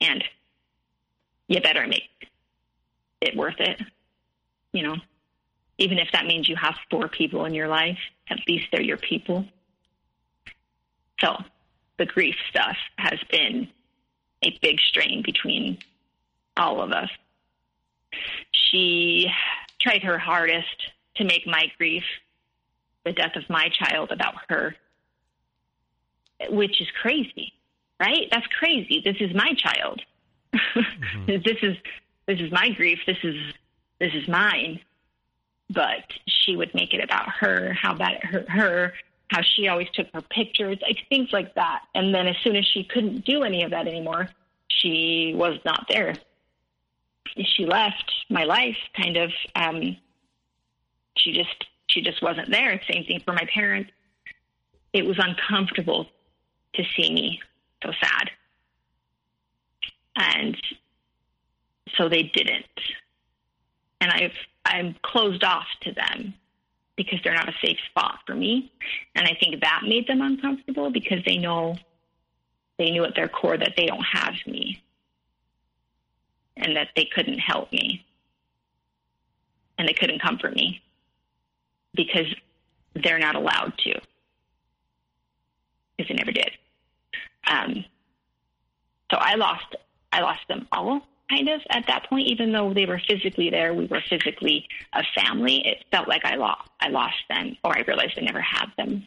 And 0.00 0.24
you 1.50 1.60
better 1.60 1.86
make 1.86 2.08
it 3.20 3.36
worth 3.36 3.58
it. 3.58 3.82
You 4.72 4.84
know, 4.84 4.96
even 5.78 5.98
if 5.98 6.08
that 6.12 6.24
means 6.24 6.48
you 6.48 6.54
have 6.54 6.76
four 6.90 7.08
people 7.08 7.44
in 7.44 7.54
your 7.54 7.66
life, 7.66 7.98
at 8.30 8.38
least 8.46 8.66
they're 8.70 8.80
your 8.80 8.96
people. 8.96 9.44
So 11.18 11.36
the 11.98 12.06
grief 12.06 12.36
stuff 12.48 12.76
has 12.96 13.18
been 13.30 13.68
a 14.42 14.56
big 14.62 14.78
strain 14.78 15.22
between 15.22 15.78
all 16.56 16.80
of 16.80 16.92
us. 16.92 17.10
She 18.52 19.28
tried 19.80 20.04
her 20.04 20.18
hardest 20.18 20.92
to 21.16 21.24
make 21.24 21.46
my 21.48 21.66
grief, 21.76 22.04
the 23.04 23.12
death 23.12 23.34
of 23.34 23.50
my 23.50 23.68
child, 23.70 24.12
about 24.12 24.34
her, 24.48 24.76
which 26.48 26.80
is 26.80 26.88
crazy, 27.02 27.52
right? 27.98 28.28
That's 28.30 28.46
crazy. 28.46 29.02
This 29.04 29.16
is 29.18 29.34
my 29.34 29.52
child. 29.54 30.00
Mm-hmm. 30.54 31.26
this 31.26 31.56
is 31.62 31.76
this 32.26 32.40
is 32.40 32.50
my 32.52 32.70
grief. 32.70 32.98
This 33.06 33.18
is 33.22 33.36
this 33.98 34.12
is 34.14 34.28
mine. 34.28 34.80
But 35.72 36.04
she 36.26 36.56
would 36.56 36.74
make 36.74 36.92
it 36.92 37.02
about 37.02 37.28
her, 37.28 37.72
how 37.80 37.94
bad 37.94 38.14
it 38.14 38.24
hurt 38.24 38.48
her, 38.50 38.92
how 39.28 39.40
she 39.42 39.68
always 39.68 39.88
took 39.94 40.08
her 40.12 40.20
pictures, 40.20 40.78
like 40.82 40.98
things 41.08 41.28
like 41.32 41.54
that. 41.54 41.82
And 41.94 42.12
then 42.12 42.26
as 42.26 42.36
soon 42.42 42.56
as 42.56 42.66
she 42.66 42.82
couldn't 42.82 43.24
do 43.24 43.44
any 43.44 43.62
of 43.62 43.70
that 43.70 43.86
anymore, 43.86 44.28
she 44.68 45.32
was 45.36 45.58
not 45.64 45.86
there. 45.88 46.14
She 47.36 47.66
left 47.66 48.12
my 48.28 48.42
life 48.42 48.76
kind 48.96 49.16
of 49.16 49.30
um 49.54 49.96
she 51.16 51.32
just 51.32 51.64
she 51.88 52.00
just 52.00 52.22
wasn't 52.22 52.50
there. 52.50 52.80
Same 52.90 53.04
thing 53.04 53.20
for 53.24 53.32
my 53.32 53.46
parents. 53.52 53.90
It 54.92 55.06
was 55.06 55.18
uncomfortable 55.18 56.06
to 56.74 56.84
see 56.96 57.12
me 57.12 57.40
so 57.82 57.92
sad. 58.00 58.30
And 60.16 60.56
so 62.00 62.08
they 62.08 62.22
didn't. 62.22 62.64
And 64.00 64.10
I've 64.10 64.32
I'm 64.64 64.96
closed 65.02 65.44
off 65.44 65.66
to 65.82 65.92
them 65.92 66.34
because 66.96 67.18
they're 67.22 67.34
not 67.34 67.48
a 67.48 67.54
safe 67.62 67.78
spot 67.90 68.20
for 68.26 68.34
me. 68.34 68.72
And 69.14 69.26
I 69.26 69.36
think 69.40 69.60
that 69.60 69.82
made 69.86 70.06
them 70.06 70.20
uncomfortable 70.22 70.90
because 70.90 71.18
they 71.26 71.36
know 71.36 71.76
they 72.78 72.90
knew 72.90 73.04
at 73.04 73.14
their 73.14 73.28
core 73.28 73.58
that 73.58 73.74
they 73.76 73.86
don't 73.86 74.04
have 74.04 74.34
me 74.46 74.82
and 76.56 76.74
that 76.76 76.88
they 76.96 77.06
couldn't 77.14 77.38
help 77.38 77.70
me 77.72 78.04
and 79.78 79.86
they 79.86 79.92
couldn't 79.92 80.20
comfort 80.20 80.54
me 80.54 80.82
because 81.94 82.26
they're 82.94 83.18
not 83.18 83.34
allowed 83.34 83.76
to 83.78 84.00
because 85.96 86.08
they 86.08 86.14
never 86.14 86.32
did. 86.32 86.50
Um, 87.46 87.84
so 89.10 89.18
I 89.18 89.34
lost 89.34 89.76
I 90.12 90.20
lost 90.20 90.40
them 90.48 90.66
all 90.72 91.02
kind 91.30 91.48
of 91.48 91.60
at 91.70 91.86
that 91.86 92.08
point, 92.08 92.26
even 92.26 92.52
though 92.52 92.74
they 92.74 92.86
were 92.86 93.00
physically 93.06 93.50
there, 93.50 93.72
we 93.72 93.86
were 93.86 94.02
physically 94.08 94.66
a 94.92 95.02
family. 95.14 95.66
It 95.66 95.84
felt 95.90 96.08
like 96.08 96.24
I 96.24 96.36
lost, 96.36 96.68
I 96.80 96.88
lost 96.88 97.16
them, 97.28 97.56
or 97.64 97.76
I 97.76 97.82
realized 97.82 98.14
I 98.18 98.22
never 98.22 98.40
had 98.40 98.66
them. 98.76 99.06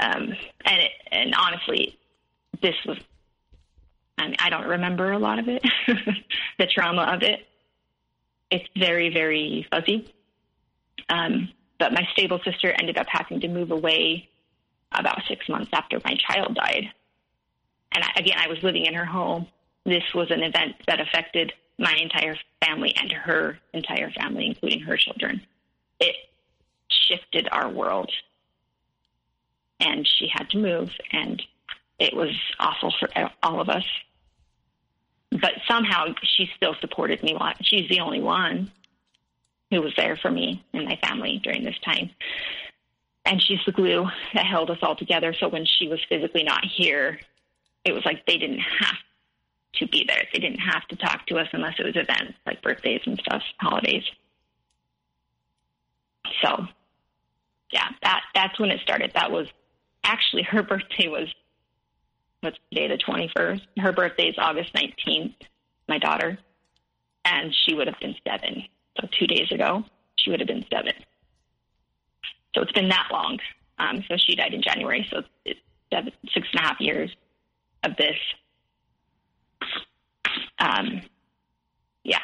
Um, 0.00 0.34
and 0.64 0.80
it, 0.80 0.92
and 1.10 1.34
honestly, 1.34 1.98
this 2.60 2.74
was, 2.86 2.98
I, 4.18 4.26
mean, 4.26 4.36
I 4.40 4.50
don't 4.50 4.66
remember 4.66 5.12
a 5.12 5.18
lot 5.18 5.38
of 5.38 5.48
it, 5.48 5.62
the 6.58 6.66
trauma 6.66 7.02
of 7.02 7.22
it. 7.22 7.46
It's 8.50 8.68
very, 8.76 9.12
very 9.12 9.66
fuzzy. 9.70 10.12
Um, 11.08 11.50
but 11.78 11.92
my 11.92 12.06
stable 12.12 12.40
sister 12.44 12.74
ended 12.78 12.98
up 12.98 13.06
having 13.08 13.40
to 13.40 13.48
move 13.48 13.70
away 13.70 14.28
about 14.92 15.20
six 15.28 15.48
months 15.48 15.70
after 15.72 16.00
my 16.04 16.14
child 16.14 16.54
died. 16.54 16.90
And 17.92 18.04
I, 18.04 18.08
again, 18.16 18.36
I 18.38 18.48
was 18.48 18.62
living 18.62 18.86
in 18.86 18.94
her 18.94 19.04
home 19.04 19.46
this 19.88 20.04
was 20.14 20.30
an 20.30 20.42
event 20.42 20.76
that 20.86 21.00
affected 21.00 21.52
my 21.78 21.94
entire 22.00 22.36
family 22.64 22.94
and 23.00 23.10
her 23.12 23.58
entire 23.72 24.10
family, 24.10 24.46
including 24.46 24.80
her 24.80 24.96
children. 24.96 25.40
It 26.00 26.16
shifted 26.88 27.48
our 27.50 27.68
world. 27.68 28.10
And 29.80 30.06
she 30.06 30.28
had 30.32 30.50
to 30.50 30.58
move, 30.58 30.90
and 31.12 31.40
it 31.98 32.14
was 32.14 32.36
awful 32.58 32.92
for 32.98 33.08
all 33.42 33.60
of 33.60 33.68
us. 33.68 33.84
But 35.30 35.52
somehow 35.68 36.14
she 36.22 36.50
still 36.56 36.74
supported 36.80 37.22
me. 37.22 37.36
She's 37.62 37.88
the 37.88 38.00
only 38.00 38.20
one 38.20 38.72
who 39.70 39.82
was 39.82 39.92
there 39.96 40.16
for 40.16 40.30
me 40.30 40.64
and 40.72 40.86
my 40.86 40.96
family 40.96 41.40
during 41.42 41.62
this 41.62 41.78
time. 41.84 42.10
And 43.24 43.40
she's 43.42 43.60
the 43.66 43.72
glue 43.72 44.06
that 44.34 44.46
held 44.46 44.70
us 44.70 44.78
all 44.82 44.96
together. 44.96 45.34
So 45.34 45.48
when 45.48 45.66
she 45.66 45.86
was 45.86 46.00
physically 46.08 46.42
not 46.42 46.64
here, 46.64 47.20
it 47.84 47.92
was 47.92 48.04
like 48.04 48.24
they 48.26 48.38
didn't 48.38 48.60
have 48.60 48.96
to 49.78 49.88
be 49.88 50.04
there. 50.06 50.22
They 50.32 50.38
didn't 50.38 50.60
have 50.60 50.86
to 50.88 50.96
talk 50.96 51.26
to 51.26 51.36
us 51.36 51.48
unless 51.52 51.74
it 51.78 51.84
was 51.84 51.96
events 51.96 52.34
like 52.46 52.62
birthdays 52.62 53.02
and 53.06 53.18
stuff, 53.18 53.42
holidays. 53.60 54.04
So, 56.42 56.66
yeah, 57.72 57.88
that 58.02 58.22
that's 58.34 58.58
when 58.58 58.70
it 58.70 58.80
started. 58.80 59.12
That 59.14 59.30
was 59.30 59.46
actually 60.04 60.42
her 60.44 60.62
birthday 60.68 61.08
was 61.08 61.28
what's 62.40 62.58
today, 62.72 62.88
the 62.88 62.98
twenty 62.98 63.30
first. 63.34 63.62
Her 63.78 63.92
birthday 63.92 64.28
is 64.28 64.36
August 64.38 64.74
nineteenth. 64.74 65.34
My 65.88 65.98
daughter, 65.98 66.38
and 67.24 67.54
she 67.64 67.74
would 67.74 67.86
have 67.86 67.98
been 68.00 68.14
seven. 68.26 68.64
So 69.00 69.08
two 69.18 69.26
days 69.26 69.50
ago, 69.50 69.84
she 70.16 70.30
would 70.30 70.40
have 70.40 70.48
been 70.48 70.66
seven. 70.70 70.92
So 72.54 72.62
it's 72.62 72.72
been 72.72 72.88
that 72.88 73.08
long. 73.10 73.38
Um, 73.78 74.04
so 74.08 74.16
she 74.18 74.34
died 74.34 74.52
in 74.52 74.62
January. 74.62 75.06
So 75.10 75.22
it's 75.44 75.60
seven, 75.92 76.12
six 76.34 76.46
and 76.52 76.60
a 76.60 76.64
half 76.64 76.80
years 76.80 77.10
of 77.84 77.96
this 77.96 78.16
um, 80.58 81.02
yeah. 82.04 82.18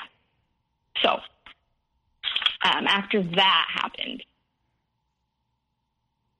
So 1.03 1.11
um, 1.11 2.87
after 2.87 3.23
that 3.23 3.67
happened, 3.73 4.23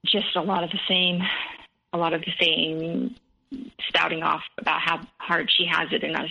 just 0.05 0.35
a 0.35 0.41
lot 0.41 0.63
of 0.63 0.71
the 0.71 0.79
same, 0.87 1.21
a 1.93 1.97
lot 1.97 2.13
of 2.13 2.21
the 2.21 2.33
same 2.39 3.15
spouting 3.87 4.23
off 4.23 4.41
about 4.57 4.81
how 4.81 5.01
hard 5.17 5.49
she 5.55 5.65
has 5.65 5.91
it 5.91 6.03
and 6.03 6.15
us 6.15 6.29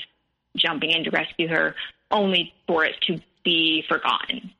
jumping 0.57 0.91
in 0.91 1.05
to 1.05 1.11
rescue 1.11 1.49
her, 1.49 1.75
only 2.11 2.53
for 2.67 2.85
it 2.85 2.95
to 3.07 3.21
be 3.45 3.85
forgotten 3.89 4.51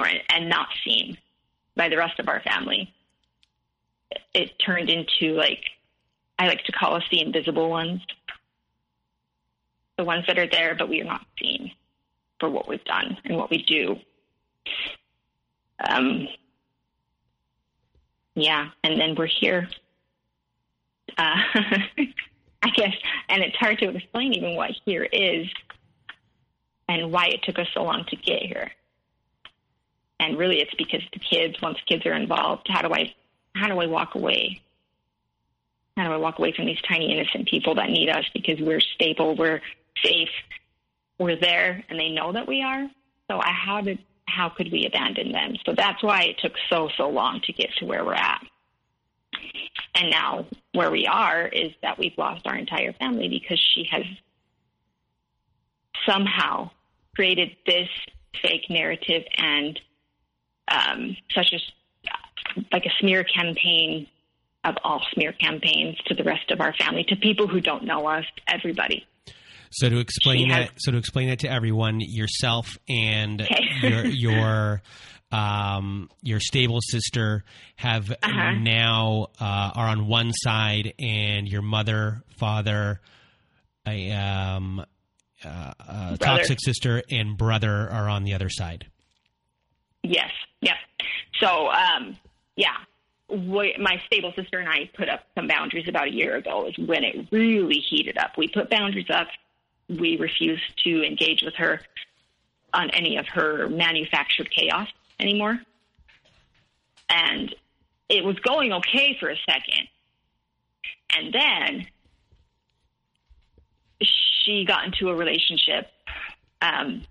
or, 0.00 0.06
and 0.30 0.48
not 0.48 0.68
seen 0.84 1.16
by 1.76 1.88
the 1.88 1.96
rest 1.96 2.18
of 2.18 2.28
our 2.28 2.40
family. 2.40 2.92
It 4.34 4.52
turned 4.64 4.90
into 4.90 5.34
like 5.34 5.62
I 6.38 6.46
like 6.46 6.64
to 6.64 6.72
call 6.72 6.96
us 6.96 7.04
the 7.10 7.20
invisible 7.20 7.70
ones 7.70 8.00
the 9.98 10.04
ones 10.04 10.24
that 10.26 10.38
are 10.38 10.48
there, 10.48 10.74
but 10.74 10.88
we 10.88 11.00
are 11.00 11.04
not 11.04 11.24
seen 11.40 11.72
for 12.40 12.50
what 12.50 12.68
we've 12.68 12.84
done 12.84 13.16
and 13.24 13.36
what 13.36 13.50
we 13.50 13.62
do. 13.62 13.96
Um, 15.88 16.28
yeah, 18.34 18.70
and 18.82 19.00
then 19.00 19.14
we're 19.14 19.26
here. 19.26 19.68
Uh, 21.18 21.36
I 22.62 22.70
guess, 22.74 22.94
and 23.28 23.42
it's 23.42 23.56
hard 23.56 23.78
to 23.78 23.88
explain 23.88 24.32
even 24.34 24.54
what 24.54 24.70
here 24.84 25.04
is 25.04 25.46
and 26.88 27.12
why 27.12 27.26
it 27.26 27.42
took 27.42 27.58
us 27.58 27.66
so 27.74 27.82
long 27.82 28.04
to 28.08 28.16
get 28.16 28.42
here. 28.42 28.70
And 30.20 30.38
really, 30.38 30.60
it's 30.60 30.74
because 30.74 31.02
the 31.12 31.18
kids. 31.18 31.60
Once 31.60 31.78
kids 31.86 32.06
are 32.06 32.14
involved, 32.14 32.68
how 32.68 32.82
do 32.82 32.94
I, 32.94 33.12
how 33.54 33.68
do 33.68 33.80
I 33.80 33.86
walk 33.86 34.14
away? 34.14 34.62
How 35.96 36.04
do 36.04 36.12
I 36.12 36.16
walk 36.16 36.38
away 36.38 36.52
from 36.52 36.66
these 36.66 36.80
tiny 36.88 37.12
innocent 37.12 37.48
people 37.48 37.74
that 37.74 37.90
need 37.90 38.08
us 38.08 38.24
because 38.32 38.60
we're 38.60 38.80
stable, 38.80 39.34
we're 39.36 39.60
safe. 40.04 40.28
We're 41.18 41.38
there 41.38 41.84
and 41.88 41.98
they 41.98 42.10
know 42.10 42.32
that 42.32 42.48
we 42.48 42.62
are. 42.62 42.88
So 43.30 43.38
I, 43.38 43.52
how 43.52 43.80
did 43.80 43.98
how 44.26 44.48
could 44.48 44.72
we 44.72 44.86
abandon 44.86 45.32
them? 45.32 45.56
So 45.66 45.74
that's 45.76 46.02
why 46.02 46.22
it 46.22 46.38
took 46.38 46.52
so 46.70 46.88
so 46.96 47.08
long 47.08 47.40
to 47.44 47.52
get 47.52 47.70
to 47.78 47.84
where 47.84 48.04
we're 48.04 48.14
at. 48.14 48.42
And 49.94 50.10
now 50.10 50.46
where 50.72 50.90
we 50.90 51.06
are 51.06 51.46
is 51.46 51.72
that 51.82 51.98
we've 51.98 52.16
lost 52.16 52.46
our 52.46 52.56
entire 52.56 52.92
family 52.94 53.28
because 53.28 53.60
she 53.74 53.86
has 53.90 54.04
somehow 56.08 56.70
created 57.14 57.56
this 57.66 57.88
fake 58.40 58.68
narrative 58.70 59.22
and 59.36 59.78
um, 60.68 61.16
such 61.34 61.52
as 61.52 61.60
like 62.72 62.86
a 62.86 62.92
smear 63.00 63.24
campaign 63.24 64.06
of 64.64 64.76
all 64.84 65.02
smear 65.12 65.32
campaigns 65.32 65.96
to 66.06 66.14
the 66.14 66.22
rest 66.22 66.50
of 66.50 66.60
our 66.60 66.72
family, 66.74 67.04
to 67.04 67.16
people 67.16 67.48
who 67.48 67.60
don't 67.60 67.84
know 67.84 68.06
us, 68.06 68.24
everybody. 68.46 69.06
So 69.72 69.88
to 69.88 69.98
explain 69.98 70.38
She 70.46 70.48
that, 70.50 70.60
has- 70.62 70.70
so 70.78 70.92
to 70.92 70.98
explain 70.98 71.28
that 71.28 71.40
to 71.40 71.50
everyone, 71.50 72.00
yourself 72.00 72.78
and 72.88 73.42
Okay. 73.42 73.64
your 73.82 74.04
your 74.06 74.82
um, 75.30 76.10
your 76.22 76.40
stable 76.40 76.80
sister 76.82 77.42
have 77.76 78.10
Uh-huh. 78.10 78.52
now 78.52 79.28
uh, 79.40 79.70
are 79.74 79.88
on 79.88 80.06
one 80.06 80.30
side, 80.32 80.92
and 80.98 81.48
your 81.48 81.62
mother, 81.62 82.22
father, 82.38 83.00
a 83.86 84.10
um, 84.12 84.84
uh, 85.44 85.72
uh, 85.88 86.16
toxic 86.18 86.58
sister, 86.60 87.02
and 87.10 87.36
brother 87.38 87.88
are 87.90 88.08
on 88.10 88.24
the 88.24 88.34
other 88.34 88.50
side. 88.50 88.86
Yes. 90.02 90.30
Yep. 90.60 90.76
So, 91.40 91.70
um, 91.70 92.16
yeah, 92.56 92.76
my 93.30 94.00
stable 94.06 94.32
sister 94.36 94.58
and 94.58 94.68
I 94.68 94.90
put 94.94 95.08
up 95.08 95.24
some 95.34 95.48
boundaries 95.48 95.88
about 95.88 96.08
a 96.08 96.12
year 96.12 96.36
ago. 96.36 96.66
Is 96.68 96.76
when 96.86 97.04
it 97.04 97.26
really 97.32 97.78
heated 97.88 98.18
up. 98.18 98.36
We 98.36 98.48
put 98.48 98.68
boundaries 98.68 99.08
up. 99.10 99.28
We 99.98 100.16
refused 100.16 100.62
to 100.84 101.04
engage 101.04 101.42
with 101.42 101.54
her 101.56 101.80
on 102.72 102.90
any 102.90 103.16
of 103.16 103.26
her 103.28 103.68
manufactured 103.68 104.50
chaos 104.50 104.88
anymore, 105.20 105.60
and 107.08 107.54
it 108.08 108.24
was 108.24 108.36
going 108.40 108.72
okay 108.72 109.16
for 109.20 109.28
a 109.28 109.36
second, 109.46 109.88
and 111.16 111.32
then 111.32 111.86
she 114.00 114.64
got 114.64 114.84
into 114.84 115.10
a 115.10 115.14
relationship. 115.14 115.88
Um, 116.60 117.02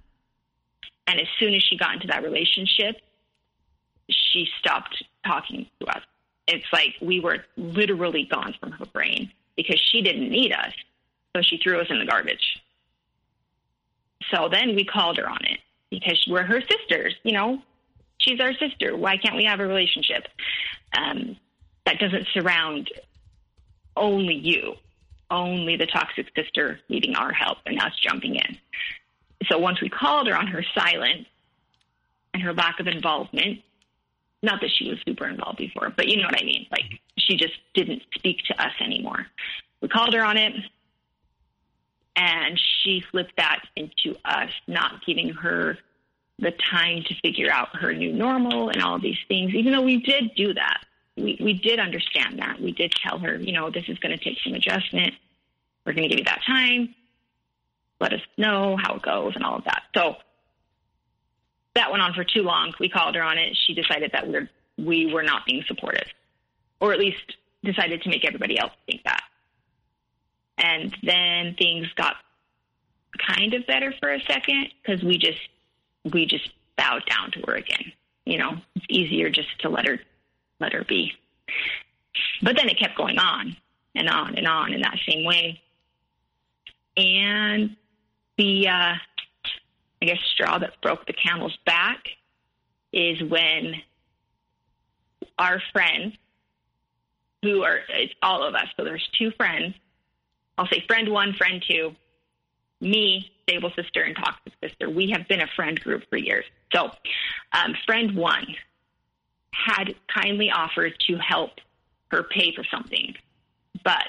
and 1.08 1.20
as 1.20 1.28
soon 1.40 1.54
as 1.54 1.64
she 1.64 1.78
got 1.78 1.96
into 1.96 2.08
that 2.08 2.24
relationship, 2.24 2.98
she 4.10 4.48
stopped 4.60 5.04
talking 5.26 5.68
to 5.80 5.88
us. 5.88 6.02
It's 6.48 6.66
like 6.74 6.96
we 7.02 7.20
were 7.20 7.46
literally 7.58 8.28
gone 8.30 8.56
from 8.60 8.72
her 8.72 8.86
brain 8.86 9.32
because 9.56 9.80
she 9.80 10.02
didn't 10.02 10.30
need 10.30 10.52
us. 10.52 10.74
So 11.36 11.42
she 11.42 11.58
threw 11.58 11.80
us 11.80 11.88
in 11.90 12.00
the 12.00 12.06
garbage. 12.06 12.62
So 14.30 14.50
then 14.50 14.76
we 14.76 14.86
called 14.86 15.18
her 15.18 15.30
on 15.30 15.44
it 15.46 15.60
because 15.90 16.24
we're 16.30 16.44
her 16.44 16.62
sisters, 16.62 17.16
you 17.24 17.34
know. 17.34 17.62
She's 18.18 18.40
our 18.40 18.54
sister. 18.54 18.96
Why 18.96 19.18
can't 19.18 19.36
we 19.36 19.46
have 19.46 19.60
a 19.60 19.66
relationship 19.66 20.28
um, 20.96 21.38
that 21.86 21.98
doesn't 21.98 22.28
surround 22.34 22.92
only 23.98 24.36
you, 24.36 24.76
only 25.32 25.76
the 25.76 25.88
toxic 25.88 26.28
sister 26.36 26.80
needing 26.88 27.16
our 27.16 27.34
help 27.34 27.58
and 27.66 27.80
us 27.82 27.94
jumping 28.00 28.36
in? 28.36 28.58
so 29.50 29.58
once 29.58 29.82
we 29.82 29.90
called 29.90 30.28
her 30.28 30.36
on 30.36 30.48
her 30.48 30.64
silence 30.76 31.28
and 32.34 32.44
her 32.44 32.54
lack 32.54 32.80
of 32.80 32.88
involvement, 32.88 33.60
not 34.44 34.62
that 34.62 34.70
she 34.76 34.90
was 34.90 34.98
super 35.06 35.28
involved 35.28 35.58
before, 35.58 35.92
but 35.96 36.08
you 36.08 36.18
know 36.18 36.28
what 36.28 36.42
I 36.42 36.46
mean. 36.46 36.68
Like 36.72 36.86
she 37.18 37.36
just 37.38 37.54
didn't 37.74 38.04
speak 38.16 38.38
to 38.46 38.62
us 38.62 38.74
anymore. 38.80 39.28
We 39.82 39.88
called 39.88 40.14
her 40.14 40.24
on 40.24 40.38
it, 40.38 40.54
and 42.16 42.60
she 42.60 43.04
flipped 43.12 43.38
that 43.38 43.64
into 43.76 44.16
us 44.26 44.52
not 44.68 45.06
giving 45.06 45.30
her 45.30 45.78
the 46.40 46.52
time 46.52 47.04
to 47.04 47.16
figure 47.22 47.52
out 47.52 47.76
her 47.76 47.94
new 47.94 48.12
normal 48.12 48.70
and 48.70 48.82
all 48.82 49.00
these 49.00 49.20
things. 49.28 49.54
Even 49.54 49.74
though 49.74 49.82
we 49.82 49.98
did 49.98 50.32
do 50.36 50.54
that, 50.54 50.84
we 51.16 51.38
we 51.40 51.54
did 51.54 51.80
understand 51.80 52.40
that. 52.40 52.60
We 52.60 52.72
did 52.72 52.92
tell 52.92 53.20
her, 53.20 53.36
you 53.36 53.54
know, 53.54 53.70
this 53.70 53.88
is 53.88 54.00
going 54.00 54.18
to 54.18 54.24
take 54.24 54.40
some 54.44 54.54
adjustment. 54.54 55.14
We're 55.86 55.94
going 55.94 56.10
to 56.10 56.10
give 56.10 56.20
you 56.20 56.26
that 56.26 56.44
time 56.46 56.96
let 58.02 58.14
us 58.14 58.22
know 58.38 58.76
how 58.82 58.96
it 58.96 59.02
goes 59.04 59.36
and 59.36 59.46
all 59.46 59.58
of 59.58 59.64
that. 59.66 59.84
So 59.96 60.16
that 61.76 61.92
went 61.92 62.04
on 62.04 62.14
for 62.14 62.26
too 62.26 62.42
long. 62.42 62.74
We 62.80 62.90
called 62.90 63.16
her 63.16 63.22
on 63.22 63.38
it. 63.38 63.56
She 63.66 63.74
decided 63.74 64.12
that 64.12 64.28
we're 64.28 64.50
we 64.78 65.14
were 65.14 65.22
not 65.22 65.46
being 65.46 65.64
supportive, 65.68 66.08
or 66.80 66.92
at 66.92 67.00
least 67.00 67.38
decided 67.64 68.02
to 68.02 68.10
make 68.10 68.26
everybody 68.26 68.58
else 68.58 68.72
think 68.88 69.04
that. 69.04 69.22
And 70.58 70.96
then 71.04 71.56
things 71.58 71.88
got 71.96 72.16
kind 73.18 73.54
of 73.54 73.66
better 73.68 73.94
for 74.00 74.12
a 74.12 74.20
second 74.22 74.68
because 74.82 75.04
we 75.04 75.18
just 75.18 75.40
we 76.14 76.26
just 76.26 76.50
bowed 76.78 77.04
down 77.08 77.32
to 77.32 77.42
her 77.48 77.56
again. 77.56 77.92
You 78.26 78.38
know, 78.38 78.58
it's 78.76 78.86
easier 78.90 79.30
just 79.30 79.60
to 79.60 79.70
let 79.70 79.86
her 79.86 80.00
let 80.60 80.74
her 80.74 80.84
be. 80.84 81.14
But 82.42 82.56
then 82.56 82.70
it 82.70 82.80
kept 82.80 82.98
going 82.98 83.18
on 83.18 83.56
and 83.96 84.10
on 84.10 84.36
and 84.36 84.48
on 84.48 84.74
in 84.74 84.82
that 84.82 84.98
same 85.08 85.26
way. 85.26 85.62
And 86.98 87.76
the 88.38 88.68
uh, 88.68 88.94
I 90.02 90.06
guess 90.06 90.20
straw 90.34 90.58
that 90.58 90.82
broke 90.82 91.06
the 91.06 91.14
camel's 91.14 91.58
back 91.66 92.08
is 92.92 93.22
when 93.24 93.76
our 95.38 95.62
friends, 95.72 96.16
who 97.42 97.64
are 97.64 97.80
it's 97.90 98.14
all 98.22 98.44
of 98.44 98.54
us, 98.56 98.68
so 98.78 98.84
there's 98.84 99.08
two 99.18 99.32
friends. 99.32 99.74
I'll 100.62 100.68
say 100.68 100.84
friend 100.88 101.10
one, 101.10 101.34
friend 101.34 101.64
two, 101.68 101.96
me, 102.82 103.32
stable 103.42 103.72
sister, 103.76 104.04
and 104.04 104.16
toxic 104.16 104.54
sister. 104.64 104.92
We 104.92 105.10
have 105.10 105.28
been 105.28 105.42
a 105.42 105.48
friend 105.56 105.80
group 105.80 106.04
for 106.08 106.18
years. 106.18 106.46
So, 106.72 106.92
um, 107.52 107.76
friend 107.88 108.16
one 108.16 108.46
had 109.52 109.96
kindly 110.08 110.52
offered 110.52 110.94
to 111.08 111.18
help 111.18 111.54
her 112.12 112.22
pay 112.22 112.54
for 112.54 112.64
something, 112.64 113.16
but 113.84 114.06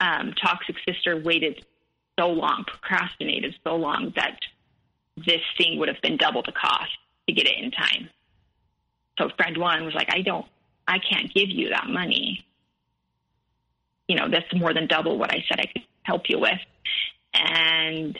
um, 0.00 0.32
toxic 0.32 0.74
sister 0.84 1.22
waited 1.22 1.64
so 2.18 2.26
long, 2.26 2.64
procrastinated 2.66 3.54
so 3.62 3.76
long 3.76 4.12
that 4.16 4.40
this 5.16 5.42
thing 5.56 5.78
would 5.78 5.88
have 5.88 6.02
been 6.02 6.16
double 6.16 6.42
the 6.42 6.50
cost 6.50 6.90
to 7.28 7.32
get 7.32 7.46
it 7.46 7.62
in 7.62 7.70
time. 7.70 8.08
So 9.20 9.30
friend 9.36 9.56
one 9.56 9.84
was 9.84 9.94
like, 9.94 10.12
I 10.12 10.22
don't, 10.22 10.46
I 10.88 10.98
can't 10.98 11.32
give 11.32 11.48
you 11.48 11.68
that 11.68 11.86
money. 11.86 12.44
You 14.10 14.16
know, 14.16 14.28
that's 14.28 14.52
more 14.52 14.74
than 14.74 14.88
double 14.88 15.18
what 15.18 15.32
I 15.32 15.44
said 15.48 15.60
I 15.60 15.66
could 15.66 15.82
help 16.02 16.22
you 16.28 16.40
with. 16.40 16.58
And 17.32 18.18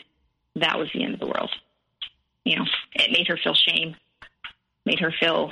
that 0.55 0.79
was 0.79 0.89
the 0.95 1.03
end 1.03 1.15
of 1.15 1.19
the 1.19 1.27
world. 1.27 1.51
You 2.45 2.59
know, 2.59 2.65
it 2.95 3.11
made 3.11 3.27
her 3.27 3.37
feel 3.37 3.55
shame, 3.55 3.97
made 4.87 5.01
her 5.01 5.13
feel 5.19 5.51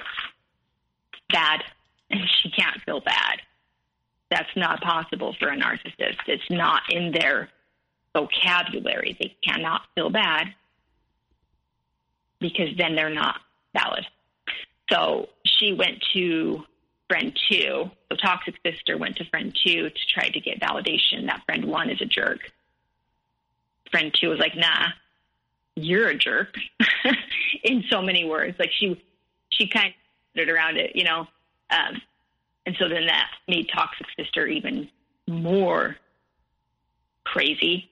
bad, 1.33 1.65
and 2.11 2.21
she 2.41 2.53
can't 2.53 2.81
feel 2.83 3.01
bad. 3.01 3.41
That's 4.31 4.49
not 4.55 4.81
possible 4.81 5.35
for 5.41 5.49
a 5.49 5.57
narcissist. 5.57 6.19
It's 6.29 6.49
not 6.51 6.83
in 6.89 7.11
their 7.11 7.49
vocabulary. 8.15 9.17
They 9.19 9.35
cannot 9.45 9.83
feel 9.97 10.09
bad 10.09 10.55
because 12.39 12.69
then 12.79 12.95
they're 12.95 13.11
not 13.11 13.41
valid. 13.77 14.07
So 14.89 15.31
she 15.45 15.73
went 15.73 16.01
to 16.13 16.63
friend 17.09 17.39
two. 17.51 17.91
So 18.11 18.17
toxic 18.17 18.55
sister 18.65 18.97
went 18.97 19.17
to 19.17 19.25
friend 19.25 19.57
two 19.65 19.91
to 19.91 20.07
try 20.13 20.29
to 20.29 20.41
get 20.41 20.61
validation 20.61 21.27
that 21.27 21.43
friend 21.47 21.65
one 21.65 21.91
is 21.91 22.01
a 22.01 22.05
jerk. 22.05 22.41
Friend 23.91 24.15
two 24.19 24.29
was 24.29 24.39
like, 24.39 24.57
nah, 24.57 24.89
you're 25.75 26.09
a 26.09 26.15
jerk 26.15 26.55
in 27.65 27.85
so 27.91 28.03
many 28.03 28.25
words. 28.25 28.59
Like 28.59 28.71
she, 28.73 29.03
she 29.49 29.67
kind 29.69 29.95
of 30.35 30.43
it 30.43 30.51
around 30.51 30.77
it, 30.77 30.95
you 30.95 31.05
know? 31.05 31.27
Um, 31.71 32.01
and 32.67 32.77
so 32.79 32.89
then 32.89 33.07
that 33.07 33.31
made 33.47 33.69
toxic 33.73 34.07
sister 34.17 34.47
even 34.47 34.89
more 35.27 35.97
crazy. 37.25 37.91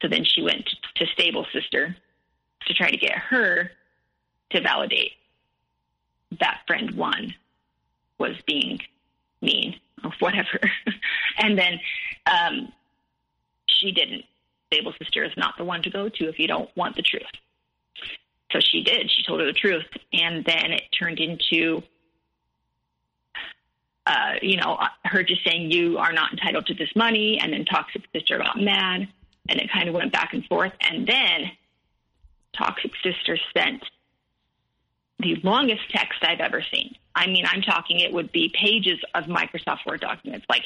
So 0.00 0.08
then 0.08 0.24
she 0.24 0.42
went 0.42 0.68
to 0.96 1.06
stable 1.12 1.46
sister 1.52 1.94
to 2.66 2.74
try 2.74 2.90
to 2.90 2.96
get 2.96 3.18
her 3.18 3.70
to 4.50 4.60
validate 4.60 5.12
that 6.40 6.60
friend 6.66 6.92
one 6.92 7.34
was 8.18 8.36
being 8.46 8.80
mean 9.40 9.78
or 10.04 10.12
whatever. 10.18 10.60
and 11.38 11.58
then 11.58 11.80
um, 12.26 12.72
she 13.66 13.92
didn't. 13.92 14.24
Stable 14.66 14.92
sister 15.02 15.24
is 15.24 15.32
not 15.36 15.54
the 15.56 15.64
one 15.64 15.82
to 15.82 15.90
go 15.90 16.08
to 16.08 16.28
if 16.28 16.38
you 16.38 16.46
don't 16.46 16.68
want 16.76 16.94
the 16.96 17.02
truth. 17.02 17.22
So 18.52 18.60
she 18.60 18.82
did. 18.82 19.10
She 19.10 19.22
told 19.22 19.40
her 19.40 19.46
the 19.46 19.52
truth. 19.52 19.84
And 20.12 20.44
then 20.44 20.72
it 20.72 20.82
turned 20.98 21.20
into, 21.20 21.82
uh, 24.06 24.34
you 24.42 24.56
know, 24.56 24.78
her 25.04 25.22
just 25.22 25.44
saying, 25.44 25.70
you 25.70 25.98
are 25.98 26.12
not 26.12 26.32
entitled 26.32 26.66
to 26.66 26.74
this 26.74 26.90
money. 26.96 27.38
And 27.40 27.52
then 27.52 27.64
toxic 27.64 28.02
sister 28.12 28.38
got 28.38 28.60
mad. 28.60 29.08
And 29.48 29.60
it 29.60 29.70
kind 29.72 29.88
of 29.88 29.94
went 29.94 30.12
back 30.12 30.34
and 30.34 30.44
forth. 30.46 30.72
And 30.80 31.06
then 31.06 31.50
toxic 32.56 32.92
sister 33.02 33.38
sent 33.56 33.82
the 35.18 35.36
longest 35.42 35.82
text 35.90 36.22
I've 36.22 36.40
ever 36.40 36.62
seen. 36.72 36.94
I 37.14 37.26
mean, 37.26 37.44
I'm 37.46 37.62
talking 37.62 38.00
it 38.00 38.12
would 38.12 38.32
be 38.32 38.52
pages 38.54 38.98
of 39.14 39.24
Microsoft 39.24 39.86
Word 39.86 40.00
documents, 40.00 40.46
like 40.48 40.64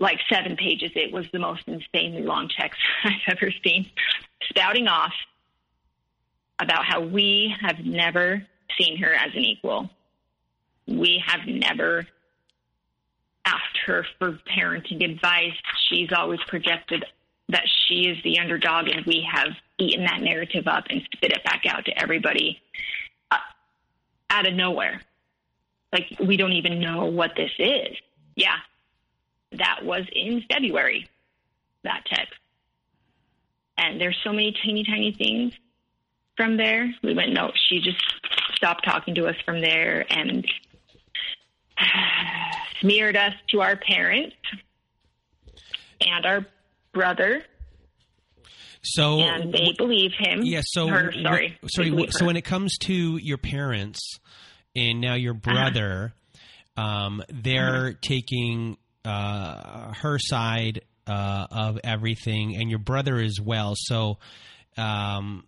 like 0.00 0.18
seven 0.28 0.56
pages. 0.56 0.90
It 0.94 1.12
was 1.12 1.26
the 1.32 1.38
most 1.38 1.62
insanely 1.66 2.22
long 2.22 2.48
text 2.48 2.80
I've 3.04 3.36
ever 3.36 3.52
seen, 3.62 3.90
spouting 4.48 4.88
off 4.88 5.12
about 6.58 6.84
how 6.84 7.00
we 7.00 7.54
have 7.60 7.84
never 7.84 8.46
seen 8.78 8.98
her 8.98 9.12
as 9.12 9.34
an 9.34 9.42
equal. 9.42 9.90
We 10.86 11.22
have 11.26 11.46
never 11.46 12.06
asked 13.44 13.78
her 13.86 14.06
for 14.18 14.38
parenting 14.56 15.04
advice. 15.04 15.54
She's 15.88 16.12
always 16.12 16.40
projected 16.46 17.04
that 17.48 17.64
she 17.86 18.08
is 18.08 18.22
the 18.24 18.38
underdog, 18.38 18.88
and 18.88 19.04
we 19.04 19.26
have 19.30 19.48
eaten 19.78 20.04
that 20.04 20.20
narrative 20.20 20.66
up 20.66 20.84
and 20.88 21.02
spit 21.12 21.32
it 21.32 21.44
back 21.44 21.64
out 21.68 21.84
to 21.84 21.98
everybody 22.00 22.60
uh, 23.30 23.38
out 24.30 24.46
of 24.46 24.54
nowhere. 24.54 25.00
Like, 25.94 26.18
we 26.18 26.36
don't 26.36 26.52
even 26.52 26.80
know 26.80 27.04
what 27.06 27.30
this 27.36 27.52
is. 27.56 27.96
Yeah, 28.34 28.56
that 29.52 29.84
was 29.84 30.02
in 30.12 30.42
February, 30.50 31.06
that 31.84 32.02
text. 32.06 32.34
And 33.78 34.00
there's 34.00 34.18
so 34.24 34.30
many 34.30 34.52
teeny 34.64 34.84
tiny 34.84 35.12
things 35.12 35.54
from 36.36 36.56
there. 36.56 36.92
We 37.04 37.14
went, 37.14 37.32
no, 37.32 37.52
she 37.68 37.78
just 37.80 38.02
stopped 38.54 38.84
talking 38.84 39.14
to 39.14 39.26
us 39.26 39.36
from 39.44 39.60
there 39.60 40.04
and 40.10 40.44
smeared 42.80 43.16
us 43.16 43.34
to 43.50 43.60
our 43.60 43.76
parents 43.76 44.34
and 46.00 46.26
our 46.26 46.46
brother. 46.92 47.44
So 48.82 49.20
and 49.20 49.54
they 49.54 49.74
believe 49.78 50.10
him. 50.18 50.40
Yeah. 50.42 50.62
So 50.64 50.88
her, 50.88 51.12
sorry. 51.12 51.56
sorry. 51.68 51.90
They 51.90 51.94
wh- 51.94 51.96
believe 51.96 52.12
So 52.12 52.26
when 52.26 52.36
it 52.36 52.44
comes 52.44 52.76
to 52.78 53.16
your 53.16 53.38
parents 53.38 54.18
and 54.74 55.00
now 55.00 55.14
your 55.14 55.34
Uh-huh. 55.34 55.52
brother, 55.52 56.14
um, 56.76 57.22
they're 57.28 57.92
taking 57.94 58.76
uh, 59.04 59.92
her 59.94 60.18
side 60.18 60.80
uh, 61.06 61.46
of 61.50 61.78
everything, 61.84 62.56
and 62.56 62.70
your 62.70 62.78
brother 62.78 63.18
as 63.18 63.38
well. 63.40 63.74
So 63.76 64.18
um, 64.76 65.44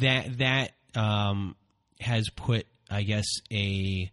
that 0.00 0.38
that 0.38 0.72
um, 0.94 1.56
has 2.00 2.28
put, 2.36 2.66
I 2.90 3.02
guess, 3.02 3.26
a 3.52 4.10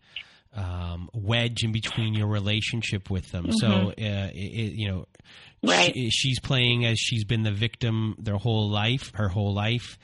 um, 0.56 1.10
wedge 1.14 1.64
in 1.64 1.72
between 1.72 2.14
your 2.16 2.28
relationship 2.28 3.10
with 3.10 3.30
them. 3.32 3.52
So 3.52 3.68
uh, 3.68 3.94
it, 3.98 4.34
it, 4.34 4.74
you 4.76 4.88
know. 4.90 4.98
Mm-hmm. 5.00 5.06
Right. 5.62 5.94
She, 5.94 6.10
she's 6.10 6.40
playing 6.40 6.86
as 6.86 6.98
she's 6.98 7.26
been 7.26 7.44
the 7.44 7.52
victim 7.52 8.16
their 8.18 8.38
whole 8.38 8.72
life, 8.72 9.12
her 9.16 9.28
whole 9.28 9.54
life, 9.54 9.98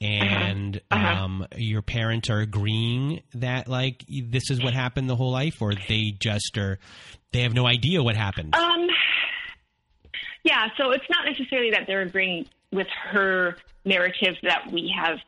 and 0.00 0.80
Uh-huh. 0.90 1.24
um, 1.24 1.46
your 1.56 1.82
parents 1.82 2.30
are 2.30 2.40
agreeing 2.40 3.22
that 3.34 3.68
like 3.68 4.04
this 4.08 4.50
is 4.50 4.62
what 4.62 4.74
happened 4.74 5.08
the 5.10 5.16
whole 5.16 5.32
life, 5.32 5.60
or 5.60 5.74
they 5.88 6.12
just 6.18 6.56
are 6.58 6.78
they 7.32 7.42
have 7.42 7.54
no 7.54 7.66
idea 7.66 8.02
what 8.02 8.16
happened. 8.16 8.54
Um, 8.56 8.88
yeah, 10.42 10.68
so 10.76 10.90
it's 10.90 11.04
not 11.10 11.26
necessarily 11.26 11.70
that 11.72 11.86
they're 11.86 12.02
agreeing 12.02 12.46
with 12.72 12.86
her 13.12 13.56
narrative 13.84 14.36
that 14.42 14.70
we 14.72 14.94
have 14.96 15.18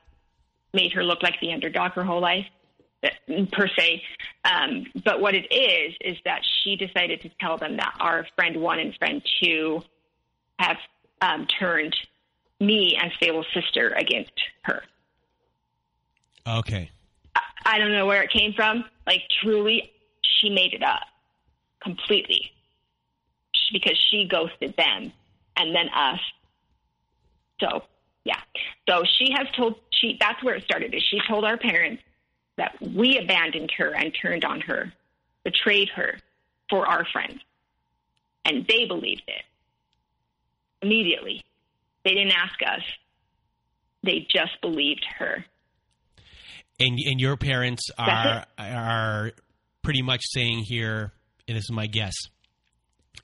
made 0.72 0.92
her 0.92 1.04
look 1.04 1.22
like 1.22 1.34
the 1.40 1.52
underdog 1.52 1.92
her 1.92 2.02
whole 2.02 2.20
life, 2.20 2.46
per 3.52 3.68
se. 3.76 4.02
Um, 4.44 4.86
but 5.04 5.20
what 5.20 5.34
it 5.34 5.52
is, 5.52 5.94
is 6.00 6.16
that 6.24 6.40
she 6.62 6.76
decided 6.76 7.20
to 7.22 7.30
tell 7.40 7.58
them 7.58 7.76
that 7.76 7.94
our 8.00 8.26
friend 8.36 8.56
one 8.56 8.78
and 8.78 8.96
friend 8.96 9.22
two 9.42 9.82
have 10.58 10.78
um, 11.20 11.46
turned 11.46 11.94
me 12.62 12.96
and 13.00 13.12
Fable's 13.20 13.46
sister 13.52 13.88
against 13.90 14.32
her. 14.62 14.82
okay, 16.46 16.90
I 17.64 17.78
don't 17.78 17.92
know 17.92 18.06
where 18.06 18.22
it 18.22 18.30
came 18.30 18.52
from. 18.52 18.84
Like, 19.06 19.22
truly, 19.42 19.92
she 20.22 20.50
made 20.50 20.74
it 20.74 20.82
up 20.82 21.02
completely 21.82 22.52
because 23.72 23.98
she 24.10 24.26
ghosted 24.26 24.74
them 24.76 25.12
and 25.56 25.74
then 25.74 25.88
us. 25.88 26.20
So, 27.60 27.84
yeah. 28.24 28.40
So 28.88 29.04
she 29.18 29.32
has 29.36 29.46
told 29.56 29.76
she 29.90 30.16
that's 30.20 30.42
where 30.42 30.54
it 30.54 30.64
started. 30.64 30.94
Is 30.94 31.02
she 31.02 31.20
told 31.28 31.44
our 31.44 31.56
parents 31.56 32.02
that 32.56 32.76
we 32.80 33.18
abandoned 33.18 33.70
her 33.78 33.94
and 33.94 34.12
turned 34.20 34.44
on 34.44 34.60
her, 34.60 34.92
betrayed 35.44 35.88
her 35.90 36.18
for 36.68 36.86
our 36.86 37.04
friends, 37.12 37.40
and 38.44 38.66
they 38.66 38.86
believed 38.86 39.22
it 39.26 39.42
immediately. 40.82 41.42
They 42.04 42.14
didn't 42.14 42.32
ask 42.32 42.54
us. 42.66 42.82
They 44.02 44.26
just 44.30 44.60
believed 44.60 45.04
her. 45.18 45.44
and 46.80 46.98
and 47.06 47.20
your 47.20 47.36
parents 47.36 47.90
are 47.96 48.44
are 48.58 49.30
pretty 49.82 50.02
much 50.02 50.22
saying 50.24 50.64
here, 50.66 51.12
and 51.46 51.56
this 51.56 51.64
is 51.64 51.70
my 51.72 51.86
guess, 51.86 52.14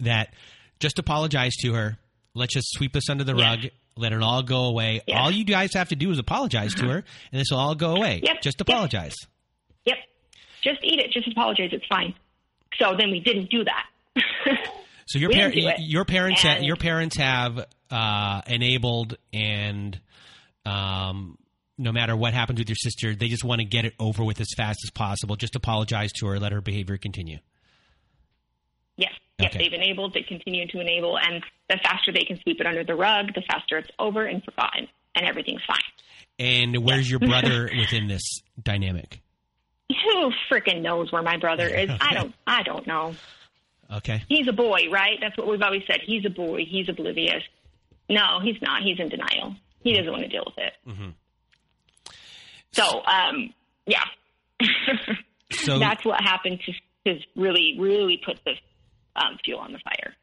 that 0.00 0.32
just 0.80 0.98
apologize 0.98 1.54
to 1.62 1.72
her. 1.74 1.98
Let's 2.34 2.54
just 2.54 2.68
sweep 2.72 2.92
this 2.92 3.08
under 3.10 3.24
the 3.24 3.34
Yeah. 3.34 3.50
rug. 3.50 3.66
Let 3.96 4.12
it 4.12 4.22
all 4.22 4.44
go 4.44 4.66
away. 4.66 5.00
Yeah. 5.08 5.20
All 5.22 5.30
you 5.32 5.44
guys 5.44 5.74
have 5.74 5.88
to 5.88 5.96
do 5.96 6.12
is 6.12 6.20
apologize 6.20 6.72
to 6.76 6.86
her, 6.88 6.96
and 7.32 7.40
this 7.40 7.48
will 7.50 7.58
all 7.58 7.74
go 7.74 7.96
away. 7.96 8.20
Yep. 8.22 8.42
Just 8.42 8.60
apologize. 8.60 9.16
Yep. 9.86 9.96
Just 10.62 10.78
eat 10.84 11.00
it. 11.00 11.10
Just 11.10 11.26
apologize. 11.26 11.70
It's 11.72 11.86
fine. 11.86 12.14
So 12.80 12.94
then 12.96 13.10
we 13.10 13.18
didn't 13.18 13.50
do 13.50 13.64
that. 13.64 13.86
So 15.08 15.18
your 15.18 15.30
par- 15.32 15.50
your 15.78 16.04
parents 16.04 16.42
ha- 16.42 16.58
your 16.60 16.76
parents 16.76 17.16
have 17.16 17.66
uh, 17.90 18.42
enabled 18.46 19.16
and 19.32 20.00
um, 20.66 21.38
no 21.78 21.92
matter 21.92 22.16
what 22.16 22.34
happens 22.34 22.58
with 22.58 22.68
your 22.68 22.76
sister, 22.76 23.14
they 23.14 23.28
just 23.28 23.44
want 23.44 23.60
to 23.60 23.64
get 23.64 23.84
it 23.84 23.94
over 23.98 24.24
with 24.24 24.40
as 24.40 24.48
fast 24.56 24.80
as 24.84 24.90
possible. 24.90 25.36
Just 25.36 25.54
apologize 25.56 26.12
to 26.14 26.26
her, 26.26 26.38
let 26.38 26.52
her 26.52 26.60
behavior 26.60 26.96
continue. 26.98 27.38
yes. 28.96 29.12
Yes. 29.38 29.54
Okay. 29.54 29.64
They've 29.64 29.80
enabled. 29.80 30.14
They 30.14 30.22
continue 30.22 30.66
to 30.66 30.80
enable. 30.80 31.16
And 31.16 31.44
the 31.68 31.78
faster 31.84 32.12
they 32.12 32.24
can 32.24 32.40
sweep 32.42 32.60
it 32.60 32.66
under 32.66 32.82
the 32.82 32.96
rug, 32.96 33.34
the 33.34 33.42
faster 33.48 33.78
it's 33.78 33.88
over 33.96 34.26
and 34.26 34.42
forgotten, 34.42 34.88
and 35.14 35.26
everything's 35.26 35.62
fine. 35.64 35.78
And 36.40 36.78
where's 36.78 37.08
your 37.08 37.20
brother 37.20 37.70
within 37.78 38.08
this 38.08 38.40
dynamic? 38.60 39.22
Who 39.90 40.32
freaking 40.50 40.82
knows 40.82 41.12
where 41.12 41.22
my 41.22 41.36
brother 41.36 41.68
is? 41.68 41.88
I 42.00 42.14
don't. 42.14 42.34
I 42.48 42.64
don't 42.64 42.84
know. 42.88 43.14
Okay. 43.98 44.24
He's 44.28 44.48
a 44.48 44.52
boy, 44.52 44.80
right? 44.90 45.18
That's 45.20 45.38
what 45.38 45.46
we've 45.46 45.62
always 45.62 45.82
said. 45.86 46.00
He's 46.04 46.24
a 46.26 46.30
boy. 46.30 46.64
He's 46.68 46.88
oblivious. 46.88 47.44
No, 48.08 48.40
he's 48.42 48.60
not. 48.62 48.82
He's 48.82 48.98
in 48.98 49.08
denial. 49.08 49.54
He 49.80 49.94
doesn't 49.94 50.10
want 50.10 50.22
to 50.22 50.28
deal 50.28 50.44
with 50.46 50.58
it. 50.58 50.72
Mm-hmm. 50.86 51.10
So, 52.72 53.02
um, 53.04 53.54
yeah. 53.86 54.04
So 55.50 55.78
that's 55.78 56.04
what 56.04 56.20
happened 56.20 56.60
to, 56.66 56.72
to 57.14 57.20
really, 57.34 57.76
really 57.78 58.20
put 58.24 58.38
the 58.44 58.52
um, 59.16 59.38
fuel 59.44 59.60
on 59.60 59.72
the 59.72 59.78
fire. 59.78 60.14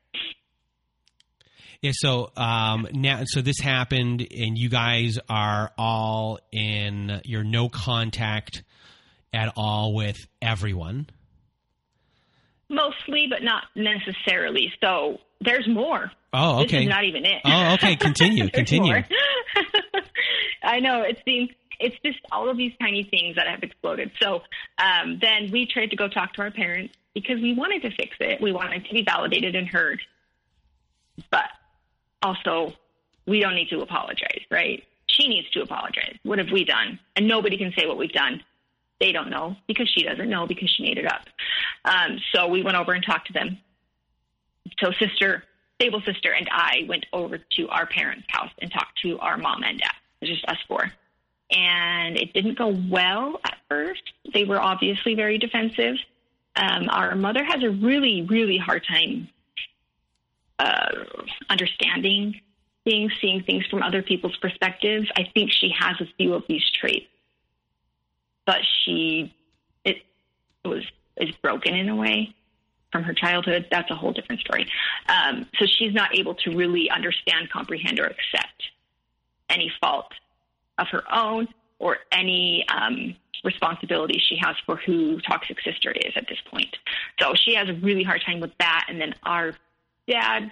yeah, 1.81 1.91
so 1.93 2.31
um, 2.37 2.87
now 2.93 3.21
so 3.25 3.41
this 3.41 3.59
happened, 3.59 4.21
and 4.21 4.57
you 4.57 4.69
guys 4.69 5.17
are 5.27 5.71
all 5.77 6.39
in. 6.51 7.21
You're 7.25 7.43
no 7.43 7.69
contact 7.69 8.63
at 9.33 9.53
all 9.57 9.93
with 9.93 10.27
everyone. 10.41 11.07
Mostly, 12.69 13.27
but 13.29 13.43
not 13.43 13.63
necessarily. 13.75 14.71
So 14.81 15.17
there's 15.41 15.67
more. 15.67 16.11
Oh, 16.35 16.57
This 16.57 16.65
okay. 16.67 16.83
is 16.83 16.89
not 16.89 17.03
even 17.03 17.25
it. 17.25 17.41
Oh, 17.45 17.73
okay. 17.75 17.95
Continue. 17.99 18.49
Continue. 18.49 19.03
I 20.63 20.79
know 20.79 21.01
it's 21.03 21.21
been 21.23 21.49
it's 21.79 21.95
just 22.05 22.19
all 22.31 22.49
of 22.49 22.57
these 22.57 22.71
tiny 22.79 23.03
things 23.03 23.35
that 23.35 23.47
have 23.47 23.61
exploded. 23.63 24.11
So 24.21 24.41
um, 24.77 25.19
then 25.21 25.51
we 25.51 25.65
tried 25.65 25.89
to 25.91 25.95
go 25.95 26.07
talk 26.07 26.33
to 26.33 26.41
our 26.41 26.51
parents 26.51 26.93
because 27.13 27.41
we 27.41 27.53
wanted 27.53 27.81
to 27.83 27.91
fix 27.95 28.15
it. 28.19 28.41
We 28.41 28.51
wanted 28.53 28.85
to 28.85 28.93
be 28.93 29.03
validated 29.03 29.55
and 29.55 29.67
heard, 29.67 30.01
but 31.31 31.45
also 32.21 32.73
we 33.27 33.39
don't 33.39 33.55
need 33.55 33.69
to 33.69 33.81
apologize, 33.81 34.41
right? 34.49 34.83
She 35.07 35.27
needs 35.27 35.49
to 35.51 35.61
apologize. 35.61 36.15
What 36.23 36.39
have 36.39 36.49
we 36.51 36.63
done? 36.65 36.99
And 37.15 37.27
nobody 37.27 37.57
can 37.57 37.73
say 37.77 37.85
what 37.87 37.97
we've 37.97 38.11
done. 38.11 38.41
They 38.99 39.11
don't 39.11 39.29
know 39.29 39.55
because 39.67 39.89
she 39.89 40.03
doesn't 40.03 40.29
know 40.29 40.47
because 40.47 40.69
she 40.69 40.83
made 40.83 40.97
it 40.97 41.05
up. 41.05 41.23
Um, 41.83 42.19
so 42.33 42.47
we 42.47 42.63
went 42.63 42.77
over 42.77 42.93
and 42.93 43.05
talked 43.05 43.27
to 43.27 43.33
them. 43.33 43.57
So 44.79 44.91
sister, 44.93 45.43
stable 45.75 46.01
sister, 46.01 46.31
and 46.31 46.47
I 46.51 46.85
went 46.87 47.05
over 47.13 47.37
to 47.37 47.67
our 47.69 47.85
parents' 47.85 48.25
house 48.29 48.51
and 48.59 48.71
talked 48.71 48.99
to 49.03 49.19
our 49.19 49.37
mom 49.37 49.63
and 49.63 49.79
dad. 49.79 49.91
Just 50.23 50.45
us 50.45 50.57
four. 50.67 50.91
And 51.51 52.17
it 52.17 52.33
didn't 52.33 52.57
go 52.57 52.75
well 52.89 53.39
at 53.43 53.57
first. 53.69 54.01
They 54.33 54.45
were 54.45 54.59
obviously 54.59 55.13
very 55.13 55.37
defensive. 55.37 55.95
Um, 56.55 56.89
our 56.89 57.15
mother 57.15 57.43
has 57.43 57.63
a 57.63 57.69
really, 57.69 58.23
really 58.23 58.57
hard 58.57 58.83
time 58.87 59.29
uh, 60.57 61.03
understanding 61.49 62.41
things, 62.85 63.11
seeing 63.19 63.43
things 63.43 63.65
from 63.67 63.83
other 63.83 64.01
people's 64.01 64.37
perspectives. 64.37 65.09
I 65.17 65.29
think 65.33 65.51
she 65.51 65.73
has 65.77 65.99
a 65.99 66.05
few 66.17 66.33
of 66.33 66.43
these 66.47 66.63
traits, 66.71 67.07
but 68.45 68.61
she 68.83 69.35
it 69.83 69.97
was 70.63 70.83
is 71.17 71.35
broken 71.41 71.75
in 71.75 71.89
a 71.89 71.95
way 71.95 72.33
from 72.91 73.03
her 73.03 73.13
childhood. 73.13 73.67
That's 73.71 73.89
a 73.91 73.95
whole 73.95 74.13
different 74.13 74.41
story. 74.41 74.69
Um, 75.07 75.47
so 75.59 75.65
she's 75.65 75.93
not 75.93 76.17
able 76.17 76.35
to 76.35 76.55
really 76.55 76.89
understand, 76.89 77.49
comprehend, 77.51 77.99
or 77.99 78.05
accept 78.05 78.71
any 79.49 79.71
fault 79.81 80.11
of 80.77 80.87
her 80.91 81.03
own 81.13 81.47
or 81.79 81.97
any 82.11 82.65
um, 82.69 83.15
responsibility 83.43 84.19
she 84.19 84.37
has 84.37 84.55
for 84.65 84.77
who 84.77 85.19
Toxic 85.21 85.57
Sister 85.61 85.91
is 85.91 86.13
at 86.15 86.27
this 86.27 86.39
point. 86.49 86.75
So 87.19 87.33
she 87.35 87.55
has 87.55 87.69
a 87.69 87.73
really 87.73 88.03
hard 88.03 88.21
time 88.25 88.39
with 88.39 88.51
that. 88.59 88.85
And 88.89 88.99
then 88.99 89.13
our 89.23 89.53
dad 90.07 90.51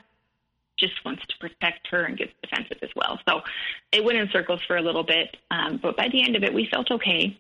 just 0.78 0.94
wants 1.06 1.24
to 1.28 1.38
protect 1.40 1.88
her 1.88 2.04
and 2.04 2.18
gets 2.18 2.32
defensive 2.42 2.78
as 2.82 2.90
well. 2.96 3.20
So 3.28 3.42
it 3.92 4.04
went 4.04 4.18
in 4.18 4.30
circles 4.30 4.62
for 4.68 4.76
a 4.76 4.82
little 4.82 5.04
bit. 5.04 5.38
Um, 5.52 5.80
but 5.82 5.96
by 5.96 6.10
the 6.10 6.24
end 6.24 6.36
of 6.36 6.44
it, 6.44 6.54
we 6.54 6.68
felt 6.70 6.92
okay. 6.92 7.38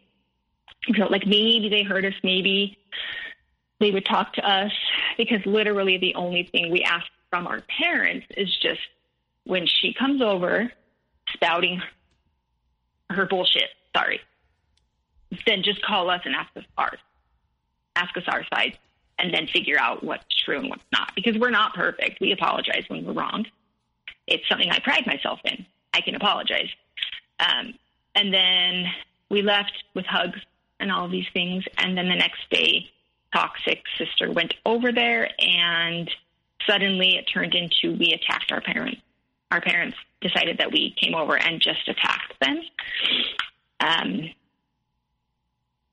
We 0.88 0.98
felt 0.98 1.12
like 1.12 1.26
maybe 1.26 1.70
they 1.70 1.84
hurt 1.84 2.06
us, 2.06 2.14
maybe 2.24 2.78
they 3.80 3.92
would 3.92 4.06
talk 4.06 4.34
to 4.34 4.48
us 4.48 4.72
because 5.18 5.46
literally 5.46 5.98
the 5.98 6.16
only 6.16 6.44
thing 6.52 6.72
we 6.72 6.84
ask 6.84 7.06
from 7.30 7.48
our 7.48 7.62
parents 7.62 8.26
is 8.38 8.56
just 8.62 8.82
when 9.46 9.66
she 9.66 9.94
comes 9.94 10.22
over 10.22 10.72
spouting 11.34 11.82
her 13.10 13.26
bullshit, 13.26 13.70
sorry, 13.96 14.20
then 15.46 15.64
just 15.64 15.82
call 15.84 16.10
us 16.10 16.22
and 16.26 16.36
ask 16.36 16.50
us 16.56 16.64
ours. 16.78 17.00
Ask 17.96 18.16
us 18.18 18.24
our 18.28 18.46
side 18.54 18.78
and 19.20 19.34
then 19.34 19.48
figure 19.48 19.80
out 19.80 20.04
what's 20.04 20.26
true 20.44 20.60
and 20.60 20.70
what's 20.70 20.84
not 20.92 21.12
because 21.16 21.38
we're 21.38 21.52
not 21.52 21.74
perfect. 21.76 22.20
We 22.20 22.32
apologize 22.32 22.84
when 22.88 23.06
we're 23.06 23.14
wrong. 23.14 23.46
It's 24.28 24.48
something 24.50 24.70
I 24.70 24.80
pride 24.80 25.06
myself 25.06 25.40
in. 25.44 25.66
I 25.94 26.02
can 26.02 26.16
apologize. 26.16 26.70
Um, 27.40 27.74
and 28.16 28.34
then 28.34 28.86
we 29.30 29.42
left 29.42 29.84
with 29.94 30.06
hugs 30.06 30.40
and 30.80 30.92
all 30.92 31.08
these 31.08 31.28
things. 31.34 31.64
And 31.78 31.98
then 31.98 32.10
the 32.10 32.16
next 32.16 32.50
day, 32.50 32.90
toxic 33.34 33.84
sister 33.98 34.32
went 34.32 34.54
over 34.66 34.92
there, 34.92 35.30
and 35.40 36.10
suddenly 36.68 37.18
it 37.18 37.24
turned 37.24 37.56
into 37.56 37.98
we 37.98 38.14
attacked 38.14 38.52
our 38.52 38.62
parents. 38.62 39.02
Our 39.52 39.62
parents 39.62 39.98
decided 40.22 40.60
that 40.60 40.72
we 40.72 40.96
came 41.00 41.16
over 41.16 41.38
and 41.38 41.62
just 41.62 41.88
attacked 41.88 42.34
them. 42.40 42.62
Um, 43.80 44.30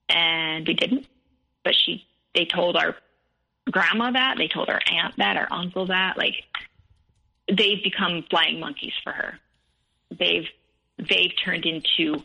and 0.08 0.66
we 0.66 0.74
didn't. 0.74 1.06
But 1.64 1.74
she, 1.74 2.06
they 2.34 2.46
told 2.46 2.76
our 2.76 2.96
grandma 3.70 4.12
that, 4.12 4.36
they 4.38 4.48
told 4.48 4.68
our 4.68 4.80
aunt 4.90 5.16
that, 5.18 5.36
our 5.36 5.48
uncle 5.50 5.86
that. 5.86 6.16
Like, 6.16 6.34
they've 7.48 7.82
become 7.82 8.24
flying 8.30 8.60
monkeys 8.60 8.94
for 9.02 9.12
her. 9.12 9.38
They've 10.10 10.46
they've 10.98 11.32
turned 11.44 11.64
into 11.64 12.22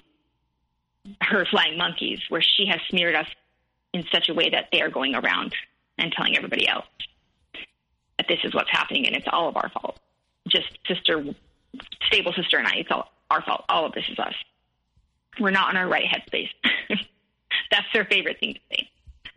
her 1.21 1.45
flying 1.45 1.77
monkeys, 1.77 2.19
where 2.29 2.41
she 2.41 2.65
has 2.67 2.79
smeared 2.89 3.15
us 3.15 3.27
in 3.95 4.03
such 4.11 4.27
a 4.27 4.33
way 4.33 4.49
that 4.49 4.67
they 4.73 4.81
are 4.81 4.89
going 4.89 5.15
around 5.15 5.55
and 5.97 6.11
telling 6.11 6.35
everybody 6.35 6.67
else 6.67 6.85
that 8.17 8.27
this 8.27 8.39
is 8.43 8.53
what's 8.53 8.69
happening 8.69 9.07
and 9.07 9.15
it's 9.15 9.25
all 9.31 9.47
of 9.47 9.55
our 9.55 9.69
fault. 9.69 9.97
Just 10.49 10.67
sister, 10.85 11.23
stable 12.07 12.33
sister, 12.33 12.57
and 12.57 12.67
I, 12.67 12.75
it's 12.79 12.91
all 12.91 13.09
our 13.31 13.41
fault. 13.41 13.63
All 13.69 13.85
of 13.85 13.93
this 13.93 14.03
is 14.09 14.19
us. 14.19 14.33
We're 15.39 15.51
not 15.51 15.69
in 15.71 15.77
our 15.77 15.87
right 15.87 16.03
headspace. 16.03 16.49
That's 17.71 17.85
their 17.93 18.03
favorite 18.03 18.37
thing 18.41 18.55
to 18.55 18.59
say. 18.69 18.89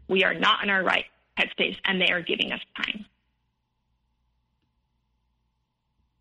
We 0.08 0.24
are 0.24 0.34
not 0.34 0.64
in 0.64 0.70
our 0.70 0.82
right 0.82 1.04
headspace, 1.38 1.76
and 1.84 2.00
they 2.00 2.10
are 2.10 2.20
giving 2.20 2.50
us 2.50 2.60
time. 2.76 3.06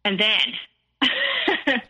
And 0.06 0.20
then, 0.20 1.02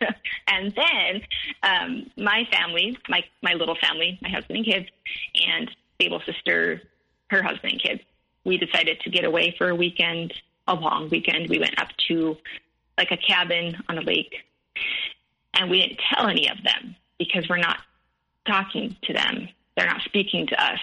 and 0.48 0.74
then, 0.74 1.22
um, 1.62 2.10
my 2.16 2.48
family, 2.50 2.98
my 3.08 3.22
my 3.42 3.52
little 3.52 3.76
family, 3.76 4.18
my 4.22 4.30
husband 4.30 4.56
and 4.56 4.66
kids, 4.66 4.86
and 5.46 5.70
stable 6.00 6.22
sister, 6.24 6.82
her 7.30 7.42
husband 7.42 7.72
and 7.72 7.82
kids, 7.82 8.00
we 8.44 8.56
decided 8.56 9.00
to 9.00 9.10
get 9.10 9.24
away 9.24 9.54
for 9.58 9.68
a 9.68 9.74
weekend, 9.74 10.32
a 10.66 10.74
long 10.74 11.08
weekend. 11.10 11.48
We 11.48 11.58
went 11.58 11.80
up 11.80 11.88
to 12.08 12.36
like 12.96 13.10
a 13.10 13.16
cabin 13.16 13.76
on 13.88 13.98
a 13.98 14.02
lake, 14.02 14.34
and 15.54 15.70
we 15.70 15.80
didn't 15.80 16.00
tell 16.12 16.28
any 16.28 16.48
of 16.48 16.56
them 16.62 16.96
because 17.18 17.48
we're 17.48 17.58
not 17.58 17.78
talking 18.46 18.96
to 19.02 19.12
them. 19.12 19.48
They're 19.76 19.86
not 19.86 20.02
speaking 20.02 20.46
to 20.48 20.64
us. 20.64 20.80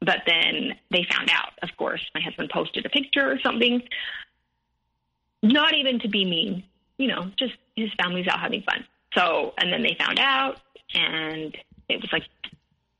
But 0.00 0.22
then 0.26 0.74
they 0.90 1.06
found 1.10 1.30
out, 1.32 1.52
of 1.62 1.70
course. 1.78 2.04
My 2.14 2.20
husband 2.20 2.50
posted 2.50 2.84
a 2.84 2.90
picture 2.90 3.30
or 3.30 3.38
something, 3.40 3.82
not 5.42 5.74
even 5.74 5.98
to 6.00 6.08
be 6.08 6.24
mean, 6.24 6.64
you 6.98 7.06
know, 7.06 7.30
just 7.38 7.54
his 7.76 7.90
family's 8.02 8.26
out 8.28 8.40
having 8.40 8.62
fun. 8.62 8.84
So, 9.14 9.54
and 9.58 9.72
then 9.72 9.82
they 9.82 9.96
found 9.98 10.18
out, 10.18 10.60
and 10.94 11.56
it 11.88 12.00
was 12.00 12.12
like 12.12 12.24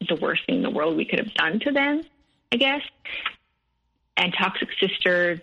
the 0.09 0.17
worst 0.17 0.47
thing 0.47 0.57
in 0.57 0.63
the 0.63 0.71
world 0.71 0.97
we 0.97 1.05
could 1.05 1.19
have 1.19 1.35
done 1.35 1.61
to 1.61 1.73
them, 1.73 2.03
I 2.53 2.57
guess. 2.57 2.83
And 4.17 4.33
Toxic 4.39 4.69
Sister 4.81 5.41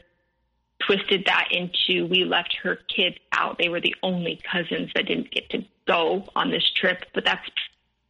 twisted 0.85 1.25
that 1.25 1.49
into 1.51 2.07
we 2.07 2.23
left 2.23 2.55
her 2.63 2.79
kids 2.87 3.17
out. 3.31 3.57
They 3.57 3.69
were 3.69 3.81
the 3.81 3.95
only 4.01 4.39
cousins 4.49 4.91
that 4.95 5.07
didn't 5.07 5.31
get 5.31 5.49
to 5.51 5.63
go 5.87 6.27
on 6.35 6.51
this 6.51 6.69
trip, 6.71 7.05
but 7.13 7.25
that's 7.25 7.47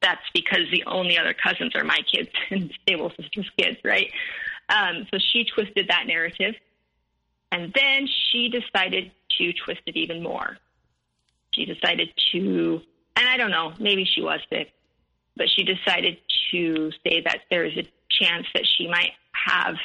that's 0.02 0.22
because 0.34 0.70
the 0.72 0.84
only 0.86 1.18
other 1.18 1.34
cousins 1.34 1.76
are 1.76 1.84
my 1.84 2.00
kids 2.12 2.30
and 2.50 2.72
Stable 2.82 3.12
Sister's 3.20 3.50
kids, 3.58 3.78
right? 3.84 4.12
Um, 4.70 5.08
so 5.12 5.20
she 5.20 5.46
twisted 5.46 5.90
that 5.90 6.06
narrative. 6.08 6.56
And 7.52 7.74
then 7.74 8.08
she 8.08 8.50
decided 8.50 9.12
to 9.38 9.54
twist 9.54 9.82
it 9.86 9.98
even 9.98 10.24
more. 10.24 10.58
She 11.52 11.66
decided 11.66 12.10
to, 12.32 12.82
and 13.16 13.28
I 13.28 13.36
don't 13.38 13.52
know, 13.52 13.74
maybe 13.78 14.06
she 14.06 14.22
was 14.22 14.40
sick, 14.50 14.72
but 15.36 15.48
she 15.56 15.64
decided 15.64 16.18
to 16.52 16.92
say 17.04 17.22
that 17.22 17.40
there 17.50 17.66
is 17.66 17.78
a 17.78 17.88
chance 18.10 18.46
that 18.54 18.64
she 18.78 18.88
might 18.88 19.12
have 19.32 19.76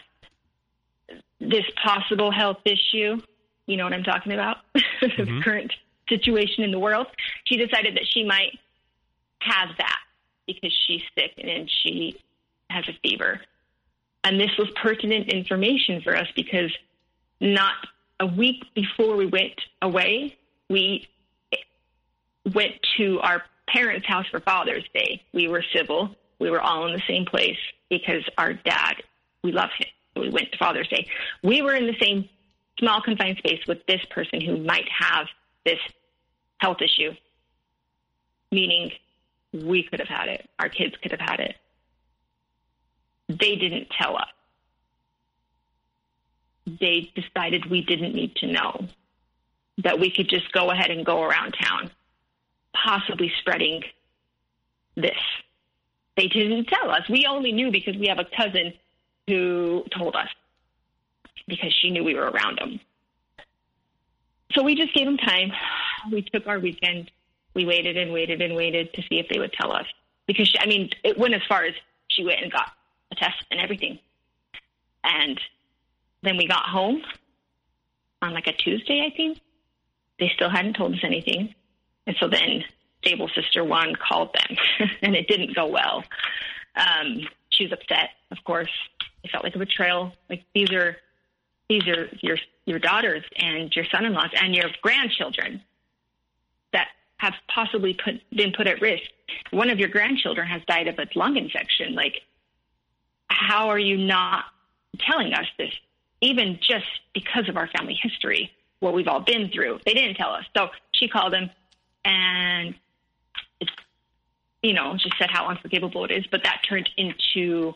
this 1.40 1.64
possible 1.82 2.30
health 2.30 2.58
issue. 2.64 3.20
You 3.66 3.76
know 3.76 3.84
what 3.84 3.92
I'm 3.92 4.04
talking 4.04 4.32
about? 4.32 4.58
Mm-hmm. 5.02 5.36
the 5.36 5.42
current 5.42 5.72
situation 6.08 6.64
in 6.64 6.70
the 6.70 6.78
world. 6.78 7.06
She 7.44 7.58
decided 7.58 7.96
that 7.96 8.06
she 8.08 8.24
might 8.24 8.58
have 9.40 9.68
that 9.76 9.98
because 10.46 10.72
she's 10.86 11.02
sick 11.14 11.32
and 11.36 11.70
she 11.82 12.18
has 12.70 12.84
a 12.88 12.92
fever. 13.02 13.42
And 14.24 14.40
this 14.40 14.50
was 14.58 14.68
pertinent 14.82 15.28
information 15.28 16.00
for 16.00 16.16
us 16.16 16.26
because 16.34 16.72
not 17.40 17.74
a 18.20 18.26
week 18.26 18.64
before 18.74 19.16
we 19.16 19.26
went 19.26 19.60
away, 19.82 20.36
we 20.70 21.06
went 22.54 22.72
to 22.96 23.20
our 23.20 23.42
parents' 23.68 24.06
house 24.06 24.26
for 24.30 24.40
Father's 24.40 24.84
Day. 24.94 25.22
We 25.32 25.48
were 25.48 25.64
civil. 25.74 26.14
We 26.38 26.50
were 26.50 26.60
all 26.60 26.86
in 26.86 26.92
the 26.92 27.02
same 27.06 27.24
place 27.24 27.58
because 27.88 28.24
our 28.38 28.52
dad, 28.52 28.96
we 29.42 29.52
love 29.52 29.70
him. 29.78 29.88
We 30.16 30.30
went 30.30 30.52
to 30.52 30.58
Father's 30.58 30.88
Day. 30.88 31.08
We 31.42 31.62
were 31.62 31.74
in 31.74 31.86
the 31.86 31.96
same 32.00 32.28
small 32.78 33.00
confined 33.00 33.38
space 33.38 33.66
with 33.66 33.84
this 33.86 34.04
person 34.10 34.40
who 34.40 34.58
might 34.58 34.88
have 34.88 35.26
this 35.64 35.78
health 36.58 36.78
issue, 36.80 37.12
meaning 38.50 38.92
we 39.52 39.82
could 39.82 40.00
have 40.00 40.08
had 40.08 40.28
it. 40.28 40.48
Our 40.58 40.68
kids 40.68 40.94
could 41.02 41.12
have 41.12 41.20
had 41.20 41.40
it. 41.40 41.56
They 43.28 43.56
didn't 43.56 43.88
tell 43.90 44.16
us. 44.16 44.28
They 46.66 47.12
decided 47.14 47.70
we 47.70 47.82
didn't 47.82 48.14
need 48.14 48.36
to 48.36 48.46
know, 48.46 48.88
that 49.78 50.00
we 50.00 50.10
could 50.10 50.28
just 50.28 50.50
go 50.52 50.70
ahead 50.70 50.90
and 50.90 51.04
go 51.04 51.22
around 51.22 51.54
town, 51.60 51.90
possibly 52.84 53.32
spreading 53.40 53.82
this. 54.94 55.18
They 56.16 56.28
didn't 56.28 56.66
tell 56.66 56.90
us. 56.90 57.08
We 57.08 57.26
only 57.28 57.52
knew 57.52 57.70
because 57.70 57.96
we 57.96 58.06
have 58.08 58.18
a 58.18 58.26
cousin 58.36 58.72
who 59.26 59.84
told 59.96 60.16
us 60.16 60.28
because 61.46 61.72
she 61.80 61.90
knew 61.90 62.04
we 62.04 62.14
were 62.14 62.30
around 62.30 62.58
them. 62.58 62.80
So 64.52 64.62
we 64.62 64.74
just 64.74 64.94
gave 64.94 65.04
them 65.04 65.18
time. 65.18 65.52
We 66.10 66.22
took 66.22 66.46
our 66.46 66.58
weekend 66.58 67.10
we 67.56 67.64
waited 67.64 67.96
and 67.96 68.12
waited 68.12 68.42
and 68.42 68.54
waited 68.54 68.92
to 68.92 69.02
see 69.08 69.18
if 69.18 69.28
they 69.30 69.40
would 69.40 69.52
tell 69.54 69.72
us. 69.72 69.86
Because, 70.26 70.46
she, 70.46 70.58
I 70.60 70.66
mean, 70.66 70.90
it 71.02 71.18
went 71.18 71.32
as 71.32 71.40
far 71.48 71.64
as 71.64 71.72
she 72.08 72.22
went 72.22 72.42
and 72.42 72.52
got 72.52 72.70
a 73.10 73.14
test 73.14 73.42
and 73.50 73.58
everything. 73.58 73.98
And 75.02 75.40
then 76.22 76.36
we 76.36 76.46
got 76.46 76.66
home 76.66 77.00
on 78.20 78.34
like 78.34 78.46
a 78.46 78.52
Tuesday, 78.52 79.06
I 79.10 79.16
think. 79.16 79.40
They 80.20 80.30
still 80.34 80.50
hadn't 80.50 80.74
told 80.74 80.92
us 80.92 81.00
anything. 81.02 81.54
And 82.06 82.16
so 82.18 82.28
then 82.28 82.64
Stable 83.02 83.28
Sister 83.34 83.64
One 83.64 83.94
called 83.96 84.34
them, 84.34 84.88
and 85.02 85.14
it 85.14 85.28
didn't 85.28 85.54
go 85.54 85.66
well. 85.66 86.04
Um, 86.76 87.20
she 87.50 87.64
was 87.64 87.72
upset, 87.72 88.10
of 88.30 88.38
course. 88.44 88.70
It 89.22 89.30
felt 89.30 89.44
like 89.44 89.54
a 89.54 89.58
betrayal. 89.58 90.12
Like 90.28 90.44
these 90.54 90.70
are 90.72 90.96
these 91.68 91.86
are 91.88 92.08
your 92.20 92.38
your 92.64 92.78
daughters 92.78 93.24
and 93.36 93.74
your 93.74 93.84
son-in-laws 93.90 94.30
and 94.40 94.54
your 94.54 94.66
grandchildren 94.82 95.62
that 96.72 96.88
have 97.18 97.34
possibly 97.48 97.94
put, 97.94 98.14
been 98.30 98.52
put 98.52 98.66
at 98.66 98.80
risk. 98.80 99.04
One 99.50 99.70
of 99.70 99.78
your 99.78 99.88
grandchildren 99.88 100.46
has 100.48 100.62
died 100.66 100.88
of 100.88 100.98
a 100.98 101.06
lung 101.14 101.36
infection. 101.36 101.94
Like, 101.94 102.22
how 103.28 103.68
are 103.68 103.78
you 103.78 103.96
not 103.96 104.44
telling 104.98 105.32
us 105.32 105.46
this? 105.58 105.72
Even 106.20 106.58
just 106.60 106.86
because 107.14 107.48
of 107.48 107.56
our 107.56 107.68
family 107.68 107.98
history, 108.00 108.50
what 108.80 108.94
we've 108.94 109.08
all 109.08 109.20
been 109.20 109.48
through. 109.50 109.80
They 109.84 109.94
didn't 109.94 110.16
tell 110.16 110.30
us. 110.30 110.44
So 110.56 110.70
she 110.92 111.08
called 111.08 111.34
him 111.34 111.50
and 112.06 112.74
it's, 113.60 113.72
you 114.62 114.72
know, 114.72 114.94
just 114.96 115.18
said 115.18 115.28
how 115.28 115.48
unforgivable 115.48 116.04
it 116.04 116.12
is. 116.12 116.24
But 116.30 116.44
that 116.44 116.62
turned 116.66 116.88
into 116.96 117.74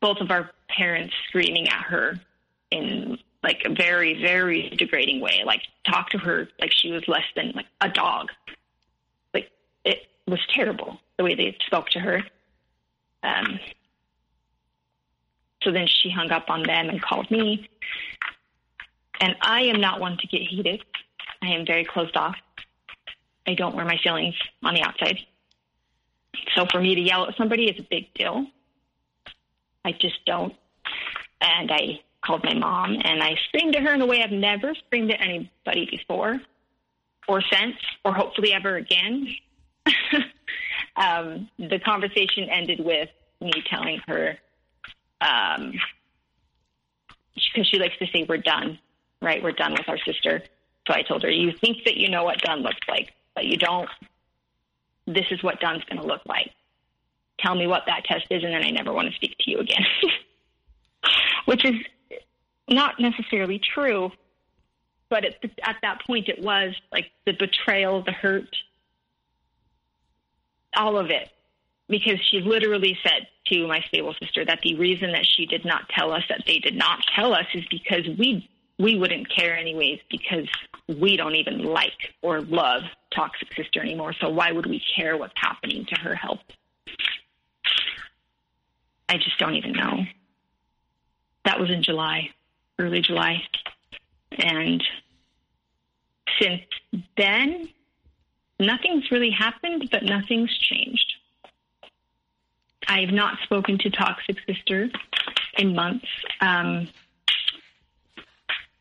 both 0.00 0.18
of 0.20 0.32
our 0.32 0.50
parents 0.68 1.14
screaming 1.28 1.68
at 1.68 1.84
her 1.84 2.20
in 2.72 3.18
like 3.44 3.62
a 3.64 3.72
very, 3.72 4.20
very 4.20 4.70
degrading 4.70 5.20
way. 5.20 5.42
Like 5.46 5.62
talk 5.86 6.10
to 6.10 6.18
her 6.18 6.48
like 6.60 6.72
she 6.72 6.90
was 6.90 7.06
less 7.06 7.24
than 7.36 7.52
like 7.54 7.66
a 7.80 7.88
dog 7.88 8.30
Like 9.32 9.50
it 9.84 10.08
was 10.26 10.40
terrible 10.52 10.98
the 11.16 11.24
way 11.24 11.36
they 11.36 11.56
spoke 11.64 11.88
to 11.90 12.00
her. 12.00 12.24
Um, 13.22 13.60
so 15.62 15.70
then 15.70 15.86
she 15.86 16.10
hung 16.10 16.32
up 16.32 16.50
on 16.50 16.64
them 16.64 16.88
and 16.88 17.00
called 17.00 17.30
me. 17.30 17.68
And 19.20 19.36
I 19.40 19.62
am 19.62 19.80
not 19.80 20.00
one 20.00 20.18
to 20.18 20.26
get 20.26 20.42
heated. 20.42 20.82
I 21.40 21.50
am 21.50 21.64
very 21.64 21.84
closed 21.84 22.16
off. 22.16 22.34
I 23.46 23.54
don't 23.54 23.74
wear 23.74 23.84
my 23.84 23.98
feelings 24.02 24.34
on 24.62 24.74
the 24.74 24.82
outside. 24.82 25.18
So 26.54 26.66
for 26.70 26.80
me 26.80 26.94
to 26.94 27.00
yell 27.00 27.28
at 27.28 27.36
somebody 27.36 27.64
is 27.64 27.78
a 27.78 27.86
big 27.88 28.12
deal. 28.14 28.46
I 29.84 29.92
just 29.92 30.24
don't. 30.26 30.54
And 31.40 31.70
I 31.70 32.00
called 32.24 32.44
my 32.44 32.54
mom 32.54 32.96
and 33.02 33.22
I 33.22 33.36
screamed 33.48 33.74
at 33.74 33.82
her 33.82 33.92
in 33.92 34.00
a 34.00 34.06
way 34.06 34.22
I've 34.22 34.30
never 34.30 34.74
screamed 34.74 35.10
at 35.10 35.20
anybody 35.20 35.88
before 35.90 36.40
or 37.28 37.42
since 37.52 37.76
or 38.04 38.14
hopefully 38.14 38.52
ever 38.52 38.76
again. 38.76 39.28
um, 40.96 41.48
the 41.58 41.80
conversation 41.80 42.48
ended 42.48 42.84
with 42.84 43.08
me 43.40 43.52
telling 43.68 44.00
her, 44.06 44.38
because 45.18 45.64
um, 45.64 45.72
she 47.64 47.78
likes 47.78 47.96
to 47.98 48.06
say, 48.12 48.24
we're 48.28 48.36
done, 48.36 48.78
right? 49.20 49.42
We're 49.42 49.52
done 49.52 49.72
with 49.72 49.88
our 49.88 49.98
sister. 49.98 50.42
So 50.86 50.94
I 50.94 51.02
told 51.02 51.22
her, 51.22 51.30
you 51.30 51.52
think 51.60 51.84
that 51.84 51.96
you 51.96 52.08
know 52.08 52.24
what 52.24 52.38
done 52.38 52.60
looks 52.60 52.86
like. 52.88 53.12
But 53.34 53.44
you 53.44 53.56
don't, 53.56 53.88
this 55.06 55.26
is 55.30 55.42
what 55.42 55.60
done's 55.60 55.84
going 55.84 56.00
to 56.00 56.06
look 56.06 56.22
like. 56.26 56.50
Tell 57.40 57.54
me 57.54 57.66
what 57.66 57.82
that 57.86 58.04
test 58.04 58.26
is, 58.30 58.44
and 58.44 58.52
then 58.52 58.62
I 58.62 58.70
never 58.70 58.92
want 58.92 59.08
to 59.08 59.14
speak 59.14 59.36
to 59.40 59.50
you 59.50 59.58
again. 59.58 59.84
Which 61.44 61.64
is 61.64 61.74
not 62.68 63.00
necessarily 63.00 63.58
true, 63.58 64.12
but 65.08 65.24
at, 65.24 65.34
at 65.62 65.76
that 65.82 66.06
point, 66.06 66.28
it 66.28 66.42
was 66.42 66.74
like 66.92 67.10
the 67.26 67.32
betrayal, 67.32 68.02
the 68.02 68.12
hurt, 68.12 68.54
all 70.76 70.96
of 70.96 71.10
it. 71.10 71.28
Because 71.88 72.20
she 72.30 72.40
literally 72.40 72.96
said 73.02 73.26
to 73.48 73.66
my 73.66 73.80
stable 73.88 74.14
sister 74.22 74.44
that 74.46 74.60
the 74.62 74.76
reason 74.76 75.12
that 75.12 75.26
she 75.26 75.44
did 75.46 75.64
not 75.64 75.88
tell 75.90 76.12
us 76.12 76.22
that 76.28 76.44
they 76.46 76.58
did 76.58 76.74
not 76.74 77.00
tell 77.14 77.34
us 77.34 77.44
is 77.52 77.64
because 77.70 78.06
we 78.18 78.48
we 78.82 78.98
wouldn't 78.98 79.28
care 79.28 79.56
anyways 79.56 80.00
because 80.10 80.48
we 80.88 81.16
don't 81.16 81.36
even 81.36 81.62
like 81.62 82.14
or 82.20 82.40
love 82.40 82.82
toxic 83.14 83.48
sister 83.54 83.80
anymore. 83.80 84.12
So 84.20 84.28
why 84.28 84.50
would 84.50 84.66
we 84.66 84.82
care 84.96 85.16
what's 85.16 85.34
happening 85.36 85.86
to 85.86 86.00
her 86.00 86.16
health? 86.16 86.40
I 89.08 89.18
just 89.18 89.38
don't 89.38 89.54
even 89.54 89.72
know. 89.72 90.04
That 91.44 91.60
was 91.60 91.70
in 91.70 91.82
July, 91.82 92.30
early 92.78 93.00
July. 93.00 93.44
And 94.32 94.82
since 96.40 96.62
then, 97.16 97.68
nothing's 98.58 99.10
really 99.12 99.30
happened, 99.30 99.90
but 99.92 100.02
nothing's 100.02 100.56
changed. 100.58 101.14
I've 102.88 103.10
not 103.10 103.38
spoken 103.44 103.78
to 103.78 103.90
Toxic 103.90 104.38
Sister 104.44 104.90
in 105.56 105.74
months. 105.74 106.08
Um, 106.40 106.88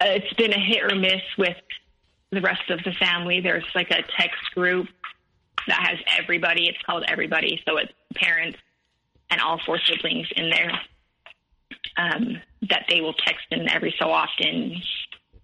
it's 0.01 0.33
been 0.33 0.53
a 0.53 0.59
hit 0.59 0.91
or 0.91 0.95
miss 0.95 1.21
with 1.37 1.57
the 2.31 2.41
rest 2.41 2.69
of 2.69 2.79
the 2.83 2.93
family. 2.93 3.41
There's 3.41 3.65
like 3.75 3.91
a 3.91 4.03
text 4.17 4.53
group 4.53 4.87
that 5.67 5.79
has 5.79 5.99
everybody. 6.19 6.67
It's 6.67 6.81
called 6.85 7.03
Everybody. 7.07 7.61
So 7.67 7.77
it's 7.77 7.91
parents 8.15 8.57
and 9.29 9.41
all 9.41 9.59
four 9.65 9.79
siblings 9.79 10.27
in 10.35 10.49
there 10.49 10.71
um, 11.97 12.41
that 12.69 12.85
they 12.89 13.01
will 13.01 13.13
text 13.13 13.45
in 13.51 13.69
every 13.69 13.93
so 13.99 14.09
often 14.09 14.75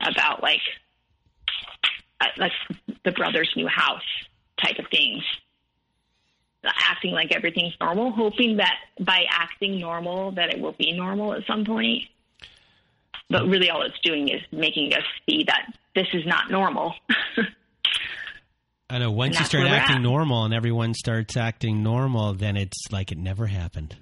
about 0.02 0.42
like 0.42 0.62
uh, 2.22 2.28
like 2.38 2.52
the 3.04 3.12
brother's 3.12 3.52
new 3.56 3.68
house 3.68 4.02
type 4.62 4.80
of 4.80 4.86
things 4.92 5.24
acting 6.64 7.12
like 7.12 7.32
everything's 7.32 7.74
normal 7.80 8.12
hoping 8.12 8.58
that 8.58 8.76
by 9.00 9.26
acting 9.30 9.80
normal 9.80 10.32
that 10.32 10.54
it 10.54 10.60
will 10.60 10.74
be 10.74 10.92
normal 10.92 11.34
at 11.34 11.46
some 11.46 11.64
point 11.64 12.04
but 13.30 13.46
really 13.48 13.70
all 13.70 13.82
it's 13.82 14.00
doing 14.04 14.30
is 14.30 14.42
making 14.52 14.94
us 14.94 15.04
see 15.30 15.44
that 15.48 15.72
this 15.96 16.08
is 16.14 16.26
not 16.26 16.50
normal 16.52 16.94
I 18.90 19.00
know 19.00 19.12
once 19.12 19.38
you 19.38 19.46
start 19.46 19.68
acting 19.68 20.02
normal 20.02 20.46
and 20.46 20.54
everyone 20.54 20.94
starts 20.94 21.36
acting 21.36 21.84
normal, 21.84 22.34
then 22.34 22.56
it's 22.56 22.86
like 22.90 23.12
it 23.12 23.18
never 23.18 23.46
happened. 23.48 23.96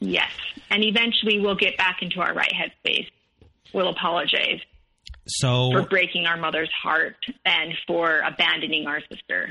yes 0.00 0.30
and 0.70 0.82
eventually 0.84 1.40
we'll 1.40 1.54
get 1.56 1.76
back 1.76 1.98
into 2.02 2.20
our 2.20 2.32
right 2.34 2.52
headspace 2.52 3.06
we'll 3.74 3.88
apologize 3.90 4.60
So, 5.26 5.70
for 5.72 5.82
breaking 5.82 6.26
our 6.26 6.36
mother's 6.38 6.70
heart 6.82 7.16
and 7.44 7.74
for 7.86 8.20
abandoning 8.20 8.86
our 8.86 9.00
sister 9.12 9.50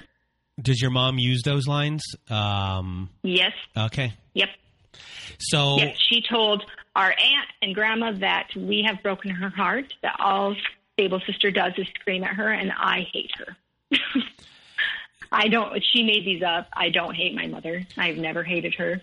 does 0.59 0.81
your 0.81 0.89
mom 0.89 1.19
use 1.19 1.43
those 1.43 1.67
lines? 1.67 2.01
Um, 2.31 3.09
yes 3.21 3.51
okay. 3.77 4.13
yep 4.33 4.49
So, 5.37 5.77
Yes, 5.77 5.97
she 5.99 6.23
told 6.27 6.63
our 6.97 7.11
aunt 7.11 7.47
and 7.61 7.75
grandma 7.75 8.11
that 8.11 8.49
we 8.55 8.83
have 8.85 9.01
broken 9.03 9.29
her 9.29 9.49
heart, 9.49 9.93
that 10.01 10.15
all 10.19 10.55
Stable 10.93 11.21
Sister 11.27 11.51
does 11.51 11.73
is 11.77 11.87
scream 11.99 12.23
at 12.23 12.31
her, 12.31 12.51
and 12.51 12.71
I 12.71 13.07
hate 13.13 13.31
her. 13.37 13.55
I 15.31 15.47
don't, 15.47 15.83
she 15.93 16.01
made 16.03 16.25
these 16.25 16.41
up. 16.41 16.67
I 16.73 16.89
don't 16.89 17.13
hate 17.13 17.35
my 17.35 17.45
mother. 17.45 17.85
I've 17.97 18.17
never 18.17 18.43
hated 18.43 18.73
her. 18.75 19.01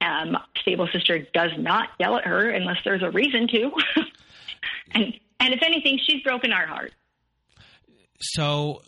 Um, 0.00 0.36
Stable 0.62 0.88
Sister 0.90 1.26
does 1.34 1.50
not 1.58 1.90
yell 2.00 2.16
at 2.16 2.24
her 2.24 2.48
unless 2.48 2.78
there's 2.84 3.02
a 3.02 3.10
reason 3.10 3.46
to. 3.48 3.70
and, 4.92 5.12
and 5.38 5.54
if 5.54 5.62
anything, 5.62 6.00
she's 6.02 6.22
broken 6.22 6.50
our 6.50 6.66
heart. 6.66 6.92
so 8.20 8.80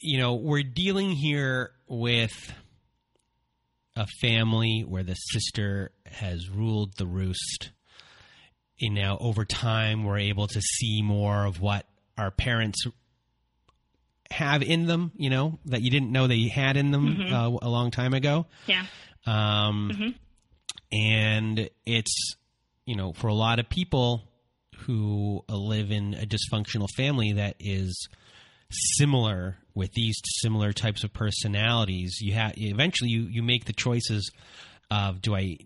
you 0.00 0.18
know, 0.18 0.34
we're 0.34 0.62
dealing 0.62 1.10
here 1.10 1.72
with 1.88 2.54
a 3.98 4.06
family 4.20 4.84
where 4.86 5.02
the 5.02 5.14
sister 5.14 5.90
has 6.06 6.48
ruled 6.48 6.96
the 6.96 7.06
roost. 7.06 7.70
And 8.80 8.94
now, 8.94 9.18
over 9.20 9.44
time, 9.44 10.04
we're 10.04 10.18
able 10.18 10.46
to 10.46 10.60
see 10.60 11.02
more 11.02 11.44
of 11.44 11.60
what 11.60 11.84
our 12.16 12.30
parents 12.30 12.84
have 14.30 14.62
in 14.62 14.86
them, 14.86 15.10
you 15.16 15.30
know, 15.30 15.58
that 15.64 15.82
you 15.82 15.90
didn't 15.90 16.12
know 16.12 16.28
they 16.28 16.46
had 16.46 16.76
in 16.76 16.92
them 16.92 17.20
uh, 17.20 17.50
a 17.60 17.68
long 17.68 17.90
time 17.90 18.14
ago. 18.14 18.46
Yeah. 18.66 18.84
Um, 19.26 20.14
And 20.92 21.68
it's, 21.84 22.36
you 22.86 22.96
know, 22.96 23.12
for 23.12 23.26
a 23.26 23.34
lot 23.34 23.58
of 23.58 23.68
people 23.68 24.22
who 24.86 25.42
live 25.48 25.90
in 25.90 26.14
a 26.14 26.24
dysfunctional 26.24 26.86
family 26.96 27.32
that 27.32 27.56
is 27.58 28.08
similar 28.70 29.56
with 29.74 29.92
these 29.92 30.16
similar 30.40 30.72
types 30.72 31.04
of 31.04 31.12
personalities, 31.12 32.18
you 32.20 32.34
have 32.34 32.54
eventually 32.56 33.10
you, 33.10 33.22
you 33.22 33.42
make 33.42 33.64
the 33.64 33.72
choices 33.72 34.30
of 34.90 35.20
do 35.22 35.34
I 35.34 35.58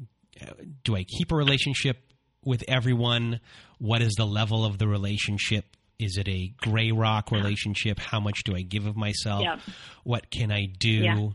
do 0.84 0.96
I 0.96 1.04
keep 1.04 1.32
a 1.32 1.36
relationship 1.36 1.98
with 2.44 2.64
everyone? 2.68 3.40
What 3.78 4.02
is 4.02 4.14
the 4.14 4.26
level 4.26 4.64
of 4.64 4.78
the 4.78 4.88
relationship? 4.88 5.76
Is 5.98 6.16
it 6.16 6.28
a 6.28 6.52
gray 6.56 6.90
rock 6.90 7.30
relationship? 7.30 7.98
How 7.98 8.18
much 8.18 8.42
do 8.44 8.56
I 8.56 8.62
give 8.62 8.86
of 8.86 8.96
myself? 8.96 9.42
Yeah. 9.42 9.58
What 10.04 10.30
can 10.30 10.50
I 10.50 10.66
do? 10.66 11.34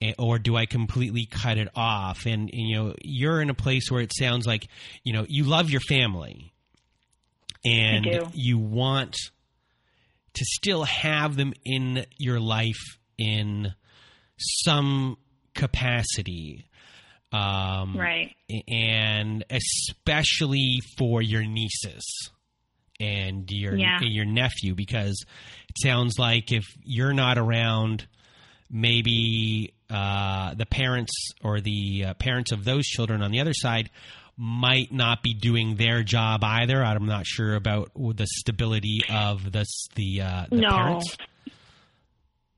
Yeah. 0.00 0.12
Or 0.18 0.38
do 0.38 0.56
I 0.56 0.66
completely 0.66 1.26
cut 1.26 1.56
it 1.56 1.68
off? 1.74 2.26
And 2.26 2.50
you 2.52 2.76
know, 2.76 2.94
you're 3.02 3.40
in 3.40 3.50
a 3.50 3.54
place 3.54 3.90
where 3.90 4.02
it 4.02 4.12
sounds 4.14 4.46
like 4.46 4.68
you 5.02 5.12
know 5.12 5.24
you 5.28 5.44
love 5.44 5.70
your 5.70 5.80
family, 5.80 6.52
and 7.64 8.06
you 8.34 8.58
want 8.58 9.16
to 10.34 10.44
still 10.44 10.84
have 10.84 11.36
them 11.36 11.52
in 11.64 12.06
your 12.18 12.40
life 12.40 12.98
in 13.18 13.74
some 14.36 15.16
capacity. 15.54 16.66
Um, 17.32 17.96
Right. 17.96 18.34
and 18.68 19.44
especially 19.50 20.78
for 20.96 21.20
your 21.20 21.44
nieces 21.44 22.30
and 23.00 23.50
your 23.50 23.76
Yeah. 23.76 24.00
your 24.02 24.24
nephew 24.24 24.74
because 24.76 25.20
it 25.68 25.76
sounds 25.82 26.16
like 26.18 26.52
if 26.52 26.64
you're 26.84 27.12
not 27.14 27.38
around 27.38 28.06
maybe 28.70 29.72
uh, 29.90 30.54
the 30.54 30.66
parents 30.66 31.12
or 31.42 31.60
the 31.60 32.04
uh, 32.06 32.14
parents 32.14 32.52
of 32.52 32.64
those 32.64 32.84
children 32.86 33.20
on 33.22 33.30
the 33.32 33.40
other 33.40 33.52
side 33.54 33.90
might 34.36 34.92
not 34.92 35.22
be 35.22 35.32
doing 35.34 35.76
their 35.76 36.02
job 36.02 36.42
either 36.42 36.82
i'm 36.82 37.06
not 37.06 37.26
sure 37.26 37.54
about 37.54 37.90
the 37.94 38.26
stability 38.26 39.00
of 39.10 39.52
the 39.52 39.64
the, 39.94 40.20
uh, 40.22 40.46
the 40.50 40.56
No. 40.56 40.70
parents 40.70 41.16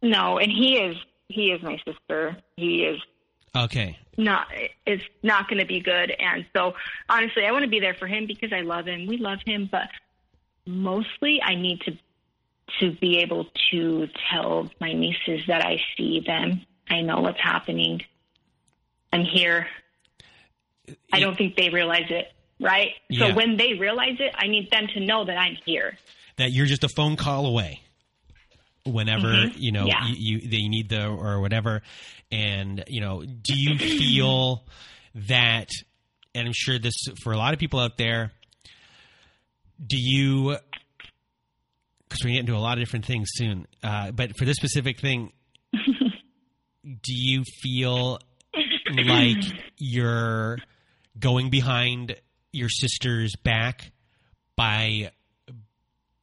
No, 0.02 0.38
and 0.38 0.50
he 0.52 0.78
is, 0.78 0.96
he 1.28 1.50
is 1.50 1.62
my 1.62 1.78
sister. 1.84 2.36
He 2.56 2.84
is 2.84 3.00
okay 3.54 3.98
not 4.18 4.46
is 4.86 5.00
not 5.22 5.48
going 5.48 5.58
to 5.60 5.66
be 5.66 5.80
good. 5.80 6.10
And 6.18 6.46
so, 6.54 6.74
honestly, 7.08 7.44
I 7.44 7.52
want 7.52 7.64
to 7.64 7.70
be 7.70 7.80
there 7.80 7.94
for 7.94 8.06
him 8.06 8.26
because 8.26 8.52
I 8.52 8.60
love 8.60 8.86
him. 8.86 9.06
We 9.06 9.18
love 9.18 9.38
him, 9.44 9.68
but 9.70 9.88
mostly 10.66 11.40
I 11.42 11.54
need 11.54 11.80
to 11.82 11.98
to 12.80 12.92
be 12.98 13.18
able 13.18 13.46
to 13.70 14.08
tell 14.30 14.70
my 14.80 14.92
nieces 14.92 15.40
that 15.46 15.64
I 15.64 15.78
see 15.96 16.20
them. 16.26 16.62
I 16.88 17.00
know 17.00 17.20
what's 17.20 17.40
happening. 17.40 18.02
I'm 19.12 19.24
here. 19.24 19.68
I 21.12 21.20
don't 21.20 21.36
think 21.36 21.56
they 21.56 21.70
realize 21.70 22.10
it, 22.10 22.32
right? 22.60 22.90
Yeah. 23.08 23.28
So 23.28 23.34
when 23.34 23.56
they 23.56 23.74
realize 23.74 24.16
it, 24.20 24.32
I 24.36 24.46
need 24.46 24.70
them 24.70 24.86
to 24.94 25.00
know 25.00 25.24
that 25.24 25.36
I'm 25.36 25.56
here. 25.64 25.96
that 26.38 26.52
you're 26.52 26.66
just 26.66 26.84
a 26.84 26.88
phone 26.88 27.16
call 27.16 27.46
away 27.46 27.80
whenever 28.84 29.46
you 29.56 29.72
know 29.72 29.86
Yeah. 29.86 30.06
you, 30.08 30.38
you 30.40 30.48
they 30.48 30.68
need 30.68 30.88
the 30.90 31.08
or 31.08 31.40
whatever 31.40 31.82
and 32.30 32.84
you 32.86 33.00
know 33.00 33.24
do 33.24 33.52
you 33.56 33.76
feel 33.98 34.64
that 35.26 35.68
and 36.32 36.46
i'm 36.46 36.52
sure 36.54 36.78
this 36.78 36.94
for 37.24 37.32
a 37.32 37.36
lot 37.36 37.52
of 37.52 37.58
people 37.58 37.80
out 37.80 37.96
there 37.96 38.30
do 39.84 39.96
you 39.98 40.56
because 42.08 42.20
we're 42.22 42.28
getting 42.30 42.38
into 42.46 42.54
a 42.54 42.62
lot 42.62 42.78
of 42.78 42.84
different 42.84 43.06
things 43.06 43.26
soon 43.32 43.66
uh, 43.82 44.12
but 44.12 44.36
for 44.38 44.44
this 44.44 44.54
specific 44.56 45.00
thing 45.00 45.32
do 45.72 47.12
you 47.12 47.42
feel 47.60 48.20
like 48.94 49.42
you're 49.78 50.58
going 51.18 51.50
behind 51.50 52.16
your 52.52 52.68
sister's 52.68 53.34
back 53.36 53.92
by 54.56 55.10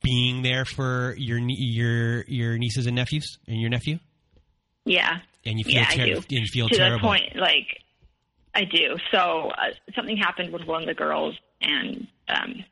being 0.02 0.41
there 0.41 0.66
for 0.66 1.16
your 1.18 1.39
your 1.39 2.24
your 2.28 2.58
nieces 2.58 2.88
and 2.88 2.96
nephews 2.96 3.38
and 3.48 3.60
your 3.62 3.70
nephew, 3.70 4.00
Yeah. 4.86 5.20
and 5.46 5.58
you 5.60 5.64
feel 5.64 5.76
Yeah, 5.76 5.88
I 5.89 5.96
do. 5.96 6.16
and 6.18 6.26
you 6.32 6.48
feel 6.48 6.68
to 6.70 6.76
terrible. 6.76 7.08
point 7.08 7.36
like 7.36 7.80
i 8.56 8.64
do 8.66 8.98
so 9.12 9.50
uh, 9.50 9.70
something 9.96 10.16
happened 10.18 10.52
with 10.54 10.64
one 10.66 10.82
of 10.84 10.88
the 10.88 10.94
girls 10.94 11.36
and 11.62 12.06
um 12.30 12.64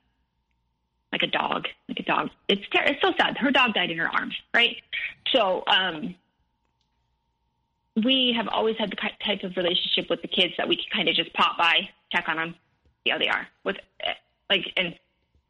like 1.12 1.24
a 1.24 1.28
dog 1.28 1.68
like 1.90 2.00
a 2.00 2.04
dog 2.04 2.30
it's 2.48 2.62
ter- 2.70 2.84
it's 2.84 3.02
so 3.02 3.12
sad 3.18 3.38
her 3.38 3.50
dog 3.52 3.74
died 3.74 3.90
in 3.92 3.98
her 3.98 4.08
arms 4.10 4.36
right 4.54 4.78
So, 5.32 5.64
um, 5.68 6.16
we 8.04 8.34
have 8.38 8.48
always 8.48 8.78
had 8.78 8.90
the 8.92 8.96
type 9.26 9.44
of 9.44 9.56
relationship 9.58 10.10
with 10.10 10.22
the 10.22 10.28
kids 10.28 10.54
that 10.58 10.68
we 10.68 10.76
can 10.76 10.86
kind 10.94 11.10
of 11.10 11.16
just 11.16 11.34
pop 11.34 11.58
by, 11.58 11.90
check 12.12 12.28
on 12.28 12.38
them, 12.38 12.56
see 13.04 13.12
how 13.12 13.18
they 13.18 13.28
are. 13.28 13.48
With 13.64 13.78
like, 14.50 14.66
and 14.78 14.96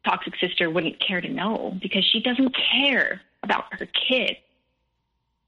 toxic 0.04 0.34
sister 0.40 0.70
wouldn't 0.70 1.00
care 1.00 1.20
to 1.20 1.28
know 1.28 1.76
because 1.80 2.04
she 2.04 2.20
doesn't 2.20 2.56
care 2.72 3.20
about 3.42 3.64
her 3.72 3.86
kids. 3.86 4.38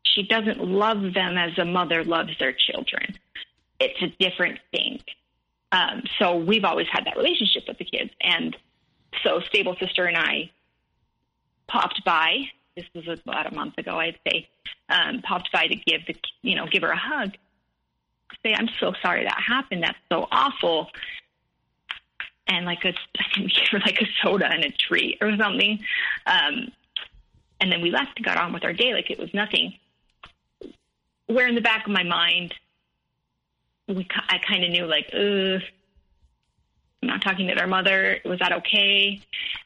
She 0.03 0.23
doesn't 0.23 0.61
love 0.61 1.15
them 1.15 1.37
as 1.37 1.59
a 1.59 1.65
mother 1.65 2.05
loves 2.05 2.31
their 2.39 2.53
children. 2.53 3.17
It's 3.81 4.01
a 4.03 4.09
different 4.23 4.61
thing. 4.71 5.01
Um, 5.73 6.03
so 6.19 6.37
we've 6.37 6.65
always 6.65 6.87
had 6.91 7.07
that 7.07 7.17
relationship 7.17 7.65
with 7.67 7.79
the 7.79 7.85
kids, 7.85 8.11
and 8.21 8.57
so 9.25 9.41
stable 9.41 9.75
sister 9.81 10.07
and 10.07 10.17
I 10.17 10.51
popped 11.67 12.05
by. 12.05 12.45
This 12.77 12.85
was 12.95 13.21
about 13.25 13.53
a 13.53 13.55
month 13.55 13.79
ago, 13.79 13.99
I'd 13.99 14.19
say. 14.29 14.49
Um, 14.89 15.23
popped 15.23 15.51
by 15.53 15.67
to 15.67 15.75
give 15.75 16.07
the 16.07 16.15
you 16.43 16.55
know 16.55 16.67
give 16.71 16.83
her 16.83 16.91
a 16.91 16.97
hug. 16.97 17.33
Say, 18.43 18.55
I'm 18.55 18.69
so 18.81 18.93
sorry 19.03 19.25
that 19.25 19.43
happened. 19.47 19.83
That's 19.83 19.99
so 20.11 20.29
awful 20.31 20.89
and 22.47 22.67
like 22.67 22.85
a 22.85 22.93
give 23.35 23.69
her 23.73 23.79
like 23.81 24.01
a 24.01 24.07
soda 24.23 24.47
and 24.47 24.65
a 24.65 24.71
treat 24.71 25.19
or 25.21 25.37
something. 25.37 25.81
Um, 26.27 26.71
and 27.61 27.73
then 27.73 27.81
we 27.81 27.91
left 27.91 28.13
and 28.17 28.25
got 28.25 28.37
on 28.37 28.53
with 28.53 28.65
our 28.65 28.73
day 28.73 28.93
like 28.95 29.11
it 29.11 29.19
was 29.19 29.33
nothing. 29.33 29.75
Where 31.27 31.47
in 31.47 31.55
the 31.55 31.61
back 31.61 31.87
of 31.87 31.93
my 31.93 32.03
mind, 32.03 32.55
we 33.89 34.07
I 34.29 34.39
kind 34.39 34.65
of 34.65 34.71
knew 34.71 34.87
like, 34.87 35.07
ugh, 35.13 35.63
I'm 37.03 37.09
not 37.09 37.23
talking 37.23 37.49
to 37.49 37.55
their 37.55 37.67
mother. 37.67 38.19
Was 38.25 38.39
that 38.41 38.53
okay? 38.53 39.21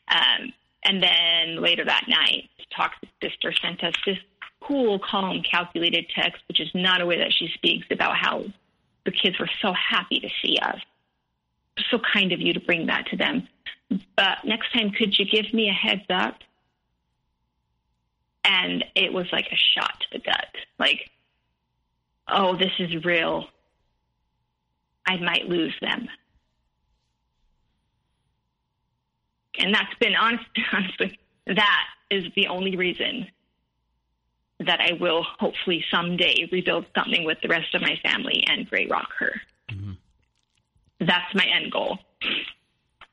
Um, 0.08 0.52
and 0.84 1.02
then 1.02 1.60
later 1.60 1.84
that 1.84 2.06
night, 2.08 2.50
toxic 2.74 3.08
sister 3.22 3.52
sent 3.52 3.82
us 3.82 3.94
this 4.06 4.18
cool, 4.60 4.98
calm, 4.98 5.42
calculated 5.42 6.06
text, 6.14 6.42
which 6.48 6.60
is 6.60 6.68
not 6.74 7.00
a 7.00 7.06
way 7.06 7.18
that 7.18 7.32
she 7.32 7.48
speaks 7.54 7.86
about 7.90 8.16
how 8.16 8.44
the 9.04 9.10
kids 9.10 9.38
were 9.38 9.48
so 9.62 9.72
happy 9.72 10.20
to 10.20 10.28
see 10.42 10.58
us 10.58 10.80
so 11.90 11.98
kind 11.98 12.32
of 12.32 12.40
you 12.40 12.52
to 12.52 12.60
bring 12.60 12.86
that 12.86 13.06
to 13.06 13.16
them. 13.16 13.48
But 14.16 14.44
next 14.44 14.72
time, 14.72 14.90
could 14.90 15.18
you 15.18 15.24
give 15.24 15.52
me 15.52 15.68
a 15.68 15.72
heads 15.72 16.04
up? 16.10 16.38
And 18.44 18.84
it 18.94 19.12
was 19.12 19.26
like 19.32 19.46
a 19.50 19.56
shot 19.56 20.00
to 20.00 20.18
the 20.18 20.24
gut. 20.24 20.46
Like, 20.78 21.10
oh, 22.28 22.56
this 22.56 22.72
is 22.78 23.04
real. 23.04 23.46
I 25.06 25.16
might 25.16 25.48
lose 25.48 25.74
them. 25.80 26.08
And 29.58 29.74
that's 29.74 29.94
been 29.98 30.14
honest, 30.14 30.44
honestly, 30.72 31.18
that 31.46 31.84
is 32.10 32.24
the 32.36 32.46
only 32.46 32.76
reason 32.76 33.26
that 34.60 34.80
I 34.80 34.92
will 35.00 35.24
hopefully 35.38 35.84
someday 35.90 36.48
rebuild 36.50 36.86
something 36.96 37.24
with 37.24 37.38
the 37.42 37.48
rest 37.48 37.74
of 37.74 37.82
my 37.82 37.96
family 38.02 38.44
and 38.46 38.68
Grey 38.68 38.86
Rock 38.86 39.08
her. 39.18 39.32
Mm-hmm. 39.70 39.92
That's 41.00 41.34
my 41.34 41.44
end 41.44 41.72
goal. 41.72 41.98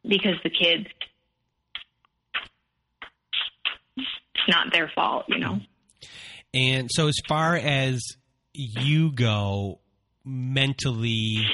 Because 0.07 0.35
the 0.43 0.49
kids 0.49 0.87
it's 3.97 4.07
not 4.47 4.71
their 4.71 4.91
fault 4.93 5.25
you 5.27 5.39
know? 5.39 5.59
And 6.53 6.89
so 6.91 7.07
as 7.07 7.17
far 7.27 7.55
as 7.55 8.01
you 8.53 9.11
go 9.11 9.79
mentally 10.23 11.45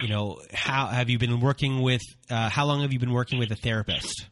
you 0.00 0.08
know 0.08 0.40
how 0.52 0.86
have 0.86 1.08
you 1.10 1.18
been 1.18 1.40
working 1.40 1.80
with 1.80 2.02
uh, 2.28 2.48
how 2.48 2.66
long 2.66 2.82
have 2.82 2.92
you 2.92 2.98
been 2.98 3.12
working 3.12 3.38
with 3.38 3.50
a 3.52 3.56
therapist? 3.56 4.28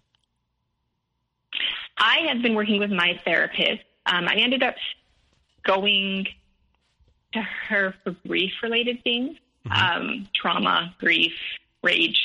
I 1.96 2.26
have 2.28 2.42
been 2.42 2.54
working 2.54 2.80
with 2.80 2.90
my 2.90 3.20
therapist. 3.24 3.82
Um, 4.06 4.26
i 4.26 4.34
ended 4.36 4.62
up 4.62 4.74
going 5.70 6.26
to 7.32 7.42
her 7.68 7.94
for 8.02 8.16
grief 8.26 8.52
related 8.62 9.02
things 9.04 9.36
mm-hmm. 9.66 10.02
um, 10.02 10.28
trauma, 10.34 10.94
grief, 10.98 11.32
rage, 11.82 12.20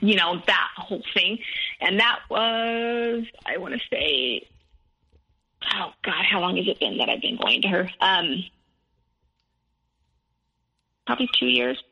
you 0.00 0.16
know, 0.16 0.40
that 0.46 0.68
whole 0.76 1.02
thing. 1.14 1.38
And 1.80 2.00
that 2.00 2.20
was, 2.30 3.24
I 3.46 3.58
want 3.58 3.74
to 3.74 3.80
say, 3.90 4.46
oh 5.74 5.92
God, 6.04 6.24
how 6.30 6.40
long 6.40 6.56
has 6.56 6.66
it 6.68 6.78
been 6.80 6.98
that 6.98 7.08
I've 7.08 7.20
been 7.20 7.36
going 7.36 7.62
to 7.62 7.68
her? 7.68 7.90
Um, 8.00 8.44
probably 11.06 11.28
two 11.38 11.46
years. 11.46 11.82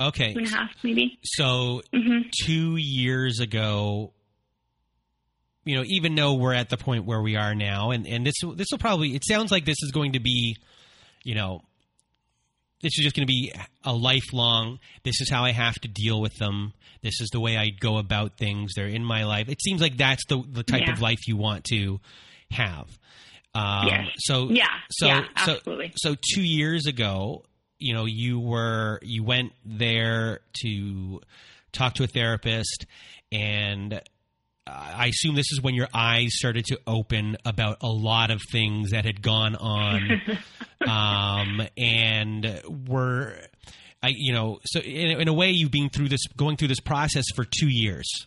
Okay. 0.00 0.32
Two 0.32 0.40
and 0.40 0.48
a 0.48 0.50
half, 0.50 0.70
maybe. 0.82 1.18
So 1.22 1.82
mm-hmm. 1.92 2.28
two 2.44 2.76
years 2.76 3.40
ago, 3.40 4.12
you 5.66 5.76
know, 5.76 5.82
even 5.84 6.14
though 6.14 6.34
we're 6.34 6.54
at 6.54 6.70
the 6.70 6.76
point 6.76 7.04
where 7.04 7.20
we 7.20 7.36
are 7.36 7.54
now, 7.54 7.90
and, 7.90 8.06
and 8.06 8.24
this 8.24 8.36
this 8.54 8.68
will 8.70 8.78
probably 8.78 9.14
it 9.14 9.24
sounds 9.26 9.50
like 9.50 9.66
this 9.66 9.82
is 9.82 9.90
going 9.90 10.12
to 10.12 10.20
be, 10.20 10.56
you 11.24 11.34
know, 11.34 11.60
this 12.82 12.92
is 12.98 13.04
just 13.04 13.16
going 13.16 13.26
to 13.26 13.30
be 13.30 13.52
a 13.84 13.92
lifelong 13.92 14.78
this 15.02 15.20
is 15.20 15.30
how 15.30 15.44
i 15.44 15.50
have 15.50 15.74
to 15.74 15.88
deal 15.88 16.20
with 16.20 16.34
them 16.36 16.72
this 17.02 17.20
is 17.20 17.28
the 17.32 17.40
way 17.40 17.56
i 17.56 17.68
go 17.68 17.96
about 17.96 18.36
things 18.36 18.72
they're 18.74 18.86
in 18.86 19.04
my 19.04 19.24
life 19.24 19.48
it 19.48 19.60
seems 19.62 19.80
like 19.80 19.96
that's 19.96 20.24
the, 20.28 20.42
the 20.52 20.62
type 20.62 20.82
yeah. 20.86 20.92
of 20.92 21.00
life 21.00 21.26
you 21.26 21.36
want 21.36 21.64
to 21.64 21.98
have 22.50 22.86
um, 23.54 23.86
yes. 23.88 24.08
so 24.18 24.50
yeah 24.50 24.66
so 24.90 25.06
yeah, 25.06 25.24
absolutely. 25.34 25.92
so 25.96 26.10
so 26.12 26.16
two 26.34 26.42
years 26.42 26.86
ago 26.86 27.42
you 27.78 27.94
know 27.94 28.04
you 28.04 28.38
were 28.38 29.00
you 29.02 29.24
went 29.24 29.52
there 29.64 30.40
to 30.52 31.20
talk 31.72 31.94
to 31.94 32.04
a 32.04 32.06
therapist 32.06 32.86
and 33.32 34.00
I 34.66 35.06
assume 35.06 35.36
this 35.36 35.52
is 35.52 35.60
when 35.62 35.74
your 35.74 35.88
eyes 35.94 36.30
started 36.32 36.64
to 36.66 36.80
open 36.86 37.36
about 37.44 37.78
a 37.82 37.88
lot 37.88 38.30
of 38.30 38.40
things 38.50 38.90
that 38.90 39.04
had 39.04 39.22
gone 39.22 39.54
on, 39.54 40.20
um, 40.88 41.62
and 41.76 42.60
were, 42.88 43.38
I, 44.02 44.12
you 44.14 44.32
know, 44.32 44.58
so 44.64 44.80
in, 44.80 45.20
in, 45.20 45.28
a 45.28 45.32
way, 45.32 45.50
you've 45.50 45.70
been 45.70 45.88
through 45.88 46.08
this, 46.08 46.26
going 46.36 46.56
through 46.56 46.68
this 46.68 46.80
process 46.80 47.24
for 47.34 47.44
two 47.44 47.68
years, 47.68 48.26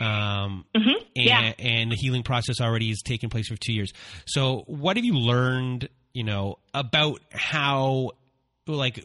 um, 0.00 0.64
mm-hmm. 0.74 0.88
and, 1.16 1.26
yeah. 1.26 1.52
and 1.58 1.90
the 1.90 1.96
healing 1.96 2.22
process 2.22 2.60
already 2.60 2.88
has 2.88 3.02
taken 3.02 3.28
place 3.28 3.48
for 3.48 3.56
two 3.56 3.72
years. 3.72 3.92
So, 4.24 4.62
what 4.66 4.96
have 4.96 5.04
you 5.04 5.14
learned, 5.14 5.88
you 6.12 6.22
know, 6.22 6.58
about 6.74 7.20
how, 7.32 8.12
like, 8.68 9.04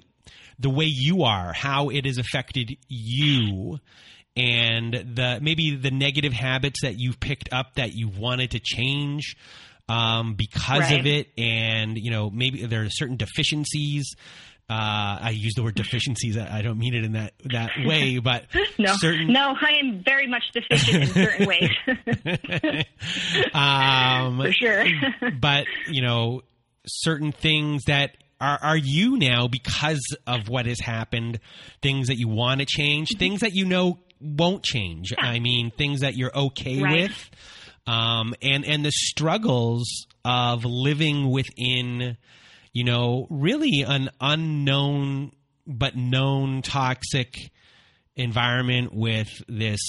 the 0.59 0.69
way 0.69 0.85
you 0.85 1.23
are, 1.23 1.53
how 1.53 1.89
it 1.89 2.05
has 2.05 2.19
affected 2.19 2.77
you? 2.87 3.79
And 4.35 4.93
the 4.93 5.39
maybe 5.41 5.75
the 5.75 5.91
negative 5.91 6.33
habits 6.33 6.81
that 6.83 6.97
you've 6.97 7.19
picked 7.19 7.51
up 7.51 7.75
that 7.75 7.93
you 7.93 8.07
wanted 8.07 8.51
to 8.51 8.59
change 8.59 9.35
um, 9.89 10.35
because 10.35 10.81
right. 10.81 10.99
of 10.99 11.05
it, 11.05 11.27
and 11.37 11.97
you 11.97 12.11
know 12.11 12.29
maybe 12.29 12.65
there 12.65 12.83
are 12.83 12.89
certain 12.89 13.17
deficiencies. 13.17 14.15
Uh, 14.69 15.19
I 15.23 15.31
use 15.31 15.53
the 15.55 15.63
word 15.63 15.75
deficiencies. 15.75 16.37
I 16.37 16.61
don't 16.61 16.77
mean 16.77 16.93
it 16.93 17.03
in 17.03 17.11
that 17.13 17.33
that 17.51 17.71
way, 17.83 18.19
but 18.23 18.45
no, 18.79 18.93
certain... 18.95 19.27
no, 19.33 19.53
I 19.59 19.79
am 19.83 20.01
very 20.03 20.27
much 20.27 20.43
deficient 20.53 21.03
in 21.03 21.09
certain 21.09 21.45
ways. 21.45 21.69
um, 23.53 24.37
For 24.39 24.53
sure. 24.53 24.85
but 25.39 25.65
you 25.89 26.01
know, 26.01 26.41
certain 26.87 27.33
things 27.33 27.83
that 27.87 28.15
are, 28.39 28.59
are 28.61 28.77
you 28.77 29.17
now 29.17 29.49
because 29.49 30.15
of 30.25 30.47
what 30.47 30.67
has 30.67 30.79
happened? 30.79 31.41
Things 31.81 32.07
that 32.07 32.17
you 32.17 32.29
want 32.29 32.61
to 32.61 32.65
change, 32.65 33.09
mm-hmm. 33.09 33.19
things 33.19 33.39
that 33.41 33.53
you 33.53 33.65
know 33.65 33.99
won't 34.21 34.63
change. 34.63 35.13
I 35.17 35.39
mean, 35.39 35.71
things 35.71 36.01
that 36.01 36.15
you're 36.15 36.35
okay 36.35 36.81
right. 36.81 37.01
with, 37.03 37.29
um, 37.87 38.33
and 38.41 38.65
and 38.65 38.85
the 38.85 38.91
struggles 38.91 40.07
of 40.23 40.65
living 40.65 41.29
within, 41.29 42.17
you 42.73 42.83
know, 42.83 43.27
really 43.29 43.83
an 43.87 44.09
unknown 44.19 45.31
but 45.67 45.95
known 45.95 46.61
toxic 46.61 47.51
environment 48.15 48.93
with 48.93 49.29
this 49.47 49.79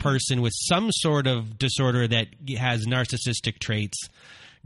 person 0.00 0.42
with 0.42 0.52
some 0.54 0.90
sort 0.92 1.26
of 1.26 1.58
disorder 1.58 2.06
that 2.06 2.28
has 2.58 2.86
narcissistic 2.86 3.58
traits 3.58 3.96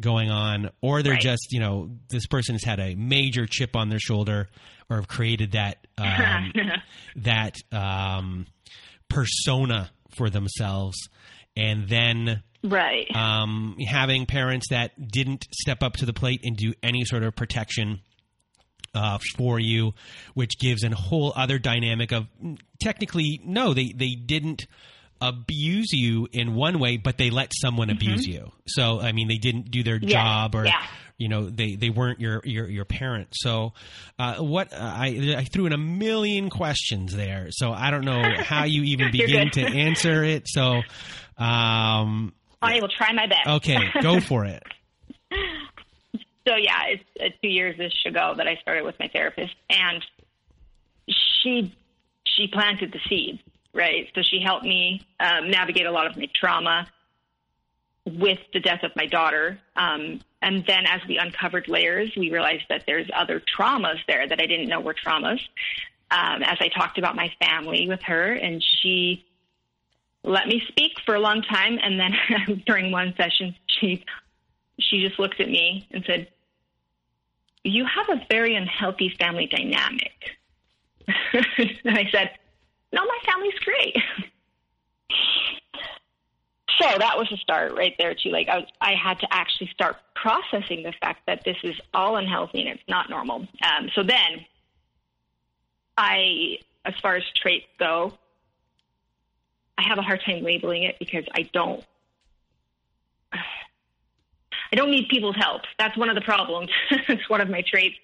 going 0.01 0.30
on 0.30 0.70
or 0.80 1.02
they're 1.02 1.12
right. 1.12 1.20
just 1.20 1.48
you 1.52 1.60
know 1.60 1.90
this 2.09 2.26
person 2.26 2.55
has 2.55 2.64
had 2.64 2.80
a 2.80 2.94
major 2.94 3.47
chip 3.47 3.76
on 3.76 3.89
their 3.89 4.01
shoulder 4.01 4.48
or 4.90 4.97
have 4.97 5.09
created 5.09 5.52
that 5.52 5.86
um, 5.98 6.52
that 7.16 7.55
um, 7.70 8.47
persona 9.12 9.90
for 10.14 10.30
themselves 10.30 11.09
and 11.56 11.89
then 11.89 12.43
right 12.64 13.14
um, 13.14 13.76
having 13.86 14.26
parents 14.26 14.68
that 14.70 14.93
didn't 15.10 15.47
step 15.52 15.82
up 15.82 15.94
to 15.94 16.06
the 16.06 16.12
plate 16.12 16.40
and 16.44 16.56
do 16.56 16.72
any 16.82 17.05
sort 17.05 17.22
of 17.22 17.34
protection 17.34 18.01
uh, 18.94 19.18
for 19.36 19.59
you, 19.59 19.94
which 20.34 20.59
gives 20.59 20.84
a 20.84 20.90
whole 20.90 21.32
other 21.34 21.59
dynamic 21.59 22.12
of 22.12 22.26
technically 22.80 23.40
no, 23.44 23.74
they 23.74 23.93
they 23.94 24.14
didn't 24.14 24.66
abuse 25.20 25.93
you 25.93 26.28
in 26.32 26.55
one 26.55 26.78
way, 26.78 26.97
but 26.97 27.16
they 27.16 27.30
let 27.30 27.52
someone 27.55 27.89
mm-hmm. 27.89 27.97
abuse 27.97 28.26
you. 28.26 28.51
So 28.66 29.01
I 29.01 29.12
mean, 29.12 29.28
they 29.28 29.39
didn't 29.39 29.70
do 29.70 29.82
their 29.82 29.98
job 29.98 30.55
or. 30.55 30.66
Yeah 30.66 30.86
you 31.22 31.28
know 31.28 31.48
they 31.48 31.76
they 31.76 31.88
weren't 31.88 32.20
your 32.20 32.42
your 32.44 32.68
your 32.68 32.84
parent. 32.84 33.28
So 33.32 33.74
uh, 34.18 34.36
what 34.36 34.72
uh, 34.72 34.76
I, 34.80 35.36
I 35.38 35.44
threw 35.44 35.66
in 35.66 35.72
a 35.72 35.78
million 35.78 36.50
questions 36.50 37.14
there. 37.14 37.48
So 37.50 37.72
i 37.72 37.90
don't 37.90 38.04
know 38.04 38.22
how 38.38 38.64
you 38.64 38.82
even 38.82 39.12
begin 39.12 39.50
to 39.52 39.62
answer 39.62 40.24
it. 40.24 40.48
So 40.48 40.82
um 41.38 42.32
i 42.60 42.80
will 42.80 42.88
try 42.88 43.12
my 43.12 43.26
best. 43.26 43.46
Okay 43.46 43.78
go 44.02 44.20
for 44.20 44.44
it. 44.44 44.62
So 46.46 46.56
yeah, 46.56 46.72
it's 46.88 47.04
uh, 47.20 47.28
two 47.40 47.48
years 47.48 47.78
this 47.78 47.92
ago 48.04 48.34
that 48.36 48.48
I 48.48 48.56
started 48.60 48.84
with 48.84 48.96
my 48.98 49.06
therapist, 49.12 49.54
and 49.70 50.04
she 51.06 51.72
she 52.24 52.48
planted 52.48 52.92
the 52.92 52.98
seeds, 53.08 53.38
right? 53.72 54.08
So 54.16 54.22
she 54.28 54.40
helped 54.44 54.64
me 54.64 55.06
um, 55.20 55.50
navigate 55.50 55.86
a 55.86 55.92
lot 55.92 56.08
of 56.08 56.16
my 56.16 56.26
trauma 56.34 56.88
with 58.04 58.38
the 58.52 58.60
death 58.60 58.82
of 58.82 58.90
my 58.96 59.06
daughter. 59.06 59.58
Um, 59.76 60.20
and 60.40 60.64
then 60.66 60.86
as 60.86 61.00
we 61.06 61.18
uncovered 61.18 61.68
layers, 61.68 62.12
we 62.16 62.30
realized 62.30 62.64
that 62.68 62.84
there's 62.86 63.08
other 63.14 63.40
traumas 63.40 63.98
there 64.08 64.26
that 64.28 64.40
I 64.40 64.46
didn't 64.46 64.68
know 64.68 64.80
were 64.80 64.94
traumas. 64.94 65.40
Um, 66.10 66.42
as 66.42 66.58
I 66.60 66.68
talked 66.68 66.98
about 66.98 67.16
my 67.16 67.32
family 67.40 67.88
with 67.88 68.02
her, 68.02 68.32
and 68.32 68.62
she 68.62 69.24
let 70.24 70.46
me 70.46 70.62
speak 70.68 70.92
for 71.06 71.14
a 71.14 71.20
long 71.20 71.42
time. 71.42 71.78
And 71.82 71.98
then 71.98 72.62
during 72.66 72.92
one 72.92 73.14
session, 73.16 73.54
she 73.66 74.04
she 74.78 75.06
just 75.06 75.18
looked 75.18 75.40
at 75.40 75.48
me 75.48 75.88
and 75.90 76.04
said, 76.06 76.28
"You 77.64 77.86
have 77.86 78.18
a 78.18 78.26
very 78.30 78.56
unhealthy 78.56 79.14
family 79.18 79.46
dynamic." 79.46 80.12
and 81.32 81.98
I 81.98 82.08
said, 82.12 82.30
"No, 82.92 83.04
my 83.04 83.18
family's 83.24 83.58
great." 83.60 83.96
so 86.82 86.98
that 86.98 87.16
was 87.16 87.30
a 87.32 87.36
start 87.36 87.72
right 87.76 87.94
there 87.98 88.14
too. 88.14 88.30
Like 88.30 88.48
I, 88.48 88.59
was, 88.59 88.68
I 88.80 88.94
had 88.94 89.20
to 89.20 89.26
actually 89.30 89.68
start 89.68 89.96
processing 90.14 90.82
the 90.82 90.92
fact 91.00 91.20
that 91.26 91.44
this 91.44 91.56
is 91.62 91.76
all 91.94 92.16
unhealthy 92.16 92.60
and 92.60 92.70
it's 92.70 92.88
not 92.88 93.09
normal. 93.09 93.46
Um, 93.62 93.88
so 93.94 94.02
then, 94.02 94.44
I, 95.96 96.59
as 96.84 96.94
far 97.00 97.16
as 97.16 97.22
traits 97.36 97.66
go, 97.78 98.14
I 99.78 99.82
have 99.88 99.98
a 99.98 100.02
hard 100.02 100.22
time 100.24 100.42
labeling 100.42 100.84
it 100.84 100.98
because 100.98 101.24
I 101.34 101.48
don't. 101.52 101.84
I 103.32 104.76
don't 104.76 104.90
need 104.90 105.09
people's 105.10 105.36
help. 105.36 105.62
That's 105.78 105.96
one 105.98 106.09
of 106.09 106.14
the 106.14 106.22
problems. 106.22 106.70
it's 106.90 107.28
one 107.28 107.42
of 107.42 107.50
my 107.50 107.62
traits. 107.62 107.96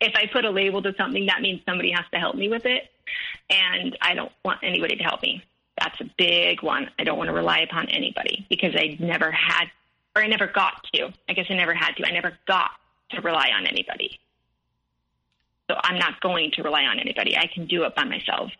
If 0.00 0.14
I 0.14 0.26
put 0.32 0.44
a 0.44 0.50
label 0.50 0.80
to 0.82 0.94
something, 0.96 1.26
that 1.26 1.40
means 1.40 1.60
somebody 1.66 1.90
has 1.90 2.04
to 2.12 2.20
help 2.20 2.36
me 2.36 2.48
with 2.48 2.64
it. 2.64 2.90
And 3.50 3.98
I 4.00 4.14
don't 4.14 4.30
want 4.44 4.60
anybody 4.62 4.96
to 4.96 5.02
help 5.02 5.20
me. 5.20 5.42
That's 5.78 6.00
a 6.00 6.10
big 6.18 6.62
one. 6.62 6.90
I 6.98 7.04
don't 7.04 7.18
want 7.18 7.28
to 7.28 7.34
rely 7.34 7.60
upon 7.60 7.88
anybody 7.88 8.46
because 8.48 8.74
I 8.76 8.96
never 9.00 9.30
had, 9.30 9.66
or 10.14 10.22
I 10.22 10.26
never 10.26 10.46
got 10.46 10.86
to. 10.94 11.12
I 11.28 11.32
guess 11.32 11.46
I 11.48 11.54
never 11.54 11.74
had 11.74 11.96
to. 11.96 12.06
I 12.06 12.12
never 12.12 12.38
got 12.46 12.70
to 13.10 13.20
rely 13.20 13.50
on 13.56 13.66
anybody. 13.66 14.20
So 15.70 15.76
I'm 15.82 15.98
not 15.98 16.20
going 16.20 16.50
to 16.52 16.62
rely 16.62 16.84
on 16.84 16.98
anybody. 16.98 17.36
I 17.36 17.46
can 17.46 17.66
do 17.66 17.84
it 17.84 17.94
by 17.94 18.04
myself. 18.04 18.50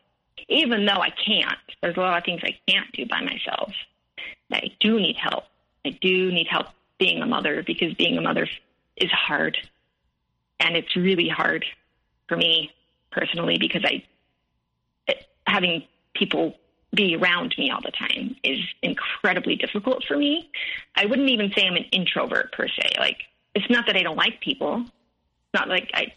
Even 0.48 0.86
though 0.86 1.00
I 1.00 1.10
can't, 1.10 1.58
there's 1.82 1.96
a 1.96 2.00
lot 2.00 2.16
of 2.16 2.24
things 2.24 2.40
I 2.42 2.58
can't 2.66 2.90
do 2.92 3.06
by 3.06 3.20
myself. 3.20 3.72
I 4.50 4.70
do 4.80 4.98
need 4.98 5.16
help. 5.16 5.44
I 5.84 5.90
do 5.90 6.32
need 6.32 6.46
help 6.48 6.68
being 6.98 7.22
a 7.22 7.26
mother 7.26 7.62
because 7.66 7.94
being 7.94 8.16
a 8.16 8.20
mother 8.20 8.48
is 8.96 9.10
hard. 9.10 9.56
And 10.60 10.76
it's 10.76 10.94
really 10.96 11.28
hard 11.28 11.64
for 12.28 12.36
me 12.36 12.72
personally 13.10 13.58
because 13.58 13.82
I, 13.84 14.04
having 15.46 15.84
people 16.14 16.54
be 16.94 17.16
around 17.16 17.54
me 17.56 17.70
all 17.70 17.80
the 17.80 17.90
time 17.90 18.36
is 18.44 18.60
incredibly 18.82 19.56
difficult 19.56 20.04
for 20.04 20.16
me. 20.16 20.50
I 20.94 21.06
wouldn't 21.06 21.30
even 21.30 21.50
say 21.56 21.66
I'm 21.66 21.76
an 21.76 21.84
introvert 21.84 22.52
per 22.52 22.68
se. 22.68 22.90
Like, 22.98 23.18
it's 23.54 23.70
not 23.70 23.86
that 23.86 23.96
I 23.96 24.02
don't 24.02 24.16
like 24.16 24.40
people. 24.40 24.82
It's 24.82 25.54
not 25.54 25.68
like 25.68 25.90
I, 25.94 26.12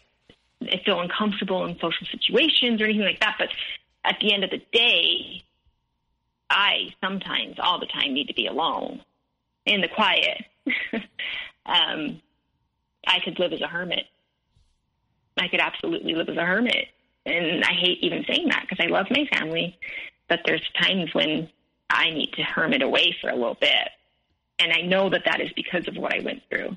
I 0.62 0.82
feel 0.84 1.00
uncomfortable 1.00 1.64
in 1.64 1.78
social 1.78 2.06
situations 2.10 2.80
or 2.80 2.84
anything 2.84 3.04
like 3.04 3.20
that. 3.20 3.36
But 3.38 3.48
at 4.04 4.16
the 4.20 4.34
end 4.34 4.44
of 4.44 4.50
the 4.50 4.62
day, 4.72 5.42
I 6.50 6.90
sometimes, 7.02 7.56
all 7.58 7.80
the 7.80 7.86
time, 7.86 8.12
need 8.12 8.28
to 8.28 8.34
be 8.34 8.46
alone 8.46 9.00
in 9.64 9.80
the 9.80 9.88
quiet. 9.88 10.44
um, 11.66 12.20
I 13.06 13.20
could 13.24 13.38
live 13.38 13.52
as 13.52 13.62
a 13.62 13.66
hermit. 13.66 14.04
I 15.38 15.48
could 15.48 15.60
absolutely 15.60 16.14
live 16.14 16.28
as 16.28 16.36
a 16.36 16.44
hermit. 16.44 16.88
And 17.24 17.64
I 17.64 17.72
hate 17.72 17.98
even 18.02 18.24
saying 18.28 18.48
that 18.48 18.66
because 18.68 18.84
I 18.84 18.88
love 18.88 19.06
my 19.10 19.26
family 19.32 19.78
but 20.28 20.40
there's 20.44 20.62
times 20.80 21.12
when 21.14 21.48
I 21.90 22.10
need 22.10 22.32
to 22.34 22.42
hermit 22.42 22.82
away 22.82 23.16
for 23.20 23.30
a 23.30 23.34
little 23.36 23.56
bit. 23.60 23.90
And 24.58 24.72
I 24.72 24.80
know 24.82 25.10
that 25.10 25.22
that 25.26 25.40
is 25.40 25.50
because 25.54 25.86
of 25.86 25.96
what 25.96 26.14
I 26.14 26.20
went 26.20 26.42
through, 26.48 26.76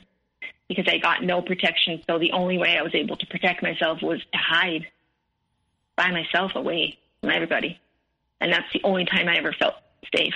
because 0.67 0.85
I 0.87 0.97
got 0.97 1.23
no 1.23 1.41
protection. 1.41 2.03
So 2.07 2.19
the 2.19 2.31
only 2.33 2.57
way 2.57 2.77
I 2.77 2.81
was 2.81 2.93
able 2.93 3.15
to 3.17 3.25
protect 3.27 3.63
myself 3.63 4.01
was 4.01 4.19
to 4.19 4.37
hide 4.37 4.87
by 5.95 6.11
myself 6.11 6.51
away 6.55 6.97
from 7.21 7.31
everybody. 7.31 7.79
And 8.41 8.51
that's 8.51 8.71
the 8.73 8.81
only 8.83 9.05
time 9.05 9.27
I 9.27 9.37
ever 9.37 9.53
felt 9.53 9.75
safe 10.15 10.33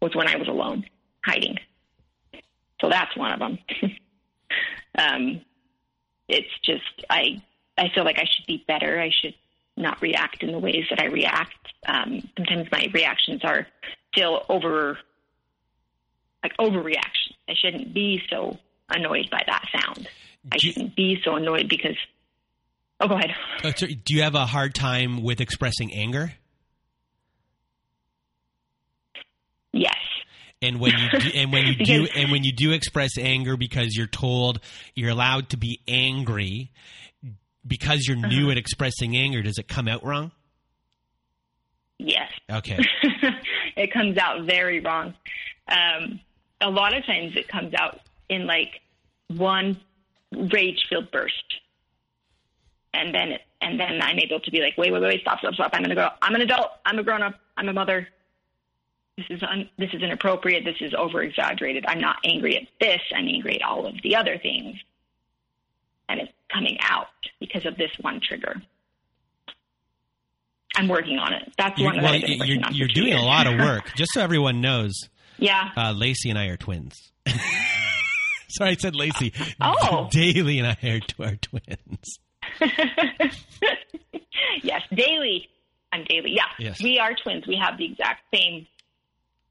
was 0.00 0.14
when 0.14 0.28
I 0.28 0.36
was 0.36 0.48
alone, 0.48 0.84
hiding. 1.24 1.58
So 2.80 2.88
that's 2.88 3.16
one 3.16 3.32
of 3.32 3.38
them. 3.38 3.58
um, 4.98 5.40
it's 6.28 6.50
just 6.64 7.04
I 7.08 7.42
I 7.78 7.88
feel 7.94 8.04
like 8.04 8.18
I 8.18 8.24
should 8.24 8.46
be 8.46 8.64
better. 8.66 9.00
I 9.00 9.10
should 9.10 9.34
not 9.82 10.00
react 10.00 10.42
in 10.42 10.52
the 10.52 10.58
ways 10.58 10.84
that 10.90 11.00
I 11.00 11.06
react. 11.06 11.54
Um, 11.86 12.28
sometimes 12.36 12.68
my 12.70 12.86
reactions 12.92 13.42
are 13.44 13.66
still 14.14 14.42
over, 14.48 14.98
like 16.42 16.56
overreaction. 16.58 17.34
I 17.48 17.54
shouldn't 17.54 17.92
be 17.92 18.20
so 18.30 18.58
annoyed 18.88 19.28
by 19.30 19.42
that 19.46 19.64
sound. 19.72 20.08
I 20.50 20.56
do 20.56 20.72
shouldn't 20.72 20.96
be 20.96 21.18
so 21.24 21.36
annoyed 21.36 21.68
because. 21.68 21.96
Oh, 23.00 23.08
go 23.08 23.14
ahead. 23.14 23.34
Uh, 23.64 23.72
so 23.74 23.86
do 23.86 24.14
you 24.14 24.22
have 24.22 24.34
a 24.34 24.46
hard 24.46 24.74
time 24.74 25.22
with 25.22 25.40
expressing 25.40 25.92
anger? 25.92 26.32
Yes. 29.72 29.96
And 30.60 30.78
when 30.78 30.92
you 30.92 31.18
do, 31.18 31.30
and 31.34 31.52
when 31.52 31.66
you 31.66 31.74
do 31.84 32.08
and 32.14 32.30
when 32.30 32.44
you 32.44 32.52
do 32.52 32.70
express 32.70 33.18
anger 33.18 33.56
because 33.56 33.96
you're 33.96 34.06
told 34.06 34.60
you're 34.94 35.10
allowed 35.10 35.48
to 35.50 35.56
be 35.56 35.80
angry, 35.88 36.70
because 37.66 38.06
you're 38.06 38.16
new 38.16 38.44
uh-huh. 38.44 38.52
at 38.52 38.58
expressing 38.58 39.16
anger, 39.16 39.42
does 39.42 39.58
it 39.58 39.68
come 39.68 39.88
out 39.88 40.04
wrong? 40.04 40.32
Yes. 41.98 42.30
Okay. 42.50 42.78
it 43.76 43.92
comes 43.92 44.18
out 44.18 44.44
very 44.44 44.80
wrong. 44.80 45.14
Um, 45.68 46.20
a 46.60 46.70
lot 46.70 46.96
of 46.96 47.04
times 47.06 47.36
it 47.36 47.48
comes 47.48 47.74
out 47.74 48.00
in 48.28 48.46
like 48.46 48.80
one 49.28 49.80
rage 50.32 50.86
filled 50.88 51.10
burst. 51.10 51.34
And 52.94 53.14
then 53.14 53.32
it, 53.32 53.40
and 53.60 53.78
then 53.78 54.02
I'm 54.02 54.18
able 54.18 54.40
to 54.40 54.50
be 54.50 54.60
like, 54.60 54.76
wait, 54.76 54.92
wait, 54.92 55.00
wait, 55.00 55.20
stop, 55.22 55.38
stop, 55.38 55.54
stop. 55.54 55.70
I'm 55.72 55.82
gonna 55.82 55.94
go. 55.94 56.08
I'm 56.20 56.34
an 56.34 56.42
adult. 56.42 56.72
I'm 56.84 56.98
a 56.98 57.02
grown 57.02 57.22
up. 57.22 57.34
I'm 57.56 57.68
a 57.68 57.72
mother. 57.72 58.08
This 59.16 59.26
is 59.30 59.42
un, 59.42 59.68
this 59.78 59.90
is 59.92 60.02
inappropriate. 60.02 60.64
This 60.64 60.76
is 60.80 60.92
over 60.94 61.22
exaggerated. 61.22 61.84
I'm 61.86 62.00
not 62.00 62.16
angry 62.24 62.56
at 62.56 62.64
this. 62.80 63.00
I'm 63.14 63.28
angry 63.28 63.60
at 63.60 63.62
all 63.62 63.86
of 63.86 63.94
the 64.02 64.16
other 64.16 64.38
things 64.38 64.76
and 66.08 66.20
it's 66.20 66.32
coming 66.52 66.76
out 66.80 67.08
because 67.40 67.66
of 67.66 67.76
this 67.76 67.90
one 68.00 68.20
trigger. 68.20 68.60
I'm 70.74 70.88
working 70.88 71.18
on 71.18 71.32
it. 71.34 71.52
That's 71.58 71.78
you're, 71.78 71.92
one 71.92 72.02
well, 72.02 72.12
that 72.12 72.28
you're, 72.28 72.58
you're 72.70 72.88
doing 72.88 73.08
years. 73.08 73.20
a 73.20 73.24
lot 73.24 73.46
of 73.46 73.58
work. 73.58 73.92
Just 73.94 74.12
so 74.12 74.22
everyone 74.22 74.60
knows. 74.60 74.92
Yeah. 75.38 75.70
Uh, 75.76 75.92
Lacey 75.92 76.30
and 76.30 76.38
I 76.38 76.46
are 76.46 76.56
twins. 76.56 76.94
Sorry, 78.48 78.70
I 78.70 78.74
said 78.74 78.94
Lacey. 78.94 79.32
Oh. 79.60 80.08
Daily 80.10 80.58
and 80.58 80.66
I 80.68 80.76
are, 80.82 81.26
are 81.26 81.36
twins. 81.36 82.18
yes, 84.62 84.82
Daily. 84.94 85.48
I'm 85.92 86.04
Daily. 86.04 86.32
Yeah. 86.34 86.44
Yes. 86.58 86.82
We 86.82 86.98
are 86.98 87.14
twins. 87.14 87.46
We 87.46 87.56
have 87.62 87.78
the 87.78 87.84
exact 87.86 88.22
same. 88.34 88.66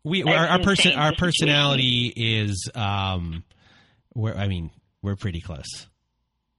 We 0.04 0.24
our, 0.24 0.48
our 0.48 0.60
person 0.60 0.94
our 0.94 1.14
personality 1.14 2.12
is 2.16 2.70
um, 2.74 3.44
we're 4.16 4.34
I 4.34 4.48
mean 4.48 4.72
we're 5.04 5.16
pretty 5.16 5.42
close. 5.42 5.88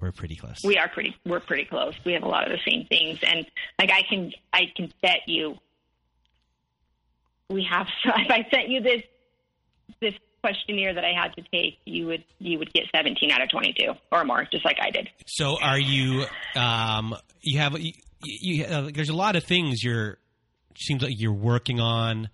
We're 0.02 0.10
pretty 0.10 0.34
close. 0.34 0.64
We 0.64 0.76
are 0.78 0.88
pretty. 0.88 1.14
We're 1.24 1.38
pretty 1.38 1.64
close. 1.64 1.94
We 2.04 2.14
have 2.14 2.24
a 2.24 2.28
lot 2.28 2.44
of 2.44 2.50
the 2.50 2.58
same 2.68 2.86
things, 2.86 3.20
and 3.22 3.46
like 3.78 3.92
I 3.92 4.02
can, 4.02 4.32
I 4.52 4.62
can 4.74 4.92
bet 5.00 5.20
you, 5.28 5.54
we 7.48 7.64
have. 7.70 7.86
So 8.02 8.10
If 8.16 8.28
I 8.28 8.44
sent 8.50 8.68
you 8.68 8.80
this, 8.80 9.02
this 10.00 10.14
questionnaire 10.40 10.92
that 10.94 11.04
I 11.04 11.12
had 11.12 11.36
to 11.36 11.42
take, 11.52 11.78
you 11.84 12.06
would 12.06 12.24
you 12.40 12.58
would 12.58 12.72
get 12.72 12.86
17 12.92 13.30
out 13.30 13.42
of 13.42 13.50
22 13.50 13.92
or 14.10 14.24
more, 14.24 14.44
just 14.50 14.64
like 14.64 14.78
I 14.82 14.90
did. 14.90 15.08
So, 15.28 15.56
are 15.62 15.78
you? 15.78 16.24
Um, 16.56 17.14
you 17.40 17.60
have 17.60 17.78
you, 17.78 17.92
you 18.24 18.64
uh, 18.64 18.90
there's 18.92 19.08
a 19.08 19.16
lot 19.16 19.36
of 19.36 19.44
things 19.44 19.84
you're 19.84 20.18
seems 20.76 21.04
like 21.04 21.14
you're 21.16 21.32
working 21.32 21.78
on. 21.78 22.28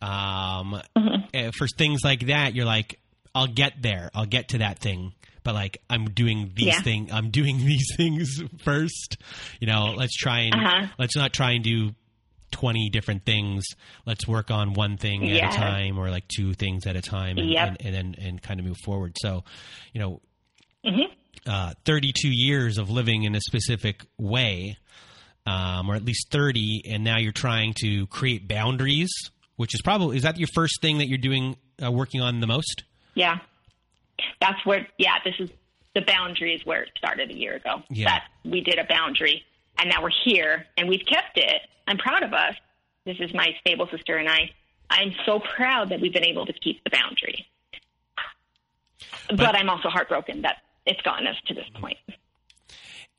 Um, 0.00 0.80
mm-hmm. 0.96 1.20
Eh, 1.34 1.50
for 1.54 1.66
things 1.76 2.00
like 2.02 2.28
that, 2.28 2.54
you're 2.54 2.64
like, 2.64 2.98
I'll 3.34 3.46
get 3.46 3.74
there. 3.82 4.10
I'll 4.14 4.24
get 4.24 4.48
to 4.48 4.58
that 4.58 4.78
thing 4.78 5.12
but 5.42 5.54
like 5.54 5.82
I'm 5.88 6.10
doing 6.10 6.52
these 6.54 6.66
yeah. 6.66 6.80
things. 6.80 7.10
I'm 7.12 7.30
doing 7.30 7.58
these 7.66 7.92
things 7.96 8.42
first. 8.62 9.18
You 9.60 9.66
know, 9.66 9.94
let's 9.96 10.16
try 10.16 10.40
and 10.40 10.54
uh-huh. 10.54 10.86
let's 10.98 11.16
not 11.16 11.32
try 11.32 11.52
and 11.52 11.64
do 11.64 11.94
20 12.50 12.90
different 12.90 13.24
things. 13.24 13.64
Let's 14.06 14.26
work 14.26 14.50
on 14.50 14.74
one 14.74 14.96
thing 14.96 15.30
at 15.30 15.54
a 15.54 15.56
time 15.56 15.98
or 15.98 16.10
like 16.10 16.26
two 16.28 16.54
things 16.54 16.86
at 16.86 16.96
a 16.96 17.02
time 17.02 17.38
and, 17.38 17.48
yep. 17.48 17.68
and, 17.68 17.80
and, 17.80 17.94
then 17.94 18.14
and 18.18 18.42
kind 18.42 18.60
of 18.60 18.66
move 18.66 18.76
forward. 18.84 19.16
So, 19.20 19.44
you 19.92 20.00
know, 20.00 20.20
mm-hmm. 20.84 21.50
uh, 21.50 21.74
32 21.84 22.28
years 22.28 22.78
of 22.78 22.90
living 22.90 23.24
in 23.24 23.34
a 23.34 23.40
specific 23.40 24.04
way, 24.18 24.76
um, 25.46 25.88
or 25.90 25.94
at 25.94 26.04
least 26.04 26.30
30, 26.30 26.82
and 26.90 27.04
now 27.04 27.18
you're 27.18 27.32
trying 27.32 27.74
to 27.82 28.06
create 28.08 28.48
boundaries, 28.48 29.10
which 29.56 29.74
is 29.74 29.80
probably, 29.82 30.16
is 30.16 30.24
that 30.24 30.38
your 30.38 30.48
first 30.54 30.80
thing 30.82 30.98
that 30.98 31.08
you're 31.08 31.18
doing, 31.18 31.56
uh, 31.82 31.90
working 31.90 32.20
on 32.20 32.40
the 32.40 32.46
most? 32.46 32.84
Yeah 33.14 33.38
that's 34.40 34.64
where 34.66 34.86
yeah 34.98 35.14
this 35.24 35.34
is 35.38 35.50
the 35.94 36.02
boundary 36.02 36.54
is 36.54 36.64
where 36.64 36.82
it 36.82 36.90
started 36.96 37.30
a 37.30 37.34
year 37.34 37.56
ago. 37.56 37.82
Yeah. 37.90 38.06
That 38.06 38.24
we 38.44 38.60
did 38.60 38.78
a 38.78 38.84
boundary, 38.88 39.42
and 39.78 39.90
now 39.90 40.02
we're 40.02 40.10
here, 40.24 40.66
and 40.76 40.88
we've 40.88 41.04
kept 41.04 41.36
it. 41.36 41.62
I'm 41.88 41.98
proud 41.98 42.22
of 42.22 42.32
us. 42.32 42.54
This 43.04 43.16
is 43.18 43.34
my 43.34 43.48
stable 43.60 43.88
sister 43.90 44.16
and 44.16 44.28
I. 44.28 44.50
I'm 44.88 45.12
so 45.26 45.40
proud 45.40 45.88
that 45.90 46.00
we've 46.00 46.12
been 46.12 46.24
able 46.24 46.46
to 46.46 46.52
keep 46.52 46.82
the 46.84 46.90
boundary. 46.90 47.46
But, 49.28 49.36
But- 49.38 49.56
I'm 49.56 49.68
also 49.68 49.88
heartbroken 49.88 50.42
that 50.42 50.58
it's 50.86 51.00
gotten 51.02 51.26
us 51.26 51.36
to 51.46 51.54
this 51.54 51.66
point. 51.80 51.96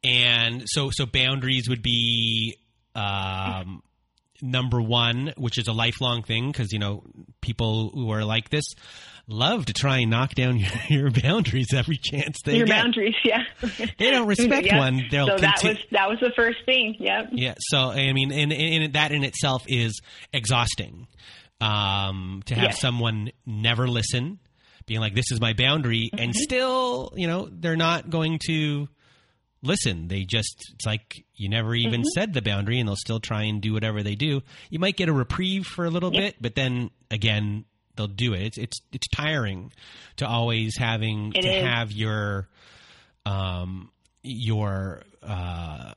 and 0.04 0.64
so 0.66 0.90
so 0.92 1.06
boundaries 1.06 1.68
would 1.70 1.82
be 1.82 2.58
um, 2.96 3.82
number 4.42 4.82
one, 4.82 5.34
which 5.38 5.58
is 5.58 5.68
a 5.68 5.74
lifelong 5.74 6.24
thing 6.24 6.52
because 6.52 6.72
you 6.74 6.80
know 6.80 7.04
people 7.42 7.90
who 7.94 8.12
are 8.12 8.24
like 8.26 8.50
this 8.50 8.66
love 9.28 9.66
to 9.66 9.74
try 9.74 10.00
and 10.00 10.10
knock 10.12 10.34
down 10.36 10.58
your, 10.60 10.70
your 10.90 11.12
boundaries 11.12 11.68
every 11.74 11.98
chance 11.98 12.38
they 12.44 12.54
get 12.54 12.58
Your 12.58 12.68
get. 12.68 12.82
boundaries, 12.84 13.16
yeah. 13.24 13.44
They 13.98 14.12
don't 14.12 14.28
respect 14.28 14.66
Yeah. 14.66 14.80
one. 14.80 15.04
They'll 15.10 15.28
so 15.28 15.38
that 15.38 15.56
conti- 15.62 15.68
was 15.70 15.78
that 15.92 16.10
was 16.10 16.20
the 16.20 16.32
first 16.36 16.58
thing. 16.66 16.96
Yep. 17.00 17.30
Yeah. 17.34 17.54
So 17.60 17.78
I 17.92 18.12
mean, 18.14 18.32
and, 18.32 18.52
and 18.52 18.94
that 18.94 19.12
in 19.12 19.24
itself 19.24 19.64
is 19.68 20.00
exhausting. 20.34 21.08
Um, 21.60 22.42
to 22.48 22.56
have 22.56 22.64
Yes. 22.72 22.82
someone 22.82 23.32
never 23.46 23.88
listen, 23.88 24.40
being 24.88 25.00
like, 25.00 25.14
"This 25.14 25.32
is 25.32 25.40
my 25.40 25.54
boundary," 25.54 26.10
and 26.18 26.34
still, 26.36 27.12
you 27.16 27.28
know, 27.28 27.48
they're 27.52 27.76
not 27.76 28.10
going 28.10 28.40
to 28.48 28.88
listen. 29.64 30.08
They 30.08 30.24
just 30.24 30.56
it's 30.76 30.86
like 30.86 31.24
you 31.36 31.50
never 31.50 31.74
even 31.76 32.04
said 32.04 32.34
the 32.34 32.42
boundary, 32.42 32.80
and 32.80 32.88
they'll 32.88 32.96
still 32.96 33.20
try 33.20 33.44
and 33.44 33.62
do 33.62 33.74
whatever 33.74 34.04
they 34.04 34.16
do. 34.16 34.42
You 34.70 34.80
might 34.80 34.98
get 34.98 35.10
a 35.10 35.14
reprieve 35.14 35.66
for 35.66 35.86
a 35.86 35.90
little 35.90 36.14
Yep. 36.14 36.22
bit, 36.22 36.36
but 36.42 36.56
then 36.56 36.92
again, 37.10 37.66
they'll 37.96 38.08
do 38.08 38.34
it. 38.34 38.42
It's 38.42 38.58
it's 38.58 38.82
it's 38.92 39.08
tiring 39.10 39.72
to 40.18 40.28
always 40.28 40.78
having 40.78 41.34
It 41.36 41.42
to 41.42 41.50
is. 41.50 41.62
have 41.64 41.92
your 41.92 42.48
um 43.26 43.92
your 44.24 45.02
uh 45.24 45.94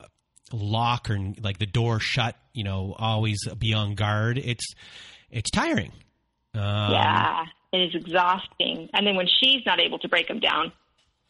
lock 0.52 1.10
or 1.10 1.18
like 1.42 1.58
the 1.58 1.66
door 1.66 1.98
shut 1.98 2.36
you 2.52 2.62
know 2.62 2.94
always 2.98 3.38
be 3.58 3.72
on 3.74 3.94
guard 3.94 4.38
it's 4.38 4.74
it's 5.30 5.50
tiring 5.50 5.90
um, 6.54 6.92
yeah, 6.92 7.46
it 7.72 7.78
is 7.78 7.94
exhausting. 7.96 8.88
And 8.92 9.04
then 9.04 9.16
when 9.16 9.26
she's 9.26 9.66
not 9.66 9.80
able 9.80 9.98
to 9.98 10.08
break 10.08 10.28
them 10.28 10.38
down, 10.38 10.70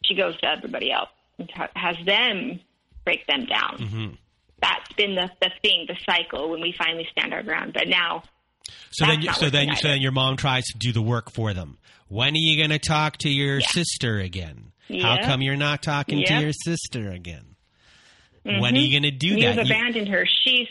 she 0.03 0.13
goes 0.13 0.37
to 0.41 0.45
everybody 0.47 0.91
else 0.91 1.09
has 1.75 1.95
them 2.05 2.59
break 3.03 3.25
them 3.27 3.45
down. 3.45 3.77
Mm-hmm. 3.77 4.13
That's 4.61 4.93
been 4.93 5.15
the, 5.15 5.29
the 5.41 5.51
thing, 5.61 5.85
the 5.87 5.95
cycle 6.05 6.49
when 6.49 6.61
we 6.61 6.73
finally 6.77 7.07
stand 7.11 7.33
our 7.33 7.43
ground. 7.43 7.73
But 7.73 7.87
now, 7.87 8.23
so 8.91 9.05
then 9.05 9.19
not 9.21 9.35
so 9.35 9.49
then 9.49 9.75
so 9.75 9.87
then 9.89 10.01
your 10.01 10.11
mom 10.11 10.37
tries 10.37 10.63
to 10.65 10.77
do 10.77 10.91
the 10.91 11.01
work 11.01 11.29
for 11.31 11.53
them 11.53 11.77
when 12.07 12.33
are 12.33 12.37
you 12.37 12.57
going 12.57 12.69
to 12.71 12.79
talk 12.79 13.17
to 13.17 13.29
your 13.29 13.59
sister 13.61 14.17
again 14.19 14.71
how 15.01 15.17
come 15.23 15.41
you're 15.41 15.55
not 15.55 15.83
talking 15.83 16.23
to 16.25 16.33
your 16.39 16.51
sister 16.53 17.11
again 17.11 17.55
when 18.43 18.75
are 18.75 18.79
you 18.79 18.91
going 18.91 19.03
to 19.03 19.11
do 19.11 19.27
you've 19.27 19.55
that 19.55 19.67
You- 19.67 19.75
abandoned 19.75 20.07
her. 20.09 20.25
She's, 20.43 20.67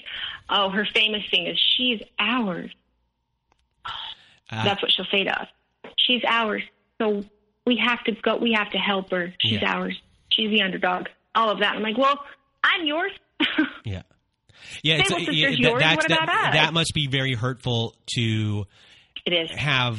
oh, 0.48 0.70
her 0.70 0.86
famous 0.94 1.22
thing 1.30 1.46
is 1.46 1.58
she's 1.76 2.00
ours. 2.18 2.70
uh, 3.84 4.64
That's 4.64 4.82
what 4.82 4.90
she'll 4.92 5.06
say 5.10 5.24
to 5.24 5.40
us. 5.42 5.48
She's 5.98 6.22
ours. 6.28 6.62
So 7.00 7.24
we 7.66 7.76
have 7.84 8.02
to 8.04 8.12
go, 8.12 8.36
we 8.36 8.52
have 8.52 8.70
to 8.70 8.78
help 8.78 9.10
her. 9.10 9.32
She's 9.40 9.60
Yeah. 9.60 9.72
ours. 9.76 10.00
She's 10.34 10.50
the 10.50 10.62
underdog. 10.62 11.06
All 11.34 11.50
of 11.50 11.60
that. 11.60 11.74
I'm 11.76 11.82
like, 11.82 11.98
well, 11.98 12.18
I'm 12.62 12.86
yours. 12.86 13.12
yeah 13.84 14.02
yeah, 14.82 14.96
it's, 14.98 15.10
yeah, 15.10 15.16
that, 15.50 15.58
yours, 15.58 15.60
what 15.96 16.08
that, 16.08 16.28
us? 16.28 16.54
that 16.54 16.72
must 16.72 16.92
be 16.94 17.06
very 17.06 17.34
hurtful 17.34 17.94
to 18.16 18.64
it 19.26 19.32
is. 19.32 19.50
have 19.58 19.98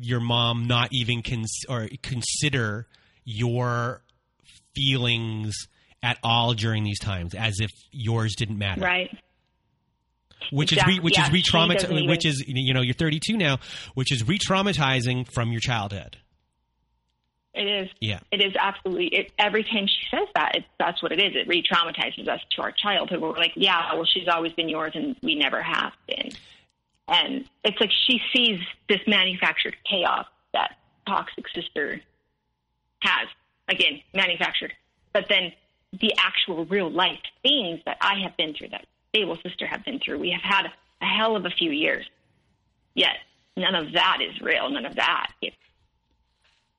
your 0.00 0.20
mom 0.20 0.66
not 0.66 0.88
even 0.92 1.22
cons- 1.22 1.64
or 1.68 1.88
consider 2.02 2.86
your 3.24 4.02
feelings 4.74 5.54
at 6.02 6.18
all 6.22 6.54
during 6.54 6.84
these 6.84 6.98
times 6.98 7.34
as 7.34 7.54
if 7.60 7.70
yours 7.90 8.34
didn't 8.36 8.58
matter 8.58 8.82
Right. 8.82 9.10
which 10.52 10.72
Exact- 10.72 10.90
is 10.90 10.96
re- 10.98 11.02
which 11.02 11.18
yeah, 11.18 11.26
is 11.26 11.32
re-traumatizing 11.32 12.08
which 12.08 12.26
is 12.26 12.44
you 12.46 12.74
know 12.74 12.82
you're 12.82 12.94
32 12.94 13.36
now 13.36 13.58
which 13.94 14.12
is 14.12 14.26
re-traumatizing 14.26 15.26
from 15.32 15.50
your 15.52 15.60
childhood 15.60 16.18
It 17.54 17.66
is. 17.68 17.90
yeah 18.00 18.20
It 18.32 18.42
is 18.42 18.54
absolutely. 18.58 19.06
It, 19.06 19.32
every 19.38 19.62
time 19.62 19.86
she 19.86 20.06
says 20.10 20.28
that, 20.34 20.56
it, 20.56 20.64
that's 20.78 21.02
what 21.02 21.12
it 21.12 21.20
is. 21.20 21.36
It 21.36 21.46
re-traumatizes 21.46 22.28
us 22.28 22.40
to 22.56 22.62
our 22.62 22.72
childhood. 22.72 23.20
We're 23.20 23.32
like, 23.32 23.52
yeah, 23.54 23.94
well, 23.94 24.04
she's 24.04 24.26
always 24.28 24.52
been 24.52 24.68
yours, 24.68 24.92
and 24.94 25.14
we 25.22 25.36
never 25.36 25.62
have 25.62 25.92
been. 26.08 26.30
And 27.06 27.48
it's 27.62 27.80
like 27.80 27.90
she 28.06 28.20
sees 28.34 28.58
this 28.88 29.00
manufactured 29.06 29.76
chaos 29.88 30.26
that 30.52 30.76
toxic 31.06 31.46
sister 31.54 32.00
has. 33.00 33.28
Again, 33.68 34.00
manufactured. 34.14 34.74
But 35.12 35.26
then 35.28 35.52
the 36.00 36.12
actual 36.18 36.64
real 36.66 36.90
life 36.90 37.20
things 37.42 37.80
that 37.86 37.98
I 38.00 38.20
have 38.22 38.36
been 38.36 38.52
through, 38.52 38.70
that 38.70 38.86
stable 39.10 39.38
sister 39.42 39.66
have 39.66 39.84
been 39.84 40.00
through, 40.00 40.18
we 40.18 40.30
have 40.30 40.42
had 40.42 40.66
a 41.00 41.06
hell 41.06 41.36
of 41.36 41.46
a 41.46 41.50
few 41.50 41.70
years. 41.70 42.04
Yet 42.94 43.16
none 43.56 43.74
of 43.74 43.92
that 43.92 44.18
is 44.20 44.40
real. 44.40 44.68
None 44.70 44.84
of 44.84 44.96
that. 44.96 45.28
It's 45.40 45.56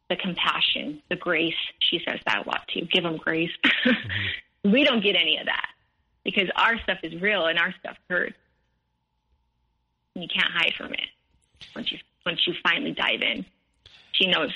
the 0.10 0.16
compassion, 0.16 1.02
the 1.10 1.16
grace. 1.16 1.54
She 1.80 2.00
says 2.08 2.20
that 2.26 2.46
a 2.46 2.50
lot 2.50 2.68
too. 2.74 2.82
Give 2.92 3.04
them 3.04 3.18
grace. 3.18 3.52
we 4.64 4.84
don't 4.84 5.02
get 5.04 5.16
any 5.16 5.38
of 5.40 5.46
that 5.46 5.68
because 6.24 6.50
our 6.56 6.78
stuff 6.80 7.00
is 7.04 7.20
real 7.22 7.46
and 7.46 7.58
our 7.58 7.74
stuff 7.80 7.98
hurts. 8.10 8.36
And 10.14 10.24
you 10.24 10.30
can't 10.34 10.52
hide 10.54 10.74
from 10.78 10.94
it 10.94 11.10
once 11.76 11.92
you 11.92 11.98
once 12.26 12.40
you 12.48 12.54
finally 12.64 12.92
dive 12.94 13.22
in. 13.22 13.46
She 14.14 14.28
knows 14.28 14.52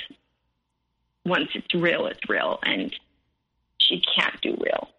once 1.26 1.50
it's 1.54 1.74
real, 1.76 2.08
it's 2.08 2.20
real, 2.30 2.60
and 2.64 2.96
she 3.78 4.02
can't 4.18 4.40
do 4.42 4.56
real, 4.60 4.90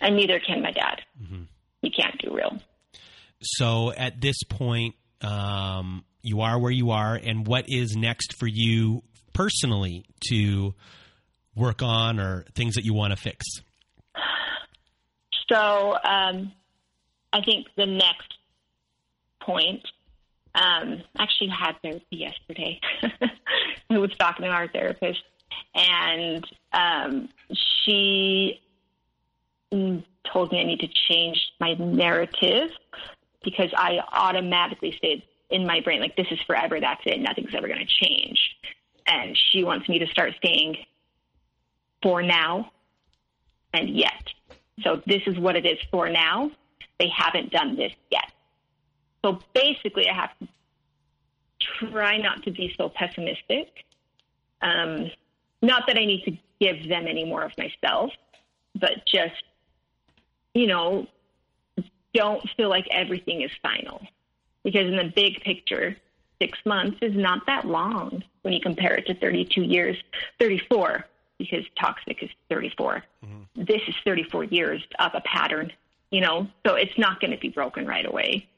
and 0.00 0.14
neither 0.16 0.38
can 0.40 0.62
my 0.62 0.72
dad. 0.72 1.00
You 1.80 1.90
can't 1.90 2.16
do 2.18 2.34
real. 2.34 2.58
so 3.40 3.92
at 3.92 4.20
this 4.20 4.36
point 4.48 4.94
um, 5.20 6.04
you 6.22 6.42
are 6.42 6.58
where 6.58 6.70
you 6.70 6.90
are 6.90 7.14
and 7.16 7.46
what 7.46 7.64
is 7.68 7.96
next 7.96 8.34
for 8.38 8.46
you 8.46 9.02
personally 9.32 10.04
to 10.28 10.74
work 11.54 11.82
on 11.82 12.18
or 12.18 12.44
things 12.54 12.74
that 12.74 12.84
you 12.84 12.94
want 12.94 13.12
to 13.12 13.16
fix 13.16 13.60
So 15.50 15.94
um, 16.04 16.52
I 17.32 17.42
think 17.44 17.66
the 17.76 17.86
next 17.86 18.34
point, 19.42 19.86
um, 20.54 21.02
actually 21.18 21.48
had 21.48 21.72
therapy 21.82 22.04
yesterday. 22.10 22.80
I 23.90 23.98
was 23.98 24.10
talking 24.18 24.44
to 24.44 24.50
our 24.50 24.68
therapist, 24.68 25.22
and 25.74 26.46
um, 26.72 27.28
she 27.84 28.60
told 29.70 30.52
me 30.52 30.60
I 30.60 30.64
need 30.64 30.80
to 30.80 30.88
change 31.08 31.38
my 31.60 31.74
narrative 31.74 32.70
because 33.44 33.70
I 33.76 33.98
automatically 34.12 34.96
said 35.00 35.22
in 35.50 35.66
my 35.66 35.80
brain, 35.80 36.00
like, 36.00 36.16
this 36.16 36.26
is 36.30 36.38
forever, 36.46 36.80
that's 36.80 37.02
it, 37.04 37.20
nothing's 37.20 37.54
ever 37.54 37.66
going 37.66 37.80
to 37.80 38.06
change. 38.06 38.38
And 39.06 39.36
she 39.50 39.64
wants 39.64 39.88
me 39.88 39.98
to 39.98 40.06
start 40.06 40.34
saying, 40.44 40.76
for 42.02 42.22
now 42.22 42.70
and 43.72 43.88
yet. 43.88 44.28
So 44.82 45.00
this 45.06 45.22
is 45.26 45.38
what 45.38 45.56
it 45.56 45.64
is 45.64 45.78
for 45.90 46.08
now. 46.08 46.50
They 46.98 47.08
haven't 47.08 47.50
done 47.50 47.76
this 47.76 47.92
yet. 48.10 48.30
So 49.24 49.38
basically, 49.54 50.08
I 50.08 50.14
have 50.14 50.30
to 50.40 50.48
try 51.90 52.18
not 52.18 52.42
to 52.42 52.50
be 52.50 52.74
so 52.76 52.88
pessimistic. 52.88 53.84
Um, 54.60 55.10
not 55.62 55.84
that 55.86 55.96
I 55.96 56.04
need 56.04 56.24
to 56.24 56.36
give 56.60 56.88
them 56.88 57.06
any 57.06 57.24
more 57.24 57.42
of 57.42 57.52
myself, 57.56 58.10
but 58.74 59.04
just, 59.06 59.42
you 60.54 60.66
know, 60.66 61.06
don't 62.14 62.42
feel 62.56 62.68
like 62.68 62.86
everything 62.90 63.42
is 63.42 63.50
final. 63.62 64.00
Because 64.64 64.86
in 64.86 64.96
the 64.96 65.12
big 65.14 65.40
picture, 65.40 65.96
six 66.40 66.58
months 66.64 66.98
is 67.00 67.16
not 67.16 67.46
that 67.46 67.64
long 67.64 68.22
when 68.42 68.52
you 68.52 68.60
compare 68.60 68.94
it 68.94 69.06
to 69.06 69.14
32 69.14 69.62
years, 69.62 69.96
34, 70.38 71.06
because 71.38 71.64
toxic 71.80 72.22
is 72.22 72.30
34. 72.50 73.02
This 73.56 73.82
is 73.88 73.94
34 74.04 74.44
years 74.44 74.82
of 74.98 75.12
a 75.14 75.20
pattern, 75.22 75.72
you 76.10 76.20
know, 76.20 76.46
so 76.66 76.74
it's 76.74 76.96
not 76.98 77.20
going 77.20 77.30
to 77.30 77.38
be 77.38 77.48
broken 77.48 77.86
right 77.86 78.06
away. 78.06 78.48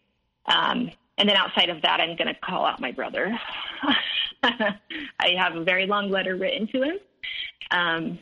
Um, 0.46 0.90
and 1.16 1.28
then 1.28 1.36
outside 1.36 1.70
of 1.70 1.82
that, 1.82 2.00
I'm 2.00 2.16
going 2.16 2.28
to 2.28 2.34
call 2.34 2.64
out 2.64 2.80
my 2.80 2.92
brother. 2.92 3.38
I 4.42 5.30
have 5.38 5.56
a 5.56 5.64
very 5.64 5.86
long 5.86 6.10
letter 6.10 6.36
written 6.36 6.66
to 6.68 6.82
him. 6.82 6.98
Um, 7.70 8.18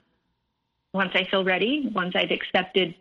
once 0.92 1.12
I 1.14 1.24
feel 1.24 1.42
ready, 1.42 1.90
once 1.94 2.14
I've 2.14 2.30
accepted 2.30 2.94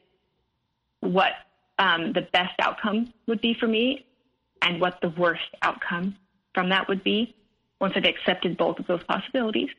what 1.02 1.34
um, 1.78 2.14
the 2.14 2.22
best 2.34 2.54
outcome 2.60 3.14
would 3.28 3.42
be 3.42 3.54
for 3.54 3.68
me 3.68 4.06
and 4.62 4.80
what 4.80 5.02
the 5.02 5.10
worst 5.10 5.50
outcome 5.62 6.16
from 6.54 6.70
that 6.70 6.88
would 6.88 7.04
be, 7.04 7.36
once 7.82 7.94
I've 7.96 8.06
accepted 8.06 8.56
both 8.56 8.80
of 8.80 8.86
those 8.86 9.04
possibilities, 9.04 9.70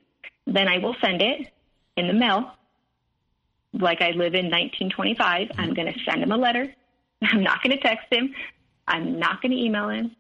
then 0.47 0.67
I 0.67 0.79
will 0.79 0.97
send 1.01 1.23
it 1.23 1.49
in 1.97 2.09
the 2.09 2.13
mail. 2.13 2.51
Like 3.73 4.03
I 4.03 4.11
live 4.11 4.35
in 4.35 4.51
1925, 4.51 5.53
I'm 5.57 5.57
mm-hmm. 5.57 5.75
going 5.75 5.93
to 5.95 5.99
send 6.01 6.23
him 6.23 6.33
a 6.33 6.37
letter. 6.37 6.75
I'm 7.23 7.45
not 7.45 7.63
going 7.63 7.75
to 7.75 7.83
text 7.83 8.09
him. 8.11 8.35
I'm 8.89 9.21
not 9.21 9.41
going 9.41 9.53
to 9.53 9.59
email 9.59 9.89
him. 9.89 10.17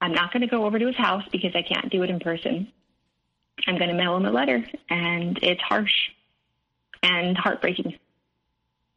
I'm 0.00 0.12
not 0.12 0.32
going 0.32 0.42
to 0.42 0.48
go 0.48 0.66
over 0.66 0.78
to 0.78 0.86
his 0.88 0.96
house 0.96 1.22
because 1.30 1.52
I 1.54 1.62
can't 1.62 1.90
do 1.90 2.02
it 2.02 2.10
in 2.10 2.18
person. 2.18 2.70
I'm 3.68 3.78
going 3.78 3.88
to 3.88 3.94
mail 3.94 4.16
him 4.16 4.26
a 4.26 4.32
letter, 4.32 4.66
and 4.90 5.38
it's 5.40 5.62
harsh 5.62 6.10
and 7.04 7.38
heartbreaking. 7.38 7.96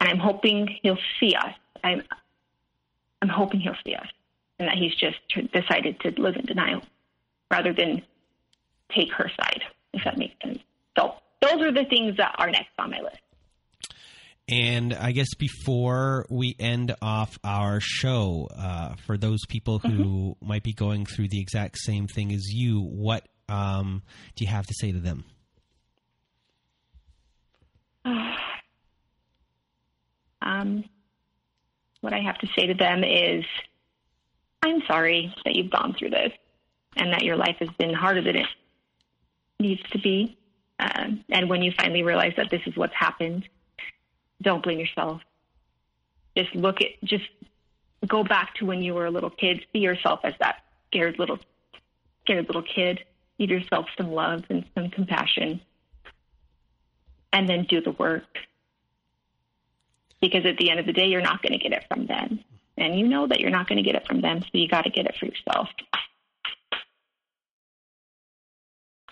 And 0.02 0.10
I'm 0.10 0.18
hoping 0.18 0.76
he'll 0.82 0.98
see 1.20 1.36
us. 1.36 1.54
I'm, 1.84 2.02
I'm 3.22 3.30
hoping 3.30 3.60
he'll 3.60 3.78
see 3.86 3.94
us, 3.94 4.08
and 4.58 4.68
that 4.68 4.76
he's 4.76 4.96
just 4.96 5.20
decided 5.54 6.00
to 6.02 6.10
live 6.20 6.36
in 6.36 6.46
denial 6.46 6.82
rather 7.52 7.74
than 7.74 8.02
take 8.96 9.12
her 9.14 9.30
side, 9.40 9.62
if 9.94 10.04
that 10.04 10.18
makes 10.18 10.36
sense. 10.44 10.60
So 10.98 11.14
those 11.42 11.62
are 11.62 11.72
the 11.72 11.86
things 11.90 12.18
that 12.18 12.36
are 12.38 12.50
next 12.50 12.70
on 12.80 12.92
my 12.92 13.00
list. 13.02 13.20
And 14.50 14.94
I 14.94 15.12
guess 15.12 15.34
before 15.38 16.26
we 16.30 16.56
end 16.58 16.96
off 17.02 17.38
our 17.44 17.82
show, 17.82 18.48
uh, 18.58 18.96
for 19.06 19.18
those 19.18 19.46
people 19.48 19.80
who 19.80 19.90
mm-hmm. 19.90 20.48
might 20.48 20.64
be 20.64 20.72
going 20.72 21.06
through 21.06 21.28
the 21.28 21.42
exact 21.42 21.78
same 21.78 22.08
thing 22.08 22.32
as 22.32 22.46
you, 22.48 22.80
what 22.80 23.28
um, 23.50 24.04
do 24.36 24.46
you 24.46 24.50
have 24.50 24.66
to 24.68 24.74
say 24.74 24.94
to 24.94 25.00
them? 25.00 25.26
um, 30.42 30.86
what 32.00 32.14
I 32.14 32.22
have 32.22 32.38
to 32.38 32.48
say 32.58 32.68
to 32.68 32.74
them 32.74 33.04
is, 33.04 33.44
I'm 34.64 34.82
sorry 34.88 35.36
that 35.44 35.58
you've 35.58 35.72
gone 35.72 35.94
through 36.00 36.12
this 36.12 36.32
and 36.98 37.14
that 37.14 37.24
your 37.24 37.36
life 37.36 37.58
has 37.60 37.70
been 37.78 37.94
harder 37.94 38.22
than 38.22 38.36
it 38.36 38.48
needs 39.60 39.82
to 39.92 40.00
be. 40.00 40.38
Uh, 40.80 41.12
and 41.30 41.50
when 41.50 41.62
you 41.62 41.72
finally 41.72 42.04
realize 42.04 42.34
that 42.38 42.50
this 42.50 42.62
is 42.66 42.76
what's 42.76 42.94
happened, 42.94 43.48
don't 44.42 44.64
blame 44.64 44.80
yourself. 44.80 45.22
Just 46.36 46.54
look 46.54 46.82
at, 46.82 46.90
just 47.04 47.26
go 48.06 48.24
back 48.24 48.56
to 48.56 48.66
when 48.66 48.82
you 48.82 48.94
were 48.94 49.06
a 49.06 49.12
little 49.12 49.30
kid. 49.30 49.66
See 49.74 49.80
yourself 49.80 50.20
as 50.24 50.34
that 50.40 50.64
scared 50.88 51.18
little, 51.18 51.40
scared 52.24 52.48
little 52.48 52.62
kid. 52.62 53.04
Give 53.40 53.50
yourself 53.50 53.88
some 53.98 54.12
love 54.12 54.44
and 54.50 54.66
some 54.76 54.90
compassion, 54.90 55.62
and 57.32 57.48
then 57.48 57.66
do 57.70 57.82
the 57.82 57.92
work. 57.92 58.26
Because 60.22 60.46
at 60.46 60.58
the 60.58 60.72
end 60.72 60.80
of 60.80 60.88
the 60.88 60.94
day, 60.94 61.08
you're 61.08 61.22
not 61.22 61.44
going 61.44 61.52
to 61.52 61.60
get 61.60 61.72
it 61.72 61.86
from 61.88 62.08
them, 62.08 62.40
and 62.78 62.98
you 62.98 63.08
know 63.08 63.28
that 63.28 63.40
you're 63.40 63.52
not 63.52 63.68
going 63.68 63.78
to 63.78 63.84
get 63.84 63.96
it 63.96 64.08
from 64.08 64.22
them, 64.22 64.42
so 64.42 64.50
you 64.54 64.68
got 64.68 64.86
to 64.86 64.90
get 64.90 65.06
it 65.06 65.16
for 65.20 65.28
yourself. 65.28 65.70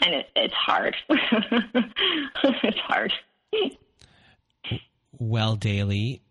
And 0.05 0.13
it, 0.13 0.29
it's 0.35 0.53
hard. 0.53 0.95
it's 1.09 2.79
hard. 2.79 3.11
Well, 5.17 5.55
Daily, 5.55 6.21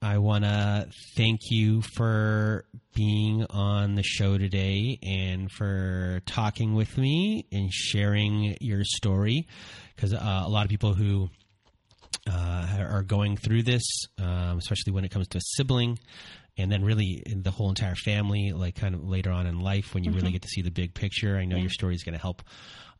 I 0.00 0.16
want 0.18 0.44
to 0.44 0.88
thank 1.16 1.50
you 1.50 1.82
for 1.82 2.64
being 2.94 3.44
on 3.50 3.94
the 3.94 4.02
show 4.02 4.38
today 4.38 4.98
and 5.02 5.52
for 5.52 6.22
talking 6.24 6.74
with 6.74 6.96
me 6.96 7.44
and 7.52 7.70
sharing 7.70 8.56
your 8.62 8.84
story. 8.84 9.46
Because 9.94 10.14
uh, 10.14 10.42
a 10.44 10.48
lot 10.48 10.64
of 10.64 10.70
people 10.70 10.94
who 10.94 11.28
uh, 12.26 12.86
are 12.90 13.02
going 13.02 13.36
through 13.36 13.64
this, 13.64 13.84
um, 14.16 14.56
especially 14.56 14.94
when 14.94 15.04
it 15.04 15.10
comes 15.10 15.28
to 15.28 15.38
a 15.38 15.42
sibling, 15.42 15.98
and 16.56 16.70
then 16.70 16.84
really 16.84 17.22
the 17.26 17.50
whole 17.50 17.68
entire 17.68 17.94
family, 17.94 18.52
like 18.52 18.74
kind 18.76 18.94
of 18.94 19.06
later 19.06 19.30
on 19.30 19.46
in 19.46 19.60
life 19.60 19.94
when 19.94 20.04
you 20.04 20.10
mm-hmm. 20.10 20.20
really 20.20 20.32
get 20.32 20.42
to 20.42 20.48
see 20.48 20.62
the 20.62 20.70
big 20.70 20.94
picture. 20.94 21.36
I 21.36 21.44
know 21.44 21.56
yeah. 21.56 21.62
your 21.62 21.70
story 21.70 21.94
is 21.94 22.02
going 22.02 22.14
to 22.14 22.20
help 22.20 22.42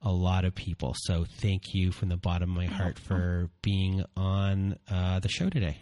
a 0.02 0.12
lot 0.12 0.44
of 0.44 0.54
people. 0.54 0.94
So 0.96 1.24
thank 1.38 1.74
you 1.74 1.90
from 1.90 2.08
the 2.08 2.16
bottom 2.16 2.50
of 2.50 2.56
my 2.56 2.66
heart 2.66 2.98
for 2.98 3.48
being 3.62 4.04
on 4.16 4.76
uh, 4.90 5.20
the 5.20 5.28
show 5.28 5.48
today. 5.48 5.78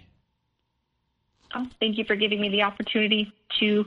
Oh, 1.54 1.66
thank 1.80 1.98
you 1.98 2.04
for 2.04 2.16
giving 2.16 2.40
me 2.40 2.48
the 2.48 2.62
opportunity 2.62 3.32
to 3.60 3.84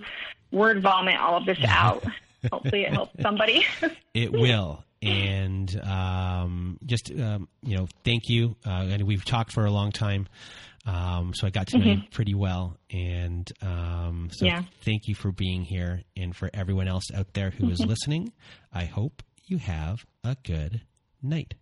word 0.52 0.82
vomit 0.82 1.18
all 1.18 1.38
of 1.38 1.46
this 1.46 1.58
out. 1.68 2.04
Hopefully, 2.52 2.84
it 2.84 2.94
helps 2.94 3.22
somebody. 3.22 3.66
it 4.14 4.32
will. 4.32 4.84
And 5.02 5.80
um, 5.84 6.80
just, 6.86 7.12
um, 7.12 7.48
you 7.62 7.78
know, 7.78 7.88
thank 8.04 8.30
you. 8.30 8.56
Uh, 8.66 8.88
and 8.90 9.04
we've 9.04 9.26
talked 9.26 9.52
for 9.52 9.66
a 9.66 9.72
long 9.72 9.92
time. 9.92 10.28
Um, 10.88 11.34
so 11.34 11.46
I 11.46 11.50
got 11.50 11.68
to 11.68 11.78
know 11.78 11.86
mm-hmm. 11.86 12.02
you 12.02 12.10
pretty 12.12 12.34
well. 12.34 12.78
And 12.92 13.52
um, 13.62 14.30
so 14.32 14.46
yeah. 14.46 14.64
thank 14.84 15.08
you 15.08 15.16
for 15.16 15.32
being 15.32 15.64
here. 15.64 16.02
And 16.16 16.36
for 16.36 16.50
everyone 16.54 16.88
else 16.88 17.12
out 17.14 17.34
there 17.34 17.52
who 17.52 17.66
mm-hmm. 17.66 17.74
is 17.74 17.80
listening, 17.82 18.32
I 18.74 18.86
hope 18.86 19.22
you 19.46 19.58
have 19.58 20.06
a 20.24 20.38
good 20.44 20.82
night. 21.22 21.56